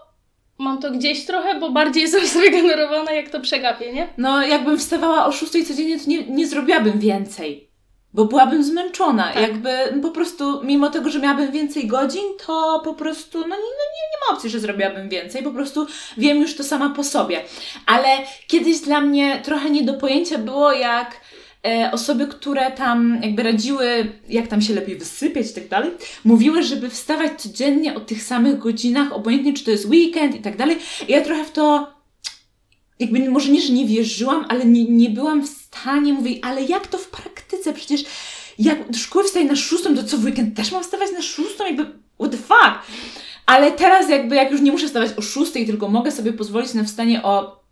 mam 0.58 0.78
to 0.78 0.90
gdzieś 0.90 1.26
trochę, 1.26 1.60
bo 1.60 1.70
bardziej 1.70 2.02
jestem 2.06 2.26
zregenerowana, 2.26 3.12
jak 3.12 3.28
to 3.30 3.40
przegapię, 3.40 3.92
nie? 3.92 4.08
No, 4.18 4.46
jakbym 4.46 4.78
wstawała 4.78 5.26
o 5.26 5.32
6 5.32 5.52
codziennie, 5.52 5.98
to 5.98 6.10
nie, 6.10 6.26
nie 6.26 6.46
zrobiłabym 6.46 6.98
więcej. 6.98 7.73
Bo 8.14 8.24
byłabym 8.24 8.64
zmęczona. 8.64 9.32
Tak. 9.32 9.42
Jakby 9.42 9.70
no, 9.96 10.02
po 10.02 10.10
prostu, 10.10 10.64
mimo 10.64 10.90
tego, 10.90 11.10
że 11.10 11.18
miałabym 11.18 11.52
więcej 11.52 11.86
godzin, 11.86 12.22
to 12.46 12.80
po 12.84 12.94
prostu, 12.94 13.38
no, 13.38 13.44
nie, 13.44 13.50
no 13.50 13.56
nie, 13.56 14.04
nie 14.12 14.26
ma 14.28 14.34
opcji, 14.36 14.50
że 14.50 14.60
zrobiłabym 14.60 15.08
więcej. 15.08 15.42
Po 15.42 15.50
prostu 15.50 15.86
wiem 16.16 16.40
już 16.40 16.56
to 16.56 16.64
sama 16.64 16.90
po 16.90 17.04
sobie. 17.04 17.42
Ale 17.86 18.08
kiedyś 18.46 18.80
dla 18.80 19.00
mnie 19.00 19.40
trochę 19.44 19.70
nie 19.70 19.82
do 19.82 19.94
pojęcia 19.94 20.38
było, 20.38 20.72
jak 20.72 21.20
e, 21.66 21.90
osoby, 21.92 22.26
które 22.26 22.70
tam 22.70 23.20
jakby 23.22 23.42
radziły, 23.42 24.12
jak 24.28 24.46
tam 24.46 24.62
się 24.62 24.74
lepiej 24.74 24.96
wysypiać 24.96 25.50
i 25.50 25.54
tak 25.54 25.68
dalej, 25.68 25.90
mówiły, 26.24 26.62
żeby 26.62 26.90
wstawać 26.90 27.32
codziennie 27.42 27.94
o 27.94 28.00
tych 28.00 28.22
samych 28.22 28.58
godzinach, 28.58 29.12
obojętnie 29.12 29.52
czy 29.52 29.64
to 29.64 29.70
jest 29.70 29.86
weekend 29.86 30.34
i 30.34 30.40
tak 30.40 30.56
dalej. 30.56 30.78
I 31.08 31.12
ja 31.12 31.20
trochę 31.20 31.44
w 31.44 31.50
to 31.50 31.93
jakby 32.98 33.30
może 33.30 33.52
nie, 33.52 33.60
że 33.60 33.72
nie 33.72 33.86
wierzyłam, 33.86 34.46
ale 34.48 34.64
nie, 34.64 34.84
nie 34.84 35.10
byłam 35.10 35.46
w 35.46 35.48
stanie 35.48 36.12
mówić, 36.12 36.38
ale 36.42 36.62
jak 36.62 36.86
to 36.86 36.98
w 36.98 37.08
praktyce? 37.08 37.72
Przecież 37.72 38.04
jak 38.58 38.90
do 38.90 38.98
szkoły 38.98 39.24
wstaję 39.24 39.44
na 39.44 39.56
szóstą, 39.56 39.96
to 39.96 40.04
co 40.04 40.18
w 40.18 40.24
weekend 40.24 40.56
też 40.56 40.72
mam 40.72 40.82
wstawać 40.82 41.12
na 41.12 41.22
szóstą? 41.22 41.64
Jakby 41.66 41.84
what 42.20 42.30
the 42.30 42.36
fuck? 42.36 42.92
Ale 43.46 43.72
teraz 43.72 44.10
jakby 44.10 44.34
jak 44.36 44.50
już 44.50 44.60
nie 44.60 44.72
muszę 44.72 44.86
wstawać 44.86 45.10
o 45.16 45.22
szóstej, 45.22 45.66
tylko 45.66 45.88
mogę 45.88 46.12
sobie 46.12 46.32
pozwolić 46.32 46.74
na 46.74 46.84
wstanie 46.84 47.22
o 47.22 47.64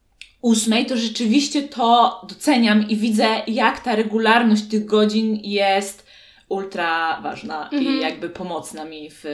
ósmej, 0.42 0.86
to 0.86 0.96
rzeczywiście 0.96 1.62
to 1.62 2.20
doceniam 2.28 2.88
i 2.88 2.96
widzę, 2.96 3.28
jak 3.46 3.80
ta 3.80 3.96
regularność 3.96 4.62
tych 4.62 4.84
godzin 4.84 5.40
jest 5.42 6.06
ultra 6.48 7.20
ważna 7.20 7.64
Mhm. 7.70 7.84
i 7.84 8.00
jakby 8.00 8.28
pomocna 8.30 8.84
mi 8.84 9.10
w 9.10 9.24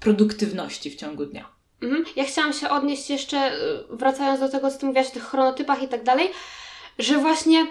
produktywności 0.00 0.90
w 0.90 0.96
ciągu 0.96 1.26
dnia. 1.26 1.53
Mhm. 1.84 2.04
Ja 2.16 2.24
chciałam 2.24 2.52
się 2.52 2.70
odnieść 2.70 3.10
jeszcze, 3.10 3.54
y, 3.54 3.84
wracając 3.90 4.40
do 4.40 4.48
tego, 4.48 4.70
co 4.70 4.78
ty 4.78 4.86
mówiłaś 4.86 5.08
o 5.08 5.10
tych 5.10 5.24
chronotypach 5.24 5.82
i 5.82 5.88
tak 5.88 6.02
dalej, 6.02 6.30
że 6.98 7.18
właśnie, 7.18 7.66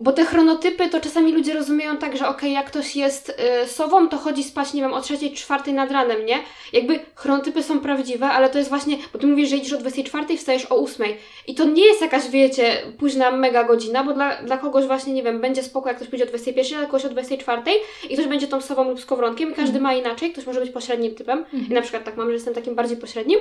bo 0.00 0.12
te 0.12 0.24
chronotypy 0.24 0.88
to 0.88 1.00
czasami 1.00 1.32
ludzie 1.32 1.54
rozumieją 1.54 1.96
tak, 1.96 2.16
że 2.16 2.28
okej, 2.28 2.52
jak 2.52 2.66
ktoś 2.66 2.96
jest 2.96 3.36
y, 3.64 3.68
sową, 3.68 4.08
to 4.08 4.18
chodzi 4.18 4.44
spać, 4.44 4.74
nie 4.74 4.82
wiem, 4.82 4.92
o 4.92 5.00
trzeciej, 5.00 5.32
czwartej 5.32 5.74
nad 5.74 5.90
ranem, 5.90 6.26
nie? 6.26 6.38
Jakby 6.72 7.00
chronotypy 7.14 7.62
są 7.62 7.80
prawdziwe, 7.80 8.26
ale 8.26 8.50
to 8.50 8.58
jest 8.58 8.70
właśnie, 8.70 8.96
bo 9.12 9.18
ty 9.18 9.26
mówisz, 9.26 9.50
że 9.50 9.56
idziesz 9.56 9.72
o 9.72 9.78
24, 9.78 10.36
wstajesz 10.36 10.66
o 10.70 10.76
8. 10.76 11.06
I 11.46 11.54
to 11.54 11.64
nie 11.64 11.86
jest 11.86 12.00
jakaś, 12.00 12.28
wiecie, 12.28 12.82
późna 12.98 13.30
mega 13.30 13.64
godzina, 13.64 14.04
bo 14.04 14.12
dla, 14.12 14.42
dla 14.42 14.58
kogoś 14.58 14.84
właśnie, 14.86 15.12
nie 15.12 15.22
wiem, 15.22 15.40
będzie 15.40 15.62
spoko, 15.62 15.88
jak 15.88 15.96
ktoś 15.96 16.08
pójdzie 16.08 16.24
o 16.24 16.28
21, 16.28 16.80
a 16.80 16.86
kogoś 16.86 17.04
o 17.04 17.08
24 17.08 17.62
i 18.10 18.14
ktoś 18.14 18.26
będzie 18.26 18.46
tą 18.46 18.60
sową 18.60 18.88
lub 18.88 19.00
skowronkiem 19.00 19.52
i 19.52 19.54
każdy 19.54 19.80
ma 19.80 19.94
inaczej, 19.94 20.32
ktoś 20.32 20.46
może 20.46 20.60
być 20.60 20.70
pośrednim 20.70 21.14
typem. 21.14 21.44
I 21.70 21.72
na 21.72 21.82
przykład 21.82 22.04
tak 22.04 22.16
mam, 22.16 22.26
że 22.26 22.34
jestem 22.34 22.54
takim 22.54 22.74
bardziej 22.74 22.96
pośrednim. 22.96 23.38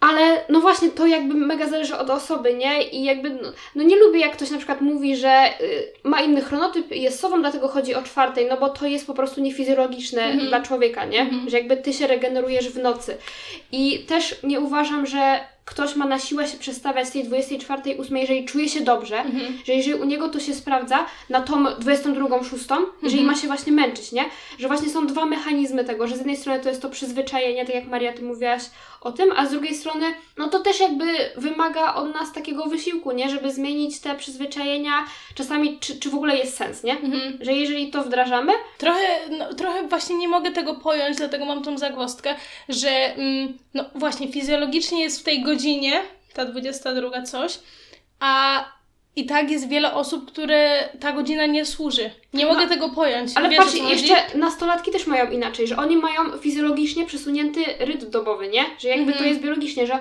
Ale 0.00 0.44
no 0.48 0.60
właśnie 0.60 0.88
to 0.88 1.06
jakby 1.06 1.34
mega 1.34 1.66
zależy 1.68 1.96
od 1.98 2.10
osoby, 2.10 2.54
nie? 2.54 2.82
I 2.82 3.04
jakby, 3.04 3.30
no, 3.30 3.52
no 3.74 3.82
nie 3.82 3.96
lubię 3.96 4.20
jak 4.20 4.32
ktoś 4.32 4.50
na 4.50 4.56
przykład 4.56 4.80
mówi, 4.80 5.16
że 5.16 5.44
y, 5.60 5.86
ma 6.04 6.20
inny 6.20 6.40
chronotyp 6.40 6.92
i 6.92 7.02
jest 7.02 7.20
sobą, 7.20 7.40
dlatego 7.40 7.68
chodzi 7.68 7.94
o 7.94 8.02
czwartej, 8.02 8.46
no 8.50 8.56
bo 8.56 8.68
to 8.68 8.86
jest 8.86 9.06
po 9.06 9.14
prostu 9.14 9.40
niefizjologiczne 9.40 10.22
Mhm. 10.22 10.48
dla 10.48 10.60
człowieka, 10.62 11.04
nie? 11.04 11.20
Mhm. 11.20 11.50
Że 11.50 11.58
jakby 11.58 11.76
ty 11.76 11.92
się 11.92 12.06
regenerujesz 12.06 12.68
w 12.68 12.78
nocy. 12.78 13.16
I 13.72 13.98
też 13.98 14.34
nie 14.42 14.60
uważam, 14.60 15.06
że 15.06 15.40
ktoś 15.64 15.96
ma 15.96 16.06
na 16.06 16.18
siłę 16.18 16.48
się 16.48 16.58
przestawiać 16.58 17.08
z 17.08 17.10
tej 17.10 17.24
24, 17.24 17.82
8, 17.98 18.16
jeżeli 18.16 18.44
czuje 18.44 18.68
się 18.68 18.80
dobrze, 18.80 19.18
Mhm. 19.18 19.58
że 19.66 19.72
jeżeli 19.72 19.94
u 20.00 20.04
niego 20.04 20.28
to 20.28 20.40
się 20.40 20.54
sprawdza 20.54 21.06
na 21.28 21.40
tą 21.40 21.64
22, 21.64 22.44
6, 22.44 22.64
jeżeli 23.02 23.20
Mhm. 23.20 23.26
ma 23.26 23.34
się 23.34 23.46
właśnie 23.46 23.72
męczyć, 23.72 24.12
nie? 24.12 24.24
Że 24.58 24.68
właśnie 24.68 24.88
są 24.88 25.06
dwa 25.06 25.26
mechanizmy 25.26 25.84
tego, 25.84 26.06
że 26.08 26.14
z 26.14 26.18
jednej 26.18 26.36
strony 26.36 26.60
to 26.60 26.68
jest 26.68 26.82
to 26.82 26.90
przyzwyczajenie, 26.90 27.66
tak 27.66 27.74
jak 27.74 27.86
Maria, 27.86 28.12
ty 28.12 28.22
mówiłaś 28.22 28.62
o 29.00 29.12
tym, 29.12 29.32
a 29.36 29.46
z 29.46 29.50
drugiej 29.50 29.74
strony, 29.74 30.14
no 30.36 30.48
to 30.48 30.58
też 30.58 30.80
jakby 30.80 31.04
wymaga 31.36 31.94
od 31.94 32.14
nas 32.14 32.32
takiego 32.32 32.66
wysiłku, 32.66 33.12
nie? 33.12 33.30
Żeby 33.30 33.52
zmienić 33.52 34.00
te 34.00 34.14
przyzwyczajenia, 34.14 34.92
czasami 35.34 35.78
czy, 35.78 36.00
czy 36.00 36.10
w 36.10 36.14
ogóle 36.14 36.36
jest 36.36 36.56
sens, 36.56 36.82
nie? 36.84 37.00
Mhm. 37.00 37.38
Że 37.40 37.52
jeżeli 37.52 37.90
to 37.90 38.02
wdrażamy, 38.02 38.52
Trochę, 38.78 39.08
no, 39.38 39.54
trochę 39.54 39.88
właśnie 39.88 40.16
nie 40.16 40.28
mogę 40.28 40.50
tego 40.50 40.74
pojąć, 40.74 41.16
dlatego 41.16 41.44
mam 41.44 41.62
tą 41.62 41.78
zagwozdkę, 41.78 42.34
że 42.68 42.90
mm, 42.90 43.58
no 43.74 43.84
właśnie 43.94 44.32
fizjologicznie 44.32 45.02
jest 45.02 45.20
w 45.20 45.24
tej 45.24 45.42
godzinie, 45.42 46.02
ta 46.34 46.44
22 46.44 47.22
coś, 47.22 47.58
a 48.20 48.64
i 49.16 49.26
tak 49.26 49.50
jest 49.50 49.68
wiele 49.68 49.94
osób, 49.94 50.26
które 50.32 50.88
ta 51.00 51.12
godzina 51.12 51.46
nie 51.46 51.66
służy. 51.66 52.10
Nie 52.34 52.46
mogę 52.46 52.62
No, 52.62 52.68
tego 52.68 52.88
pojąć. 52.90 53.30
ale 53.34 53.48
Wiesz, 53.48 53.58
patrz, 53.58 53.72
co 53.72 53.78
chodzi? 53.82 53.92
jeszcze 53.92 54.14
nastolatki 54.38 54.90
też 54.90 55.06
mają 55.06 55.30
inaczej, 55.30 55.66
że 55.66 55.76
oni 55.76 55.96
mają 55.96 56.38
fizjologicznie 56.40 57.06
przesunięty 57.06 57.64
rytm 57.78 58.10
dobowy, 58.10 58.48
nie? 58.48 58.64
Że 58.78 58.88
jakby 58.88 59.06
to 59.12 59.18
Mhm. 59.18 59.28
jest 59.28 59.40
biologicznie, 59.42 59.86
że 59.86 59.98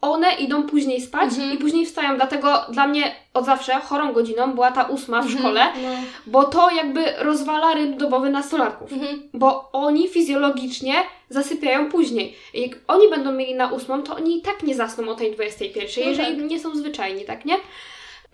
one 0.00 0.32
idą 0.34 0.62
później 0.62 1.00
spać 1.00 1.28
Mhm. 1.30 1.52
i 1.52 1.56
później 1.58 1.86
wstają, 1.86 2.16
dlatego 2.16 2.64
dla 2.72 2.86
mnie 2.86 3.14
od 3.34 3.44
zawsze 3.44 3.72
chorą 3.74 4.12
godziną 4.12 4.52
była 4.52 4.70
ta 4.72 4.82
ósma 4.84 5.22
w 5.22 5.26
Mhm, 5.26 5.38
szkole, 5.40 5.66
No. 5.82 5.88
bo 6.26 6.44
to 6.44 6.70
jakby 6.70 7.04
rozwala 7.18 7.74
rytm 7.74 7.96
dobowy 7.98 8.30
nastolatków. 8.30 8.92
Mhm. 8.92 9.22
Bo 9.34 9.68
oni 9.72 10.08
fizjologicznie 10.08 10.94
zasypiają 11.28 11.90
później. 11.90 12.36
Jak 12.54 12.70
oni 12.88 13.08
będą 13.10 13.32
mieli 13.32 13.54
na 13.54 13.68
ósmą, 13.72 14.02
to 14.02 14.16
oni 14.16 14.38
i 14.38 14.42
tak 14.42 14.62
nie 14.62 14.74
zasną 14.74 15.08
o 15.08 15.14
tej 15.14 15.32
21, 15.32 16.04
No 16.04 16.10
jeżeli 16.10 16.36
tak. 16.36 16.50
nie 16.50 16.60
są 16.60 16.76
zwyczajni, 16.76 17.24
tak 17.24 17.44
nie? 17.44 17.56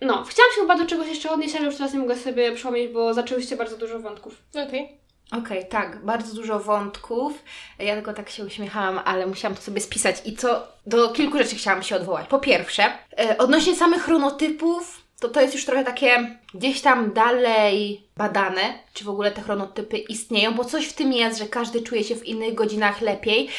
No, 0.01 0.23
chciałam 0.23 0.51
się 0.55 0.61
chyba 0.61 0.77
do 0.77 0.85
czegoś 0.85 1.07
jeszcze 1.07 1.31
odnieść, 1.31 1.55
ale 1.55 1.65
już 1.65 1.75
teraz 1.75 1.93
nie 1.93 1.99
mogę 1.99 2.15
sobie 2.17 2.51
przypomnieć, 2.51 2.93
bo 2.93 3.13
zaczęłyście 3.13 3.55
bardzo 3.55 3.77
dużo 3.77 3.99
wątków. 3.99 4.35
Okej. 4.67 4.99
Okej, 5.31 5.65
tak, 5.69 6.05
bardzo 6.05 6.35
dużo 6.35 6.59
wątków. 6.59 7.43
Ja 7.79 7.95
tylko 7.95 8.13
tak 8.13 8.29
się 8.29 8.45
uśmiechałam, 8.45 8.99
ale 9.05 9.27
musiałam 9.27 9.55
to 9.57 9.61
sobie 9.63 9.81
spisać. 9.81 10.15
I 10.25 10.35
co 10.35 10.67
do 10.85 11.09
kilku 11.09 11.37
rzeczy 11.37 11.55
chciałam 11.55 11.83
się 11.83 11.95
odwołać. 11.95 12.27
Po 12.27 12.39
pierwsze, 12.39 12.83
e, 13.19 13.37
odnośnie 13.37 13.75
samych 13.75 14.03
chronotypów, 14.03 15.01
to 15.19 15.29
to 15.29 15.41
jest 15.41 15.53
już 15.53 15.65
trochę 15.65 15.83
takie 15.83 16.37
gdzieś 16.53 16.81
tam 16.81 17.13
dalej 17.13 18.03
badane, 18.17 18.61
czy 18.93 19.03
w 19.05 19.09
ogóle 19.09 19.31
te 19.31 19.41
chronotypy 19.41 19.97
istnieją, 19.97 20.53
bo 20.53 20.65
coś 20.65 20.85
w 20.87 20.93
tym 20.93 21.13
jest, 21.13 21.39
że 21.39 21.45
każdy 21.45 21.81
czuje 21.81 22.03
się 22.03 22.15
w 22.15 22.25
innych 22.25 22.55
godzinach 22.55 23.01
lepiej. 23.01 23.49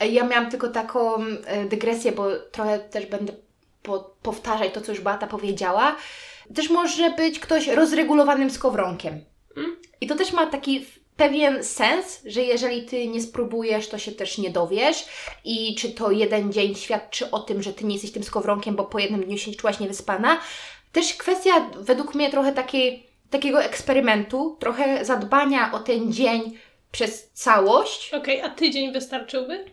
E, 0.00 0.08
Ja 0.08 0.24
miałam 0.26 0.50
tylko 0.50 0.68
taką 0.68 1.14
e, 1.46 1.64
dygresję, 1.64 2.12
bo 2.12 2.26
trochę 2.52 2.78
też 2.78 3.06
będę 3.06 3.32
po, 3.82 4.14
powtarzać 4.22 4.74
to, 4.74 4.80
co 4.80 4.92
już 4.92 5.00
Beata 5.00 5.26
powiedziała. 5.26 5.96
Też 6.54 6.70
może 6.70 7.10
być 7.10 7.40
ktoś 7.40 7.68
rozregulowanym 7.68 8.50
skowronkiem. 8.50 9.24
Mm. 9.56 9.76
I 10.00 10.06
to 10.06 10.14
też 10.14 10.32
ma 10.32 10.46
taki 10.46 10.86
pewien 11.16 11.64
sens, 11.64 12.20
że 12.26 12.42
jeżeli 12.42 12.82
Ty 12.82 13.06
nie 13.06 13.22
spróbujesz, 13.22 13.88
to 13.88 13.98
się 13.98 14.12
też 14.12 14.38
nie 14.38 14.50
dowiesz. 14.50 15.06
I 15.44 15.74
czy 15.74 15.90
to 15.90 16.10
jeden 16.10 16.52
dzień 16.52 16.74
świadczy 16.74 17.30
o 17.30 17.40
tym, 17.40 17.62
że 17.62 17.72
Ty 17.72 17.84
nie 17.84 17.92
jesteś 17.92 18.12
tym 18.12 18.24
skowronkiem, 18.24 18.76
bo 18.76 18.84
po 18.84 18.98
jednym 18.98 19.24
dniu 19.24 19.38
się 19.38 19.52
czułaś 19.52 19.80
niewyspana. 19.80 20.40
Też 20.92 21.14
kwestia 21.14 21.70
według 21.80 22.14
mnie 22.14 22.30
trochę 22.30 22.52
takiej 22.52 23.06
takiego 23.30 23.62
eksperymentu, 23.62 24.56
trochę 24.60 25.04
zadbania 25.04 25.72
o 25.72 25.78
ten 25.78 26.12
dzień 26.12 26.58
przez 26.92 27.30
całość. 27.32 28.14
Okej, 28.14 28.40
a 28.40 28.50
tydzień 28.50 28.92
wystarczyłby? 28.92 29.64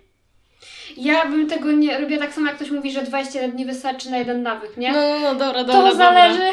Ja 0.98 1.26
bym 1.26 1.50
tego 1.50 1.72
nie 1.72 2.00
robiła 2.00 2.20
tak 2.20 2.34
samo, 2.34 2.48
jak 2.48 2.56
ktoś 2.56 2.72
mówi, 2.72 2.92
że 2.92 3.02
21 3.02 3.52
dni 3.52 3.66
wystarczy 3.66 4.12
na 4.12 4.18
jeden 4.18 4.44
nawyk, 4.44 4.78
nie? 4.78 4.92
No, 4.92 5.00
no, 5.00 5.20
no, 5.20 5.36
dobra, 5.36 5.64
dobra, 5.64 5.64
to 5.64 5.90
dobra. 5.90 5.94
zależy. 5.94 6.52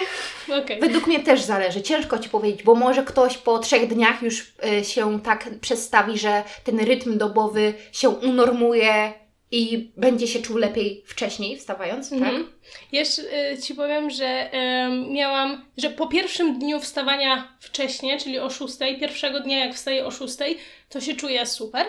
Okej. 0.62 0.80
Według 0.80 1.06
mnie 1.06 1.20
też 1.20 1.40
zależy, 1.40 1.82
ciężko 1.82 2.18
Ci 2.18 2.28
powiedzieć, 2.28 2.62
bo 2.62 2.74
może 2.74 3.02
ktoś 3.02 3.38
po 3.38 3.58
trzech 3.58 3.88
dniach 3.88 4.22
już 4.22 4.52
y, 4.80 4.84
się 4.84 5.20
tak 5.20 5.50
przestawi, 5.60 6.18
że 6.18 6.42
ten 6.64 6.80
rytm 6.80 7.18
dobowy 7.18 7.74
się 7.92 8.08
unormuje 8.08 9.12
i 9.50 9.90
będzie 9.96 10.26
się 10.26 10.42
czuł 10.42 10.56
lepiej 10.56 11.02
wcześniej 11.06 11.56
wstawając, 11.56 12.10
tak? 12.10 12.18
Mhm. 12.18 12.52
Jeszcze 12.92 13.22
y, 13.52 13.58
Ci 13.62 13.74
powiem, 13.74 14.10
że 14.10 14.52
em, 14.52 15.12
miałam, 15.12 15.64
że 15.76 15.90
po 15.90 16.06
pierwszym 16.06 16.58
dniu 16.58 16.80
wstawania 16.80 17.56
wcześniej, 17.60 18.18
czyli 18.18 18.38
o 18.38 18.50
6, 18.50 18.76
pierwszego 19.00 19.40
dnia 19.40 19.64
jak 19.64 19.74
wstaję 19.74 20.06
o 20.06 20.10
6, 20.10 20.36
to 20.88 21.00
się 21.00 21.14
czuję 21.14 21.46
super. 21.46 21.86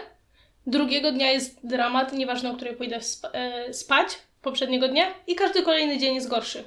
Drugiego 0.67 1.11
dnia 1.11 1.31
jest 1.31 1.59
dramat, 1.67 2.13
nieważne 2.13 2.51
o 2.51 2.55
której 2.55 2.75
pójdę 2.75 2.95
sp- 3.11 3.29
e, 3.33 3.73
spać, 3.73 4.07
poprzedniego 4.41 4.87
dnia 4.87 5.13
i 5.27 5.35
każdy 5.35 5.61
kolejny 5.63 5.97
dzień 5.97 6.15
jest 6.15 6.27
gorszy. 6.27 6.63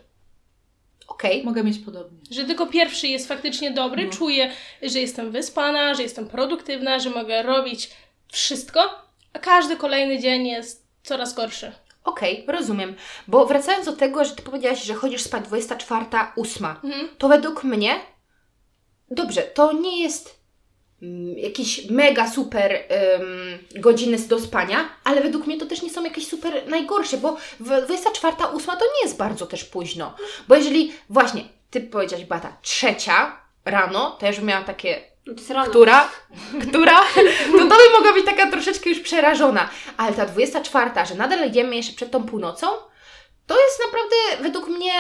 Okej. 1.09 1.45
Mogę 1.45 1.65
mieć 1.65 1.79
podobnie. 1.79 2.19
Że 2.31 2.45
tylko 2.45 2.67
pierwszy 2.67 3.09
jest 3.09 3.29
faktycznie 3.29 3.71
dobry, 3.71 4.03
Mhm. 4.03 4.19
czuję, 4.19 4.51
że 4.83 4.99
jestem 5.01 5.31
wyspana, 5.31 5.95
że 5.95 6.03
jestem 6.03 6.29
produktywna, 6.29 6.99
że 6.99 7.11
mogę 7.11 7.43
robić 7.43 7.91
wszystko, 8.33 8.81
a 9.33 9.39
każdy 9.39 9.77
kolejny 9.77 10.19
dzień 10.19 10.47
jest 10.47 10.87
coraz 11.03 11.35
gorszy. 11.35 11.73
Okej, 12.05 12.45
rozumiem. 12.49 12.95
Bo 13.29 13.47
wracając 13.47 13.87
do 13.87 13.93
tego, 13.93 14.25
że 14.25 14.31
Ty 14.37 14.43
powiedziałaś, 14.43 14.83
że 14.85 14.95
chodzisz 14.95 15.23
spać 15.23 15.45
24, 15.45 16.05
8, 16.37 16.67
Mhm. 16.85 17.09
to 17.19 17.29
według 17.29 17.65
mnie, 17.65 17.95
dobrze, 19.11 19.43
to 19.43 19.73
nie 19.73 20.03
jest 20.03 20.40
jakieś 21.37 21.91
mega 21.91 22.31
super 22.31 22.73
ym, 22.73 23.59
godziny 23.81 24.19
do 24.19 24.41
spania, 24.41 24.89
ale 25.05 25.21
według 25.21 25.47
mnie 25.47 25.59
to 25.59 25.67
też 25.67 25.83
nie 25.83 25.91
są 25.91 26.05
jakieś 26.05 26.27
super 26.27 26.69
najgorsze, 26.69 27.17
bo 27.17 27.37
w 27.61 27.85
24, 27.85 28.37
8 28.37 28.67
to 28.67 28.85
nie 28.85 29.03
jest 29.05 29.17
bardzo 29.17 29.47
też 29.47 29.65
późno. 29.65 30.15
Bo 30.49 30.55
jeżeli 30.55 30.93
właśnie, 31.11 31.45
Ty 31.71 31.81
powiedziałaś, 31.81 32.25
Bata, 32.25 32.57
trzecia 32.63 33.41
rano, 33.65 34.11
to 34.11 34.27
ja 34.27 34.33
już 34.33 34.41
miałam 34.41 34.65
takie 34.65 35.11
która, 35.69 36.09
która, 36.69 37.01
to 37.53 37.59
to 37.59 37.77
by 37.77 37.91
mogła 37.93 38.13
być 38.13 38.25
taka 38.25 38.51
troszeczkę 38.51 38.91
już 38.91 39.01
przerażona. 39.01 39.71
Ale 39.97 40.13
ta 40.13 40.27
24, 40.27 40.91
że 41.09 41.15
nadal 41.15 41.49
idziemy 41.49 41.77
jeszcze 41.77 41.93
przed 41.93 42.11
tą 42.11 42.25
północą, 42.25 42.67
to 43.47 43.57
jest 43.61 43.81
naprawdę 43.85 44.43
według 44.43 44.69
mnie 44.69 44.93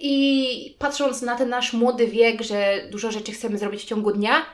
i 0.00 0.76
patrząc 0.78 1.22
na 1.22 1.36
ten 1.36 1.48
nasz 1.48 1.72
młody 1.72 2.06
wiek, 2.06 2.42
że 2.42 2.88
dużo 2.90 3.10
rzeczy 3.10 3.32
chcemy 3.32 3.58
zrobić 3.58 3.82
w 3.82 3.88
ciągu 3.88 4.12
dnia, 4.12 4.46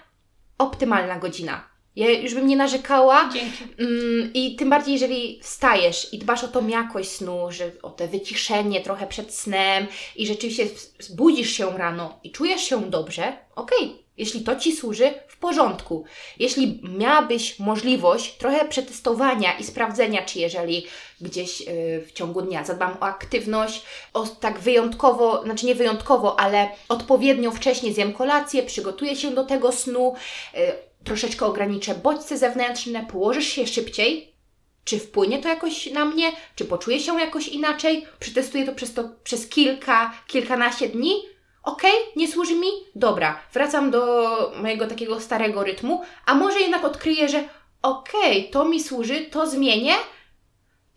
optymalna 0.58 1.18
godzina. 1.18 1.74
Ja 1.96 2.10
już 2.10 2.34
bym 2.34 2.46
nie 2.46 2.56
narzekała. 2.56 3.30
Dzięki. 3.32 3.64
Mm, 3.78 4.30
I 4.34 4.56
tym 4.56 4.70
bardziej, 4.70 4.92
jeżeli 4.92 5.40
wstajesz 5.42 6.14
i 6.14 6.18
dbasz 6.18 6.44
o 6.44 6.48
tą 6.48 6.68
jakość 6.68 7.10
snu, 7.10 7.46
że 7.50 7.70
o 7.82 7.90
te 7.90 8.08
wyciszenie 8.08 8.80
trochę 8.80 9.06
przed 9.06 9.34
snem 9.34 9.86
i 10.16 10.26
rzeczywiście 10.26 10.66
budzisz 11.14 11.50
się 11.50 11.78
rano 11.78 12.20
i 12.24 12.30
czujesz 12.30 12.62
się 12.62 12.90
dobrze, 12.90 13.36
okej, 13.56 14.03
jeśli 14.16 14.40
to 14.40 14.56
Ci 14.56 14.76
służy, 14.76 15.14
w 15.28 15.36
porządku. 15.36 16.04
Jeśli 16.38 16.80
miałabyś 16.98 17.58
możliwość 17.58 18.36
trochę 18.36 18.68
przetestowania 18.68 19.58
i 19.58 19.64
sprawdzenia, 19.64 20.22
czy 20.22 20.38
jeżeli 20.38 20.86
gdzieś 21.20 21.60
y, 21.60 22.04
w 22.06 22.12
ciągu 22.12 22.42
dnia 22.42 22.64
zadbam 22.64 22.96
o 23.00 23.02
aktywność, 23.02 23.82
o 24.12 24.26
tak 24.26 24.58
wyjątkowo, 24.58 25.42
znaczy 25.42 25.66
nie 25.66 25.74
wyjątkowo, 25.74 26.40
ale 26.40 26.68
odpowiednio 26.88 27.50
wcześnie 27.50 27.92
zjem 27.92 28.12
kolację, 28.12 28.62
przygotuję 28.62 29.16
się 29.16 29.30
do 29.30 29.44
tego 29.44 29.72
snu, 29.72 30.14
y, 30.54 30.58
troszeczkę 31.04 31.46
ograniczę 31.46 31.94
bodźce 31.94 32.38
zewnętrzne, 32.38 33.06
położysz 33.10 33.46
się 33.46 33.66
szybciej, 33.66 34.34
czy 34.84 34.98
wpłynie 34.98 35.38
to 35.38 35.48
jakoś 35.48 35.86
na 35.86 36.04
mnie, 36.04 36.32
czy 36.56 36.64
poczuję 36.64 37.00
się 37.00 37.20
jakoś 37.20 37.48
inaczej, 37.48 38.06
przetestuję 38.20 38.66
to 38.66 38.72
przez, 38.72 38.94
to 38.94 39.04
przez 39.24 39.48
kilka, 39.48 40.12
kilkanaście 40.26 40.88
dni, 40.88 41.14
okej, 41.64 41.92
nie 42.16 42.28
służy 42.28 42.54
mi, 42.54 42.68
dobra, 42.94 43.40
wracam 43.52 43.90
do 43.90 44.52
mojego 44.62 44.86
takiego 44.86 45.20
starego 45.20 45.64
rytmu, 45.64 46.02
a 46.26 46.34
może 46.34 46.60
jednak 46.60 46.84
odkryję, 46.84 47.28
że 47.28 47.48
okej, 47.82 48.50
to 48.50 48.64
mi 48.64 48.82
służy, 48.82 49.20
to 49.20 49.46
zmienię? 49.46 49.94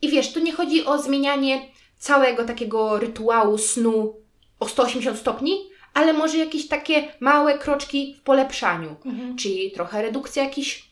I 0.02 0.08
wiesz, 0.08 0.32
tu 0.32 0.40
nie 0.40 0.52
chodzi 0.52 0.84
o 0.84 0.98
zmienianie 0.98 1.60
całego 1.98 2.44
takiego 2.44 2.98
rytuału 2.98 3.58
snu 3.58 4.16
o 4.60 4.68
180 4.68 5.18
stopni, 5.18 5.70
ale 5.94 6.12
może 6.12 6.38
jakieś 6.38 6.68
takie 6.68 7.12
małe 7.20 7.58
kroczki 7.58 8.16
w 8.20 8.22
polepszaniu. 8.22 8.96
Mhm. 9.04 9.36
czyli 9.36 9.70
trochę 9.70 10.02
redukcja 10.02 10.44
jakichś 10.44 10.88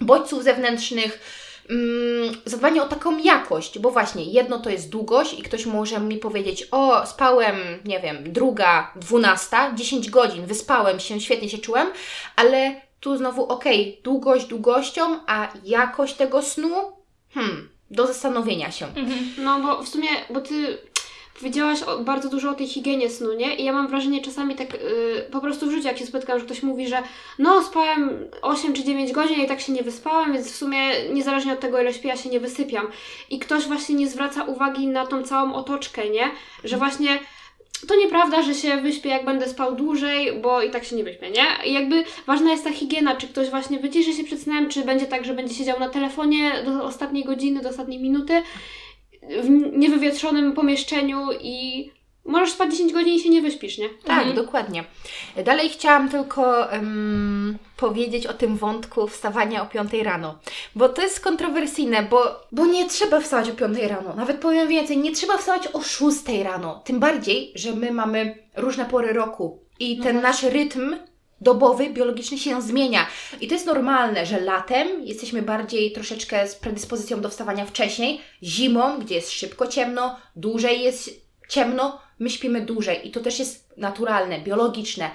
bodźców 0.00 0.42
zewnętrznych, 0.42 1.20
mm, 1.70 2.34
zadbanie 2.44 2.82
o 2.82 2.88
taką 2.88 3.18
jakość, 3.18 3.78
bo 3.78 3.90
właśnie 3.90 4.24
jedno 4.24 4.58
to 4.58 4.70
jest 4.70 4.90
długość 4.90 5.38
i 5.38 5.42
ktoś 5.42 5.66
może 5.66 6.00
mi 6.00 6.16
powiedzieć, 6.16 6.68
o 6.70 7.06
spałem, 7.06 7.56
nie 7.84 8.00
wiem, 8.00 8.32
druga, 8.32 8.92
dwunasta, 8.96 9.74
10 9.74 10.10
godzin, 10.10 10.46
wyspałem 10.46 11.00
się, 11.00 11.20
świetnie 11.20 11.48
się 11.48 11.58
czułem, 11.58 11.88
ale 12.36 12.80
tu 13.00 13.16
znowu 13.16 13.46
okej, 13.46 14.00
długość 14.04 14.46
długością, 14.46 15.18
a 15.26 15.48
jakość 15.64 16.14
tego 16.14 16.42
snu, 16.42 16.92
hmm, 17.34 17.68
do 17.90 18.06
zastanowienia 18.06 18.70
się. 18.70 18.86
Mhm. 18.86 19.30
No 19.38 19.60
bo 19.60 19.82
w 19.82 19.88
sumie, 19.88 20.08
bo 20.30 20.40
ty 20.40 20.78
powiedziałaś 21.40 21.82
o, 21.82 21.98
bardzo 21.98 22.28
dużo 22.28 22.50
o 22.50 22.54
tej 22.54 22.66
higienie 22.66 23.10
snu, 23.10 23.32
nie? 23.32 23.56
I 23.56 23.64
ja 23.64 23.72
mam 23.72 23.88
wrażenie 23.88 24.22
czasami 24.22 24.54
tak 24.54 24.74
y, 24.74 24.78
po 25.32 25.40
prostu 25.40 25.66
w 25.66 25.70
życiu, 25.70 25.86
jak 25.86 25.98
się 25.98 26.06
spotykam, 26.06 26.38
że 26.38 26.44
ktoś 26.44 26.62
mówi, 26.62 26.88
że 26.88 27.02
no 27.38 27.62
spałem 27.62 28.28
8 28.42 28.72
czy 28.72 28.84
9 28.84 29.12
godzin 29.12 29.40
i 29.40 29.46
tak 29.46 29.60
się 29.60 29.72
nie 29.72 29.82
wyspałem, 29.82 30.32
więc 30.32 30.52
w 30.52 30.56
sumie 30.56 30.78
niezależnie 31.12 31.52
od 31.52 31.60
tego, 31.60 31.80
ile 31.80 31.94
śpię, 31.94 32.08
ja 32.08 32.16
się 32.16 32.30
nie 32.30 32.40
wysypiam. 32.40 32.88
I 33.30 33.38
ktoś 33.38 33.64
właśnie 33.64 33.94
nie 33.94 34.08
zwraca 34.08 34.44
uwagi 34.44 34.86
na 34.86 35.06
tą 35.06 35.22
całą 35.22 35.54
otoczkę, 35.54 36.10
nie? 36.10 36.30
Że 36.64 36.76
właśnie 36.76 37.18
to 37.88 37.96
nieprawda, 37.96 38.42
że 38.42 38.54
się 38.54 38.76
wyśpię, 38.76 39.08
jak 39.08 39.24
będę 39.24 39.48
spał 39.48 39.74
dłużej, 39.74 40.40
bo 40.40 40.62
i 40.62 40.70
tak 40.70 40.84
się 40.84 40.96
nie 40.96 41.04
wyśpię, 41.04 41.30
nie? 41.30 41.70
I 41.70 41.72
jakby 41.72 42.04
ważna 42.26 42.50
jest 42.50 42.64
ta 42.64 42.72
higiena, 42.72 43.16
czy 43.16 43.28
ktoś 43.28 43.50
właśnie 43.50 43.78
wyciszy 43.78 44.12
się 44.12 44.24
przed 44.24 44.42
snem, 44.42 44.68
czy 44.68 44.84
będzie 44.84 45.06
tak, 45.06 45.24
że 45.24 45.34
będzie 45.34 45.54
siedział 45.54 45.80
na 45.80 45.88
telefonie 45.88 46.52
do 46.64 46.84
ostatniej 46.84 47.24
godziny, 47.24 47.60
do 47.60 47.68
ostatniej 47.68 48.00
minuty 48.00 48.42
w 49.22 49.48
niewywietrzonym 49.76 50.52
pomieszczeniu 50.52 51.26
i 51.40 51.90
możesz 52.24 52.50
spać 52.52 52.70
10 52.70 52.92
godzin 52.92 53.14
i 53.14 53.20
się 53.20 53.28
nie 53.28 53.42
wyśpisz, 53.42 53.78
nie? 53.78 53.88
Tak, 53.88 54.18
Mhm. 54.18 54.36
dokładnie. 54.36 54.84
Dalej 55.44 55.68
chciałam 55.68 56.08
tylko 56.08 56.70
em, 56.72 57.58
powiedzieć 57.76 58.26
o 58.26 58.32
tym 58.34 58.56
wątku 58.56 59.06
wstawania 59.08 59.62
o 59.62 59.66
5 59.66 59.92
rano, 60.02 60.38
bo 60.74 60.88
to 60.88 61.02
jest 61.02 61.20
kontrowersyjne, 61.20 62.02
bo, 62.02 62.40
bo 62.52 62.66
nie 62.66 62.88
trzeba 62.88 63.20
wstawać 63.20 63.50
o 63.50 63.52
5 63.52 63.78
rano. 63.78 64.14
Nawet 64.16 64.38
powiem 64.38 64.68
więcej, 64.68 64.98
nie 64.98 65.12
trzeba 65.12 65.38
wstawać 65.38 65.68
o 65.72 65.82
6 65.82 66.18
rano. 66.44 66.82
Tym 66.84 67.00
bardziej, 67.00 67.52
że 67.54 67.72
my 67.74 67.90
mamy 67.92 68.34
różne 68.56 68.84
pory 68.84 69.12
roku 69.12 69.58
i 69.78 69.98
ten 69.98 70.20
nasz 70.20 70.42
rytm 70.42 70.96
dobowy, 71.40 71.90
biologiczny 71.90 72.38
się 72.38 72.62
zmienia. 72.62 73.06
I 73.40 73.48
to 73.48 73.54
jest 73.54 73.66
normalne, 73.66 74.26
że 74.26 74.40
latem 74.40 75.06
jesteśmy 75.06 75.42
bardziej 75.42 75.92
troszeczkę 75.92 76.48
z 76.48 76.54
predyspozycją 76.54 77.20
do 77.20 77.28
wstawania 77.28 77.66
wcześniej, 77.66 78.20
zimą, 78.42 78.98
gdzie 78.98 79.14
jest 79.14 79.30
szybko 79.30 79.66
ciemno, 79.66 80.16
dłużej 80.36 80.82
jest 80.82 81.10
ciemno, 81.48 82.00
my 82.18 82.30
śpimy 82.30 82.60
dłużej 82.60 83.08
i 83.08 83.10
to 83.10 83.20
też 83.20 83.38
jest 83.38 83.76
naturalne, 83.76 84.40
biologiczne. 84.40 85.10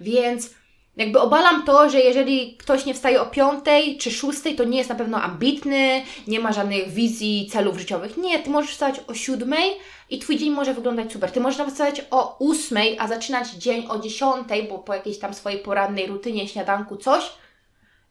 Więc 0.00 0.50
jakby 0.98 1.20
obalam 1.20 1.62
to, 1.64 1.90
że 1.90 2.00
jeżeli 2.00 2.56
ktoś 2.56 2.84
nie 2.84 2.94
wstaje 2.94 3.22
o 3.22 3.26
piątej 3.26 3.98
czy 3.98 4.10
szóstej, 4.10 4.54
to 4.54 4.64
nie 4.64 4.78
jest 4.78 4.90
na 4.90 4.96
pewno 4.96 5.22
ambitny, 5.22 6.02
nie 6.26 6.40
ma 6.40 6.52
żadnych 6.52 6.88
wizji, 6.88 7.48
celów 7.52 7.78
życiowych. 7.78 8.16
Nie, 8.16 8.38
ty 8.38 8.50
możesz 8.50 8.70
wstać 8.70 9.00
o 9.06 9.14
siódmej 9.14 9.70
i 10.10 10.18
twój 10.18 10.36
dzień 10.36 10.50
może 10.50 10.74
wyglądać 10.74 11.12
super. 11.12 11.30
Ty 11.30 11.40
możesz 11.40 11.58
nawet 11.58 11.74
wstać 11.74 12.02
o 12.10 12.36
ósmej, 12.38 12.96
a 12.98 13.08
zaczynać 13.08 13.50
dzień 13.50 13.86
o 13.88 13.98
dziesiątej, 13.98 14.62
bo 14.62 14.78
po 14.78 14.94
jakiejś 14.94 15.18
tam 15.18 15.34
swojej 15.34 15.58
porannej 15.58 16.06
rutynie, 16.06 16.48
śniadanku, 16.48 16.96
coś. 16.96 17.30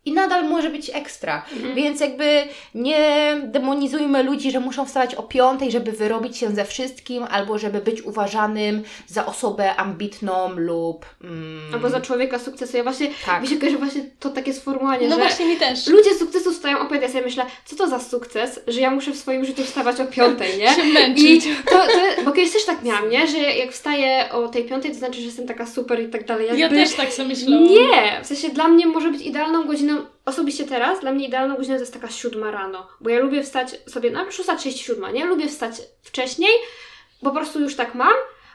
I 0.07 0.13
nadal 0.13 0.49
może 0.49 0.69
być 0.69 0.91
ekstra. 0.93 1.45
Więc 1.75 1.99
jakby 1.99 2.43
nie 2.75 3.37
demonizujmy 3.43 4.23
ludzi, 4.23 4.51
że 4.51 4.59
muszą 4.59 4.85
wstawać 4.85 5.15
o 5.15 5.23
piątej, 5.23 5.71
żeby 5.71 5.91
wyrobić 5.91 6.37
się 6.37 6.49
ze 6.51 6.65
wszystkim, 6.65 7.23
albo 7.31 7.57
żeby 7.57 7.79
być 7.81 8.01
uważanym 8.01 8.83
za 9.07 9.25
osobę 9.25 9.75
ambitną 9.75 10.49
lub... 10.55 11.05
Mm, 11.23 11.73
Albo 11.73 11.89
za 11.89 12.01
człowieka 12.01 12.39
sukcesu. 12.39 12.77
Ja 12.77 12.83
właśnie, 12.83 13.07
Tak. 13.25 13.41
mi 13.41 13.47
się 13.47 13.57
kojarzy 13.57 13.77
właśnie 13.77 14.01
to 14.19 14.29
takie 14.29 14.53
sformułowanie, 14.53 15.07
No 15.07 15.15
że 15.15 15.21
właśnie 15.21 15.45
mi 15.45 15.55
też. 15.57 15.87
ludzie 15.87 16.15
sukcesu 16.15 16.51
wstają 16.51 16.77
o 16.77 16.81
piątej. 16.81 17.01
Ja 17.01 17.07
sobie 17.07 17.23
myślę, 17.23 17.45
co 17.65 17.75
to 17.75 17.87
za 17.89 17.99
sukces, 17.99 18.59
że 18.67 18.81
ja 18.81 18.91
muszę 18.91 19.11
w 19.11 19.17
swoim 19.17 19.45
życiu 19.45 19.63
wstawać 19.63 19.99
o 19.99 20.05
piątej, 20.05 20.57
nie? 20.57 20.73
Się 20.75 20.81
I 20.89 20.93
męczyć. 20.93 21.45
to, 21.69 21.71
to, 21.77 22.23
bo 22.25 22.31
kiedyś 22.31 22.53
też 22.53 22.65
tak 22.65 22.83
miałam, 22.83 23.09
nie? 23.09 23.27
Że 23.27 23.37
jak 23.37 23.71
wstaję 23.71 24.29
o 24.31 24.47
tej 24.47 24.63
piątej, 24.63 24.91
to 24.91 24.97
znaczy, 24.97 25.19
że 25.19 25.25
jestem 25.25 25.47
taka 25.47 25.65
super 25.65 26.01
i 26.03 26.07
tak 26.09 26.25
dalej. 26.25 26.45
Jakby... 26.47 26.59
Ja 26.61 26.69
też 26.69 26.93
tak 26.95 27.13
sobie 27.13 27.27
myślałam. 27.29 27.63
Nie! 27.63 28.19
W 28.23 28.27
sensie 28.27 28.49
dla 28.49 28.67
mnie 28.67 28.85
może 28.87 29.11
być 29.11 29.21
idealną 29.21 29.63
godziną, 29.63 29.96
osobiście 30.25 30.65
teraz, 30.65 30.99
dla 30.99 31.11
mnie 31.11 31.27
idealną 31.27 31.55
godziną 31.55 31.75
to 31.75 31.81
jest 31.81 31.93
taka 31.93 32.09
siódma 32.09 32.51
rano, 32.51 32.87
bo 33.01 33.09
ja 33.09 33.19
lubię 33.19 33.43
wstać 33.43 33.75
sobie, 33.87 34.11
no 34.11 34.25
6.37, 34.25 35.13
nie? 35.13 35.25
Lubię 35.25 35.47
wstać 35.47 35.81
wcześniej, 36.01 36.51
po 37.21 37.31
prostu 37.31 37.59
już 37.59 37.75
tak 37.75 37.95
mam, 37.95 38.13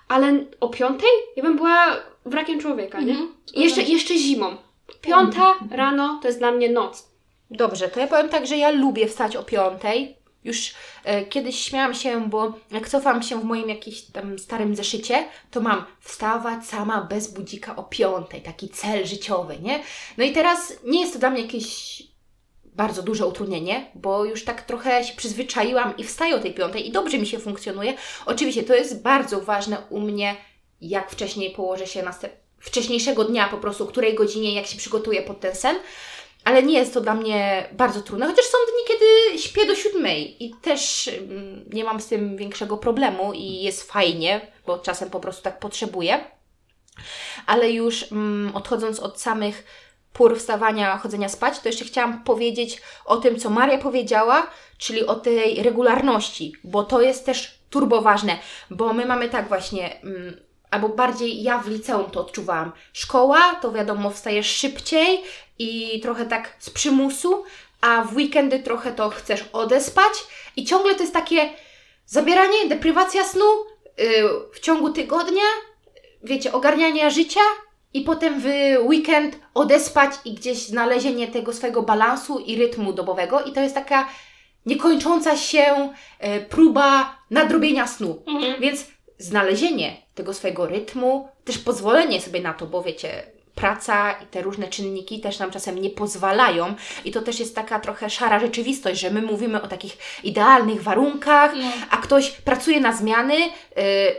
ale 0.09 0.45
o 0.61 0.69
piątej 0.69 1.11
ja 1.37 1.43
bym 1.43 1.57
była 1.57 1.97
wrakiem 2.25 2.61
człowieka, 2.61 3.01
nie? 3.01 3.13
Mhm. 3.13 3.35
Jeszcze, 3.55 3.83
jeszcze 3.83 4.19
zimą. 4.19 4.57
Piąta 5.01 5.55
rano 5.71 6.19
to 6.23 6.29
jest 6.29 6.39
dla 6.39 6.53
mnie 6.53 6.71
noc. 6.71 7.09
Dobrze, 7.51 7.89
to 7.89 8.01
ja 8.01 8.07
powiem 8.07 8.29
tak, 8.29 8.47
że 8.47 8.57
ja 8.57 8.71
lubię 8.71 9.09
wstać 9.09 9.37
o 9.37 9.43
piątej. 9.43 10.17
Już 10.45 10.75
e, 11.05 11.25
kiedyś 11.25 11.65
śmiałam 11.65 11.95
się, 11.95 12.29
bo 12.31 12.53
jak 12.71 12.89
cofam 12.89 13.23
się 13.23 13.41
w 13.41 13.45
moim 13.45 13.69
jakimś 13.69 14.01
tam 14.01 14.39
starym 14.39 14.77
zeszycie, 14.77 15.29
to 15.51 15.61
mam 15.61 15.85
wstawać 16.01 16.67
sama 16.67 17.01
bez 17.01 17.33
budzika 17.33 17.77
o 17.77 17.83
piątej, 17.83 18.43
taki 18.43 18.69
cel 18.69 19.07
życiowy, 19.07 19.59
nie? 19.59 19.83
No 20.17 20.25
i 20.25 20.33
teraz 20.33 20.73
nie 20.85 21.01
jest 21.01 21.13
to 21.13 21.19
dla 21.19 21.31
mnie 21.31 21.43
jakieś 21.43 22.03
bardzo 22.65 23.03
duże 23.03 23.27
utrudnienie, 23.27 23.91
bo 23.95 24.25
już 24.25 24.45
tak 24.45 24.63
trochę 24.63 25.05
się 25.05 25.17
przyzwyczaiłam 25.17 25.97
i 25.97 26.05
wstaję 26.05 26.37
o 26.37 26.39
tej 26.39 26.55
piątej 26.55 26.89
i 26.89 26.93
dobrze 26.93 27.19
mi 27.19 27.27
się 27.27 27.39
funkcjonuje. 27.39 27.95
Oczywiście 28.27 28.63
to 28.63 28.75
jest 28.75 29.03
bardzo 29.03 29.41
ważne 29.41 29.79
u 29.91 30.01
mnie, 30.01 30.37
jak 30.81 31.11
wcześniej 31.11 31.51
położę 31.51 31.87
się 31.87 32.03
następ- 32.03 32.43
wcześniejszego 32.61 33.25
dnia 33.25 33.49
po 33.49 33.59
prostu, 33.59 33.87
której 33.87 34.15
godzinie, 34.15 34.55
jak 34.55 34.67
się 34.67 34.79
przygotuję 34.79 35.23
pod 35.23 35.41
ten 35.41 35.55
sen. 35.55 35.77
Ale 36.45 36.63
nie 36.63 36.79
jest 36.79 36.95
to 36.95 37.01
dla 37.01 37.15
mnie 37.15 37.69
bardzo 37.73 38.01
trudne, 38.01 38.27
chociaż 38.27 38.45
są 38.45 38.59
dni, 38.59 38.97
kiedy 38.97 39.39
śpię 39.43 39.67
do 39.67 39.75
siódmej 39.75 40.45
i 40.45 40.55
też 40.63 41.09
mm, 41.09 41.65
nie 41.73 41.85
mam 41.85 42.01
z 42.01 42.07
tym 42.07 42.37
większego 42.37 42.77
problemu 42.77 43.33
i 43.33 43.63
jest 43.63 43.93
fajnie, 43.93 44.53
bo 44.67 44.79
czasem 44.79 45.11
po 45.11 45.21
prostu 45.21 45.43
tak 45.43 45.59
potrzebuję. 45.59 46.25
Ale 47.47 47.71
już 47.71 48.13
mm, 48.13 48.57
odchodząc 48.57 49.01
od 49.01 49.21
samych 49.21 49.65
pór 50.13 50.39
wstawania, 50.39 50.99
chodzenia 50.99 51.29
spać, 51.29 51.61
to 51.61 51.69
jeszcze 51.69 51.85
chciałam 51.85 52.25
powiedzieć 52.25 52.83
o 53.05 53.17
tym, 53.17 53.39
co 53.39 53.51
Maria 53.51 53.79
powiedziała, 53.79 54.47
czyli 54.79 55.07
o 55.07 55.15
tej 55.15 55.63
regularności, 55.63 56.53
bo 56.65 56.83
to 56.83 57.01
jest 57.01 57.27
też 57.27 57.59
turbo 57.71 58.03
ważne, 58.03 58.39
bo 58.71 58.93
my 58.93 59.07
mamy 59.07 59.29
tak 59.29 59.49
właśnie, 59.49 60.01
mm, 60.03 60.41
albo 60.73 60.89
bardziej 60.89 61.43
ja 61.43 61.59
w 61.59 61.69
liceum 61.69 62.11
to 62.11 62.21
odczuwałam. 62.21 62.73
Szkoła, 62.93 63.55
to 63.55 63.73
wiadomo, 63.73 64.11
wstajesz 64.11 64.47
szybciej 64.47 65.23
i 65.59 66.01
trochę 66.01 66.27
tak 66.27 66.57
z 66.59 66.71
przymusu, 66.71 67.45
a 67.81 68.05
w 68.05 68.17
weekendy 68.17 68.59
trochę 68.59 68.93
to 68.93 69.11
chcesz 69.11 69.45
odespać 69.53 70.13
i 70.57 70.65
ciągle 70.65 70.95
to 70.95 71.01
jest 71.01 71.13
takie 71.13 71.51
zabieranie, 72.07 72.69
deprywacja 72.69 73.25
snu 73.25 73.45
yy, 73.99 74.05
w 74.53 74.61
ciągu 74.61 74.91
tygodnia, 74.91 75.49
wiecie, 76.23 76.53
ogarniania 76.53 77.11
życia 77.11 77.41
i 77.95 78.01
potem 78.01 78.41
w 78.41 78.47
weekend 78.83 79.39
odespać 79.55 80.11
i 80.25 80.35
gdzieś 80.35 80.59
znalezienie 80.59 81.29
tego 81.29 81.53
swojego 81.53 81.83
balansu 81.83 82.39
i 82.39 82.57
rytmu 82.57 82.93
dobowego 82.93 83.41
i 83.41 83.53
to 83.53 83.61
jest 83.61 83.75
taka 83.75 84.09
niekończąca 84.67 85.37
się 85.37 85.95
e, 86.19 86.41
próba 86.41 87.17
nadrobienia 87.31 87.87
snu. 87.87 88.23
Mhm. 88.27 88.61
Więc 88.61 88.87
znalezienie 89.23 89.97
tego 90.15 90.35
swojego 90.35 90.67
rytmu, 90.67 91.29
też 91.45 91.59
pozwolenie 91.59 92.21
sobie 92.21 92.41
na 92.41 92.55
to, 92.55 92.67
bo 92.67 92.83
wiecie, 92.83 93.23
praca 93.55 94.13
i 94.13 94.27
te 94.27 94.43
różne 94.43 94.69
czynniki 94.69 95.21
też 95.21 95.39
nam 95.39 95.51
czasem 95.51 95.79
nie 95.79 95.91
pozwalają 95.91 96.75
i 97.05 97.11
to 97.11 97.23
też 97.23 97.41
jest 97.41 97.55
taka 97.55 97.81
trochę 97.81 98.11
szara 98.11 98.41
rzeczywistość, 98.41 99.01
że 99.01 99.11
my 99.11 99.23
mówimy 99.23 99.63
o 99.63 99.69
takich 99.69 99.97
idealnych 100.25 100.83
warunkach, 100.83 101.53
No. 101.57 101.73
a 101.91 101.97
ktoś 101.97 102.31
pracuje 102.31 102.81
na 102.81 102.93
zmiany, 102.93 103.35
y, 103.35 103.51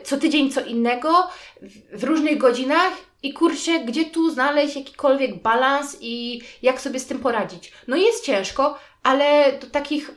co 0.03 0.17
tydzień 0.17 0.51
co 0.51 0.61
innego, 0.61 1.27
w, 1.61 1.99
w 1.99 2.03
różnych 2.03 2.37
godzinach 2.37 2.93
i 3.23 3.33
kurczę, 3.33 3.79
gdzie 3.79 4.05
tu 4.05 4.31
znaleźć 4.31 4.75
jakikolwiek 4.75 5.41
balans 5.41 5.97
i 6.01 6.41
jak 6.61 6.81
sobie 6.81 6.99
z 6.99 7.05
tym 7.05 7.19
poradzić? 7.19 7.71
No 7.87 7.95
jest 7.95 8.25
ciężko, 8.25 8.79
ale 9.03 9.51
do 9.61 9.67
takich 9.67 10.11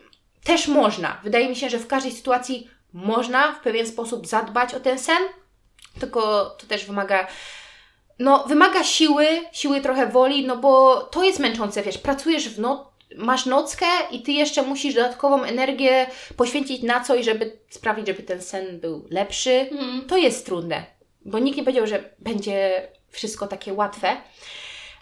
też 0.44 0.68
można. 0.68 1.20
Wydaje 1.24 1.48
mi 1.48 1.56
się, 1.56 1.70
że 1.70 1.78
w 1.78 1.86
każdej 1.86 2.12
sytuacji 2.12 2.70
można 2.96 3.52
w 3.52 3.60
pewien 3.60 3.86
sposób 3.86 4.26
zadbać 4.26 4.74
o 4.74 4.80
ten 4.80 4.98
sen, 4.98 5.22
tylko 6.00 6.44
to 6.58 6.66
też 6.66 6.84
wymaga 6.84 7.26
no, 8.18 8.44
wymaga 8.48 8.84
siły, 8.84 9.26
siły 9.52 9.80
trochę 9.80 10.06
woli, 10.06 10.46
no 10.46 10.56
bo 10.56 11.00
to 11.00 11.24
jest 11.24 11.38
męczące, 11.38 11.82
wiesz, 11.82 11.98
pracujesz 11.98 12.48
w 12.48 12.60
noc, 12.60 12.80
masz 13.16 13.46
nockę 13.46 13.86
i 14.10 14.22
ty 14.22 14.32
jeszcze 14.32 14.62
musisz 14.62 14.94
dodatkową 14.94 15.42
energię 15.42 16.06
poświęcić 16.36 16.82
na 16.82 17.00
coś, 17.00 17.24
żeby 17.24 17.58
sprawić, 17.70 18.06
żeby 18.06 18.22
ten 18.22 18.42
sen 18.42 18.80
był 18.80 19.06
lepszy. 19.10 19.68
Mhm. 19.70 20.04
To 20.08 20.16
jest 20.16 20.46
trudne, 20.46 20.84
bo 21.24 21.38
nikt 21.38 21.56
nie 21.56 21.64
powiedział, 21.64 21.86
że 21.86 22.10
będzie 22.18 22.88
wszystko 23.08 23.46
takie 23.46 23.74
łatwe. 23.74 24.16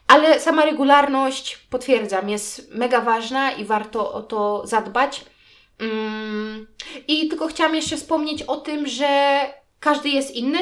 Ale 0.07 0.40
sama 0.40 0.64
regularność, 0.64 1.57
potwierdzam, 1.57 2.30
jest 2.30 2.74
mega 2.74 3.01
ważna 3.01 3.53
i 3.53 3.64
warto 3.64 4.12
o 4.12 4.22
to 4.22 4.66
zadbać. 4.66 5.24
Mm, 5.79 6.66
I 7.09 7.29
tylko 7.29 7.47
chciałam 7.47 7.75
jeszcze 7.75 7.97
wspomnieć 7.97 8.43
o 8.43 8.57
tym, 8.57 8.87
że 8.87 9.41
każdy 9.81 10.09
jest 10.09 10.31
inny, 10.35 10.59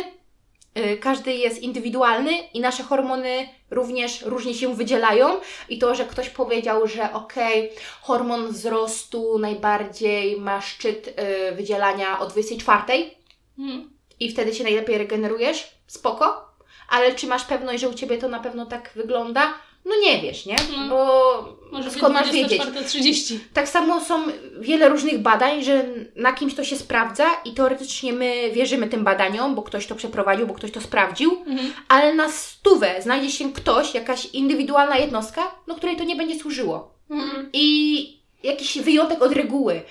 y, 0.78 0.96
każdy 0.98 1.32
jest 1.34 1.62
indywidualny 1.62 2.32
i 2.54 2.60
nasze 2.60 2.82
hormony 2.82 3.48
również 3.70 4.22
różnie 4.22 4.54
się 4.54 4.74
wydzielają. 4.74 5.40
I 5.68 5.78
to, 5.78 5.94
że 5.94 6.04
ktoś 6.04 6.30
powiedział, 6.30 6.86
że 6.86 7.12
okej, 7.12 7.70
hormon 8.02 8.48
wzrostu 8.52 9.38
najbardziej 9.38 10.40
ma 10.40 10.60
szczyt 10.60 11.08
y, 11.08 11.54
wydzielania 11.54 12.20
o 12.20 12.26
24 12.26 13.10
Mhm. 13.58 13.90
i 14.20 14.30
wtedy 14.32 14.54
się 14.54 14.64
najlepiej 14.64 14.98
regenerujesz, 14.98 15.70
spoko, 15.86 16.48
ale 16.88 17.14
czy 17.14 17.26
masz 17.26 17.44
pewność, 17.44 17.80
że 17.80 17.88
u 17.88 17.94
Ciebie 17.94 18.18
to 18.18 18.28
na 18.28 18.40
pewno 18.40 18.66
tak 18.66 18.90
wygląda? 18.96 19.54
No 19.84 19.92
nie 20.02 20.22
wiesz, 20.22 20.46
nie? 20.46 20.56
No. 20.76 20.88
Bo 20.88 21.56
Może 21.72 21.90
skąd 21.90 22.14
masz 22.14 22.32
wiedzieć? 22.32 22.62
24.30. 22.62 23.38
Tak 23.54 23.68
samo 23.68 24.00
są 24.00 24.22
wiele 24.60 24.88
różnych 24.88 25.18
badań, 25.22 25.64
że 25.64 25.84
na 26.16 26.32
kimś 26.32 26.54
to 26.54 26.64
się 26.64 26.76
sprawdza 26.76 27.26
i 27.44 27.52
teoretycznie 27.52 28.12
my 28.12 28.50
wierzymy 28.52 28.88
tym 28.88 29.04
badaniom, 29.04 29.54
bo 29.54 29.62
ktoś 29.62 29.86
to 29.86 29.94
przeprowadził, 29.94 30.46
bo 30.46 30.54
ktoś 30.54 30.70
to 30.72 30.80
sprawdził, 30.80 31.42
Mhm. 31.46 31.72
ale 31.88 32.14
na 32.14 32.28
stówę 32.32 33.02
znajdzie 33.02 33.30
się 33.30 33.52
ktoś, 33.52 33.94
jakaś 33.94 34.26
indywidualna 34.26 34.96
jednostka, 34.98 35.54
no 35.66 35.74
której 35.74 35.96
to 35.96 36.04
nie 36.04 36.16
będzie 36.16 36.38
służyło. 36.40 36.94
Mhm. 37.10 37.48
I 37.52 38.22
jakiś 38.42 38.78
wyjątek 38.78 39.22
od 39.22 39.32
reguły. 39.32 39.82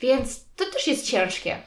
Więc 0.00 0.40
to 0.56 0.64
też 0.64 0.86
jest 0.86 1.06
ciężkie. 1.10 1.58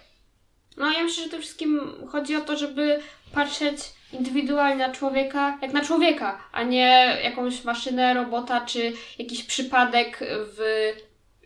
No 0.78 0.92
ja 0.92 1.04
myślę, 1.04 1.24
że 1.24 1.30
to 1.30 1.40
wszystkim 1.40 1.82
chodzi 2.12 2.36
o 2.36 2.42
to, 2.42 2.58
żeby 2.58 3.00
patrzeć 3.34 3.78
indywidualnie 4.14 4.88
na 4.88 4.94
człowieka, 4.94 5.58
jak 5.62 5.74
na 5.74 5.82
człowieka, 5.82 6.38
a 6.52 6.64
nie 6.64 7.18
jakąś 7.24 7.64
maszynę, 7.64 8.14
robota, 8.14 8.62
czy 8.66 8.94
jakiś 9.20 9.44
przypadek 9.44 10.20
w 10.30 10.60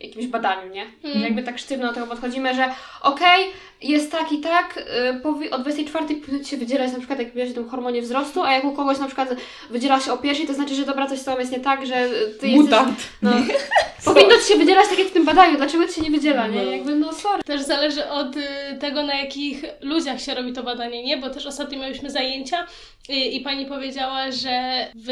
jakimś 0.02 0.28
badaniu, 0.28 0.74
nie? 0.74 0.86
Że 1.14 1.20
jakby 1.20 1.43
tak 1.43 1.60
sztywno 1.60 1.88
do 1.88 1.93
tego 1.93 2.08
podchodzimy, 2.08 2.56
że 2.56 2.66
okej, 3.02 3.45
jest 3.82 4.12
tak 4.12 4.32
i 4.32 4.39
tak, 4.39 4.78
y, 4.78 5.22
powi- 5.22 5.50
o 5.52 5.60
24 5.60 6.16
powinno 6.16 6.43
ci 6.43 6.50
się 6.50 6.58
wydzielać 6.58 6.91
na 6.91 6.98
przykład 6.98 7.20
jak 7.20 7.34
wiesz, 7.34 7.50
w 7.50 7.54
tym 7.54 7.70
hormonie 7.70 8.02
wzrostu, 8.02 8.43
a 8.43 8.52
jak 8.52 8.64
u 8.64 8.72
kogoś 8.72 9.00
na 9.00 9.06
przykład 9.06 9.30
wydziela 9.70 10.00
się 10.00 10.14
o 10.14 10.18
pierwszej, 10.18 10.48
to 10.48 10.54
znaczy, 10.54 10.76
że 10.76 10.86
dobra, 10.86 11.08
coś 11.08 11.20
z 11.20 11.24
tobą 11.24 11.39
jest 11.39 11.52
nie 11.52 11.60
tak, 11.60 11.88
że 11.88 12.10
ty 12.39 12.48
jesteś... 12.48 12.80
No, 13.22 13.32
powinno 14.06 14.36
ci 14.38 14.54
się 14.54 14.60
wydzielać 14.60 14.88
tak 14.89 15.00
jak 15.00 15.08
w 15.08 15.14
tym 15.14 15.26
badaniu, 15.26 15.58
dlaczego 15.58 15.88
ci 15.88 15.93
się 15.93 16.02
nie 16.02 16.12
wydziela, 16.12 16.48
nie? 16.48 16.64
No. 16.64 16.72
Jakby 16.72 16.95
no 16.95 17.14
sorry. 17.14 17.43
Też 17.43 17.62
zależy 17.62 18.10
od 18.10 18.38
y, 18.38 18.41
tego, 18.80 19.04
na 19.04 19.16
jakich 19.16 19.64
ludziach 19.82 20.22
się 20.22 20.36
robi 20.36 20.54
to 20.54 20.64
badanie, 20.64 21.04
nie? 21.04 21.18
Bo 21.18 21.30
też 21.30 21.45
ostatnio 21.45 21.80
miałyśmy 21.80 22.12
zajęcia 22.12 22.68
y, 23.10 23.14
i 23.14 23.41
pani 23.41 23.66
powiedziała, 23.66 24.32
że 24.32 24.88
w 24.95 25.10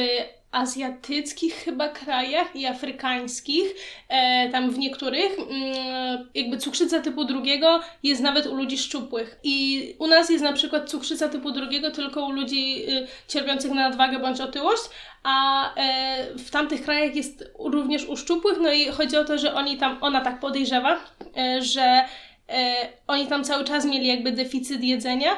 azjatyckich 0.56 1.54
chyba 1.54 1.90
krajach 1.90 2.56
i 2.56 2.66
afrykańskich, 2.66 3.76
e, 4.10 4.50
tam 4.50 4.72
w 4.72 4.78
niektórych, 4.78 5.40
mm, 5.40 6.30
jakby 6.36 6.58
cukrzyca 6.58 7.00
typu 7.02 7.26
drugiego 7.26 7.82
jest 8.04 8.22
nawet 8.22 8.48
u 8.48 8.56
ludzi 8.56 8.78
szczupłych. 8.78 9.40
I 9.44 9.96
u 10.00 10.08
nas 10.08 10.30
jest 10.30 10.44
na 10.44 10.54
przykład 10.54 10.90
cukrzyca 10.90 11.30
typu 11.30 11.52
drugiego 11.52 11.92
tylko 11.92 12.26
u 12.26 12.32
ludzi 12.32 12.90
y, 12.90 13.08
cierpiących 13.28 13.72
na 13.72 13.90
nadwagę 13.90 14.20
bądź 14.20 14.42
otyłość, 14.42 14.84
a 15.24 15.76
e, 15.76 16.38
w 16.38 16.50
tamtych 16.52 16.84
krajach 16.84 17.16
jest 17.16 17.52
również 17.60 18.06
u 18.06 18.18
szczupłych, 18.18 18.58
no 18.62 18.72
i 18.72 18.86
chodzi 18.86 19.18
o 19.18 19.26
to, 19.26 19.38
że 19.38 19.54
oni 19.54 19.78
tam, 19.78 19.98
ona 20.02 20.22
tak 20.22 20.40
podejrzewa, 20.40 21.00
e, 21.38 21.62
że 21.62 22.06
e, 22.50 22.76
oni 23.08 23.28
tam 23.28 23.44
cały 23.44 23.64
czas 23.64 23.86
mieli 23.86 24.08
jakby 24.08 24.32
deficyt 24.32 24.84
jedzenia, 24.84 25.30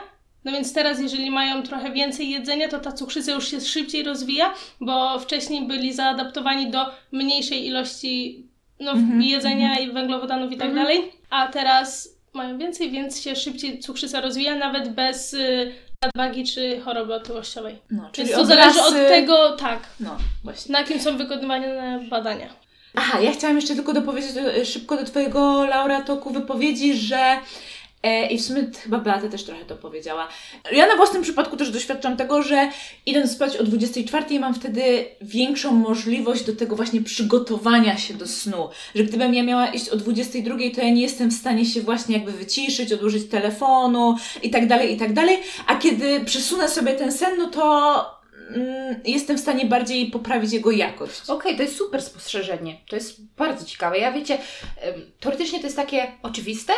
no 0.48 0.54
więc 0.54 0.74
teraz, 0.74 1.00
jeżeli 1.00 1.32
mają 1.32 1.64
trochę 1.64 1.92
więcej 1.92 2.30
jedzenia, 2.30 2.68
to 2.70 2.80
ta 2.80 2.92
cukrzyca 2.92 3.32
już 3.32 3.52
się 3.52 3.62
szybciej 3.62 4.04
rozwija, 4.04 4.54
bo 4.82 5.20
wcześniej 5.20 5.68
byli 5.68 5.94
zaadaptowani 5.94 6.72
do 6.72 6.86
mniejszej 7.12 7.66
ilości 7.66 8.44
no, 8.80 8.92
Mhm, 8.92 9.22
jedzenia 9.22 9.80
i 9.80 9.92
węglowodanów 9.92 10.52
i 10.52 10.58
tak 10.58 10.68
Mhm. 10.70 10.86
dalej, 10.86 11.12
a 11.30 11.48
teraz 11.48 12.10
mają 12.34 12.58
więcej, 12.58 12.92
więc 12.92 13.22
się 13.22 13.36
szybciej 13.36 13.80
cukrzyca 13.80 14.22
rozwija, 14.22 14.56
nawet 14.56 14.90
bez 14.90 15.34
y, 15.34 15.72
nadwagi 16.04 16.44
czy 16.44 16.82
choroby 16.82 17.14
otyłościowej. 17.14 17.76
No, 17.92 18.10
Więc 18.18 18.32
to 18.32 18.46
zależy 18.46 18.82
od 18.82 18.94
tego, 18.94 19.56
tak, 19.56 19.80
No, 20.00 20.18
właśnie. 20.44 20.72
na 20.74 20.84
kim 20.84 21.00
są 21.00 21.18
wykonywane 21.18 22.00
badania. 22.10 22.48
Aha, 22.96 23.20
ja 23.22 23.32
chciałam 23.32 23.56
jeszcze 23.56 23.76
tylko 23.76 23.94
dopowiedzieć 23.94 24.32
e, 24.38 24.66
szybko 24.66 24.98
do 24.98 25.04
Twojego 25.06 25.66
Laura 25.66 26.02
Toku 26.02 26.30
wypowiedzi, 26.34 26.94
że 26.96 27.38
I 28.30 28.38
w 28.38 28.42
sumie 28.42 28.64
chyba 28.84 29.00
Beata 29.00 29.30
też 29.30 29.44
trochę 29.44 29.66
to 29.66 29.76
powiedziała. 29.76 30.28
Ja 30.72 30.88
na 30.88 30.96
własnym 30.96 31.22
przypadku 31.22 31.58
też 31.58 31.72
doświadczam 31.72 32.18
tego, 32.18 32.44
że 32.44 32.72
idąc 33.06 33.32
spać 33.32 33.58
o 33.58 33.64
24 33.64 34.40
mam 34.40 34.54
wtedy 34.54 35.06
większą 35.22 35.72
możliwość 35.72 36.44
do 36.44 36.56
tego 36.56 36.76
właśnie 36.76 37.02
przygotowania 37.02 37.98
się 37.98 38.14
do 38.14 38.28
snu. 38.28 38.70
Że 38.96 39.04
gdybym 39.04 39.34
ja 39.34 39.44
miała 39.44 39.68
iść 39.68 39.90
o 39.90 39.98
22, 39.98 40.56
to 40.76 40.82
ja 40.82 40.90
nie 40.90 41.02
jestem 41.02 41.30
w 41.30 41.34
stanie 41.34 41.66
się 41.66 41.82
właśnie 41.82 42.16
jakby 42.16 42.32
wyciszyć, 42.32 42.94
odłożyć 42.94 43.30
telefonu 43.30 44.16
i 44.44 44.50
tak 44.50 44.68
dalej, 44.68 44.94
i 44.94 44.98
tak 44.98 45.14
dalej. 45.14 45.38
A 45.68 45.76
kiedy 45.76 46.26
przesunę 46.26 46.70
sobie 46.70 46.94
ten 46.94 47.12
sen, 47.12 47.38
no 47.38 47.50
to 47.50 48.06
mm, 48.56 48.96
jestem 49.06 49.38
w 49.38 49.40
stanie 49.40 49.66
bardziej 49.66 50.12
poprawić 50.12 50.54
jego 50.54 50.72
jakość. 50.72 51.22
Okej, 51.28 51.56
to 51.56 51.62
jest 51.62 51.78
super 51.78 52.02
spostrzeżenie. 52.02 52.78
To 52.90 52.96
jest 52.96 53.36
bardzo 53.36 53.66
ciekawe. 53.66 53.98
Ja 53.98 54.12
wiecie, 54.12 54.38
teoretycznie 55.20 55.60
to 55.60 55.66
jest 55.66 55.78
takie 55.78 56.12
oczywiste, 56.24 56.74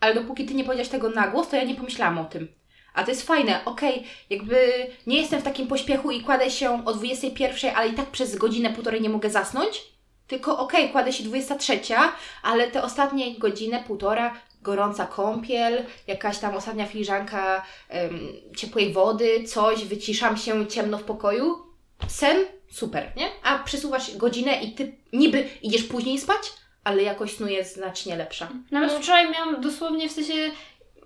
ale 0.00 0.14
dopóki 0.14 0.46
ty 0.46 0.54
nie 0.54 0.64
powiedziałaś 0.64 0.88
tego 0.88 1.10
na 1.10 1.28
głos, 1.28 1.48
to 1.48 1.56
ja 1.56 1.64
nie 1.64 1.74
pomyślałam 1.74 2.18
o 2.18 2.24
tym. 2.24 2.48
A 2.94 3.04
to 3.04 3.10
jest 3.10 3.26
fajne, 3.26 3.64
okej, 3.64 4.04
jakby 4.30 4.86
nie 5.06 5.20
jestem 5.20 5.40
w 5.40 5.44
takim 5.44 5.66
pośpiechu 5.66 6.10
i 6.10 6.20
kładę 6.20 6.50
się 6.50 6.86
o 6.86 6.92
21, 6.92 7.76
ale 7.76 7.88
i 7.88 7.94
tak 7.94 8.06
przez 8.06 8.36
godzinę, 8.36 8.70
półtorej 8.70 9.00
nie 9.00 9.08
mogę 9.08 9.30
zasnąć. 9.30 9.82
Tylko 10.26 10.58
okej, 10.58 10.90
kładę 10.90 11.12
się 11.12 11.24
23, 11.24 11.80
ale 12.42 12.70
te 12.70 12.82
ostatnie 12.82 13.38
godzinę, 13.38 13.84
półtora, 13.86 14.34
gorąca 14.62 15.06
kąpiel, 15.06 15.84
jakaś 16.06 16.38
tam 16.38 16.54
ostatnia 16.54 16.86
filiżanka 16.86 17.62
em, 17.88 18.20
ciepłej 18.56 18.92
wody, 18.92 19.44
coś, 19.44 19.84
wyciszam 19.84 20.36
się 20.36 20.66
ciemno 20.66 20.98
w 20.98 21.04
pokoju. 21.04 21.56
Sen, 22.08 22.36
super, 22.70 23.12
nie? 23.16 23.28
A 23.42 23.58
przesuwasz 23.58 24.16
godzinę 24.16 24.62
i 24.62 24.72
ty 24.72 24.96
niby 25.12 25.48
idziesz 25.62 25.82
później 25.82 26.18
spać, 26.18 26.52
ale 26.84 27.02
jakość 27.02 27.36
snu 27.36 27.48
jest 27.48 27.74
znacznie 27.74 28.16
lepsza. 28.16 28.48
Nawet 28.70 28.92
wczoraj 28.92 29.30
miałam 29.30 29.60
dosłownie 29.60 30.08
w 30.08 30.12
sensie 30.12 30.50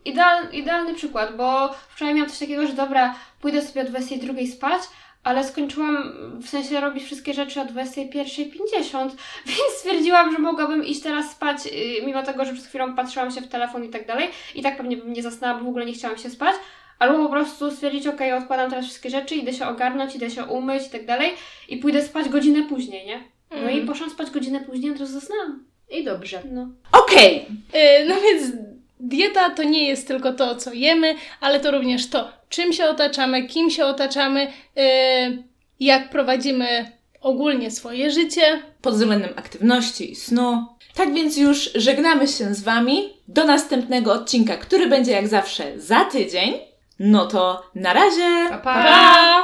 ideal, 0.04 0.52
idealny 0.52 0.94
przykład, 0.94 1.36
bo 1.36 1.74
wczoraj 1.88 2.14
miałam 2.14 2.30
coś 2.30 2.38
takiego, 2.38 2.66
że 2.66 2.72
dobra, 2.72 3.14
pójdę 3.40 3.62
sobie 3.62 3.80
o 3.80 3.84
22 3.84 4.34
spać, 4.52 4.82
ale 5.24 5.44
skończyłam 5.44 6.12
w 6.42 6.48
sensie 6.48 6.80
robić 6.80 7.04
wszystkie 7.04 7.34
rzeczy 7.34 7.60
o 7.60 7.64
21.50, 7.64 9.10
więc 9.46 9.72
stwierdziłam, 9.76 10.32
że 10.32 10.38
mogłabym 10.38 10.84
iść 10.84 11.02
teraz 11.02 11.30
spać, 11.30 11.66
yy, 11.66 12.06
mimo 12.06 12.22
tego, 12.22 12.44
że 12.44 12.52
przed 12.52 12.66
chwilą 12.66 12.94
patrzyłam 12.94 13.30
się 13.30 13.40
w 13.40 13.48
telefon 13.48 13.84
i 13.84 13.88
tak 13.88 14.06
dalej. 14.06 14.30
I 14.54 14.62
tak 14.62 14.76
pewnie 14.76 14.96
bym 14.96 15.12
nie 15.12 15.22
zasnęła, 15.22 15.54
bo 15.54 15.64
w 15.64 15.68
ogóle 15.68 15.86
nie 15.86 15.92
chciałam 15.92 16.18
się 16.18 16.30
spać. 16.30 16.54
Albo 16.98 17.24
po 17.24 17.30
prostu 17.30 17.70
stwierdzić, 17.70 18.06
ok, 18.06 18.20
odkładam 18.38 18.70
teraz 18.70 18.84
wszystkie 18.84 19.10
rzeczy, 19.10 19.34
idę 19.34 19.52
się 19.52 19.66
ogarnąć, 19.66 20.14
idę 20.14 20.30
się 20.30 20.44
umyć 20.44 20.86
i 20.86 20.90
tak 20.90 21.06
dalej 21.06 21.32
i 21.68 21.76
pójdę 21.76 22.02
spać 22.02 22.28
godzinę 22.28 22.62
później, 22.68 23.06
nie? 23.06 23.33
No 23.62 23.70
i 23.70 23.80
poszłam 23.86 24.10
spać 24.10 24.30
godzinę 24.30 24.60
później, 24.60 24.90
od 24.92 25.00
razu 25.00 25.12
zasnęłam. 25.20 25.64
I 25.90 26.04
dobrze. 26.04 26.42
No. 26.52 26.68
Okej, 26.92 27.46
Y, 27.74 28.08
No 28.08 28.14
więc 28.20 28.52
dieta 29.00 29.50
to 29.50 29.62
nie 29.62 29.88
jest 29.88 30.08
tylko 30.08 30.32
to, 30.32 30.56
co 30.56 30.72
jemy, 30.72 31.14
ale 31.40 31.60
to 31.60 31.70
również 31.70 32.10
to, 32.10 32.28
czym 32.48 32.72
się 32.72 32.84
otaczamy, 32.84 33.46
kim 33.46 33.70
się 33.70 33.84
otaczamy, 33.84 34.46
y, 34.46 35.42
jak 35.80 36.10
prowadzimy 36.10 36.92
ogólnie 37.20 37.70
swoje 37.70 38.10
życie. 38.10 38.62
pod 38.82 38.94
względem 38.94 39.30
aktywności 39.36 40.12
i 40.12 40.16
snu. 40.16 40.66
Tak 40.94 41.14
więc 41.14 41.36
już 41.36 41.70
żegnamy 41.74 42.28
się 42.28 42.54
z 42.54 42.62
Wami. 42.62 43.08
Do 43.28 43.44
następnego 43.44 44.12
odcinka, 44.12 44.56
który 44.56 44.86
będzie 44.86 45.12
jak 45.12 45.28
zawsze 45.28 45.78
za 45.80 46.04
tydzień. 46.04 46.54
No 46.98 47.26
to 47.26 47.62
na 47.74 47.92
razie. 47.92 48.46
Pa, 48.50 48.58
Pa! 48.58 49.42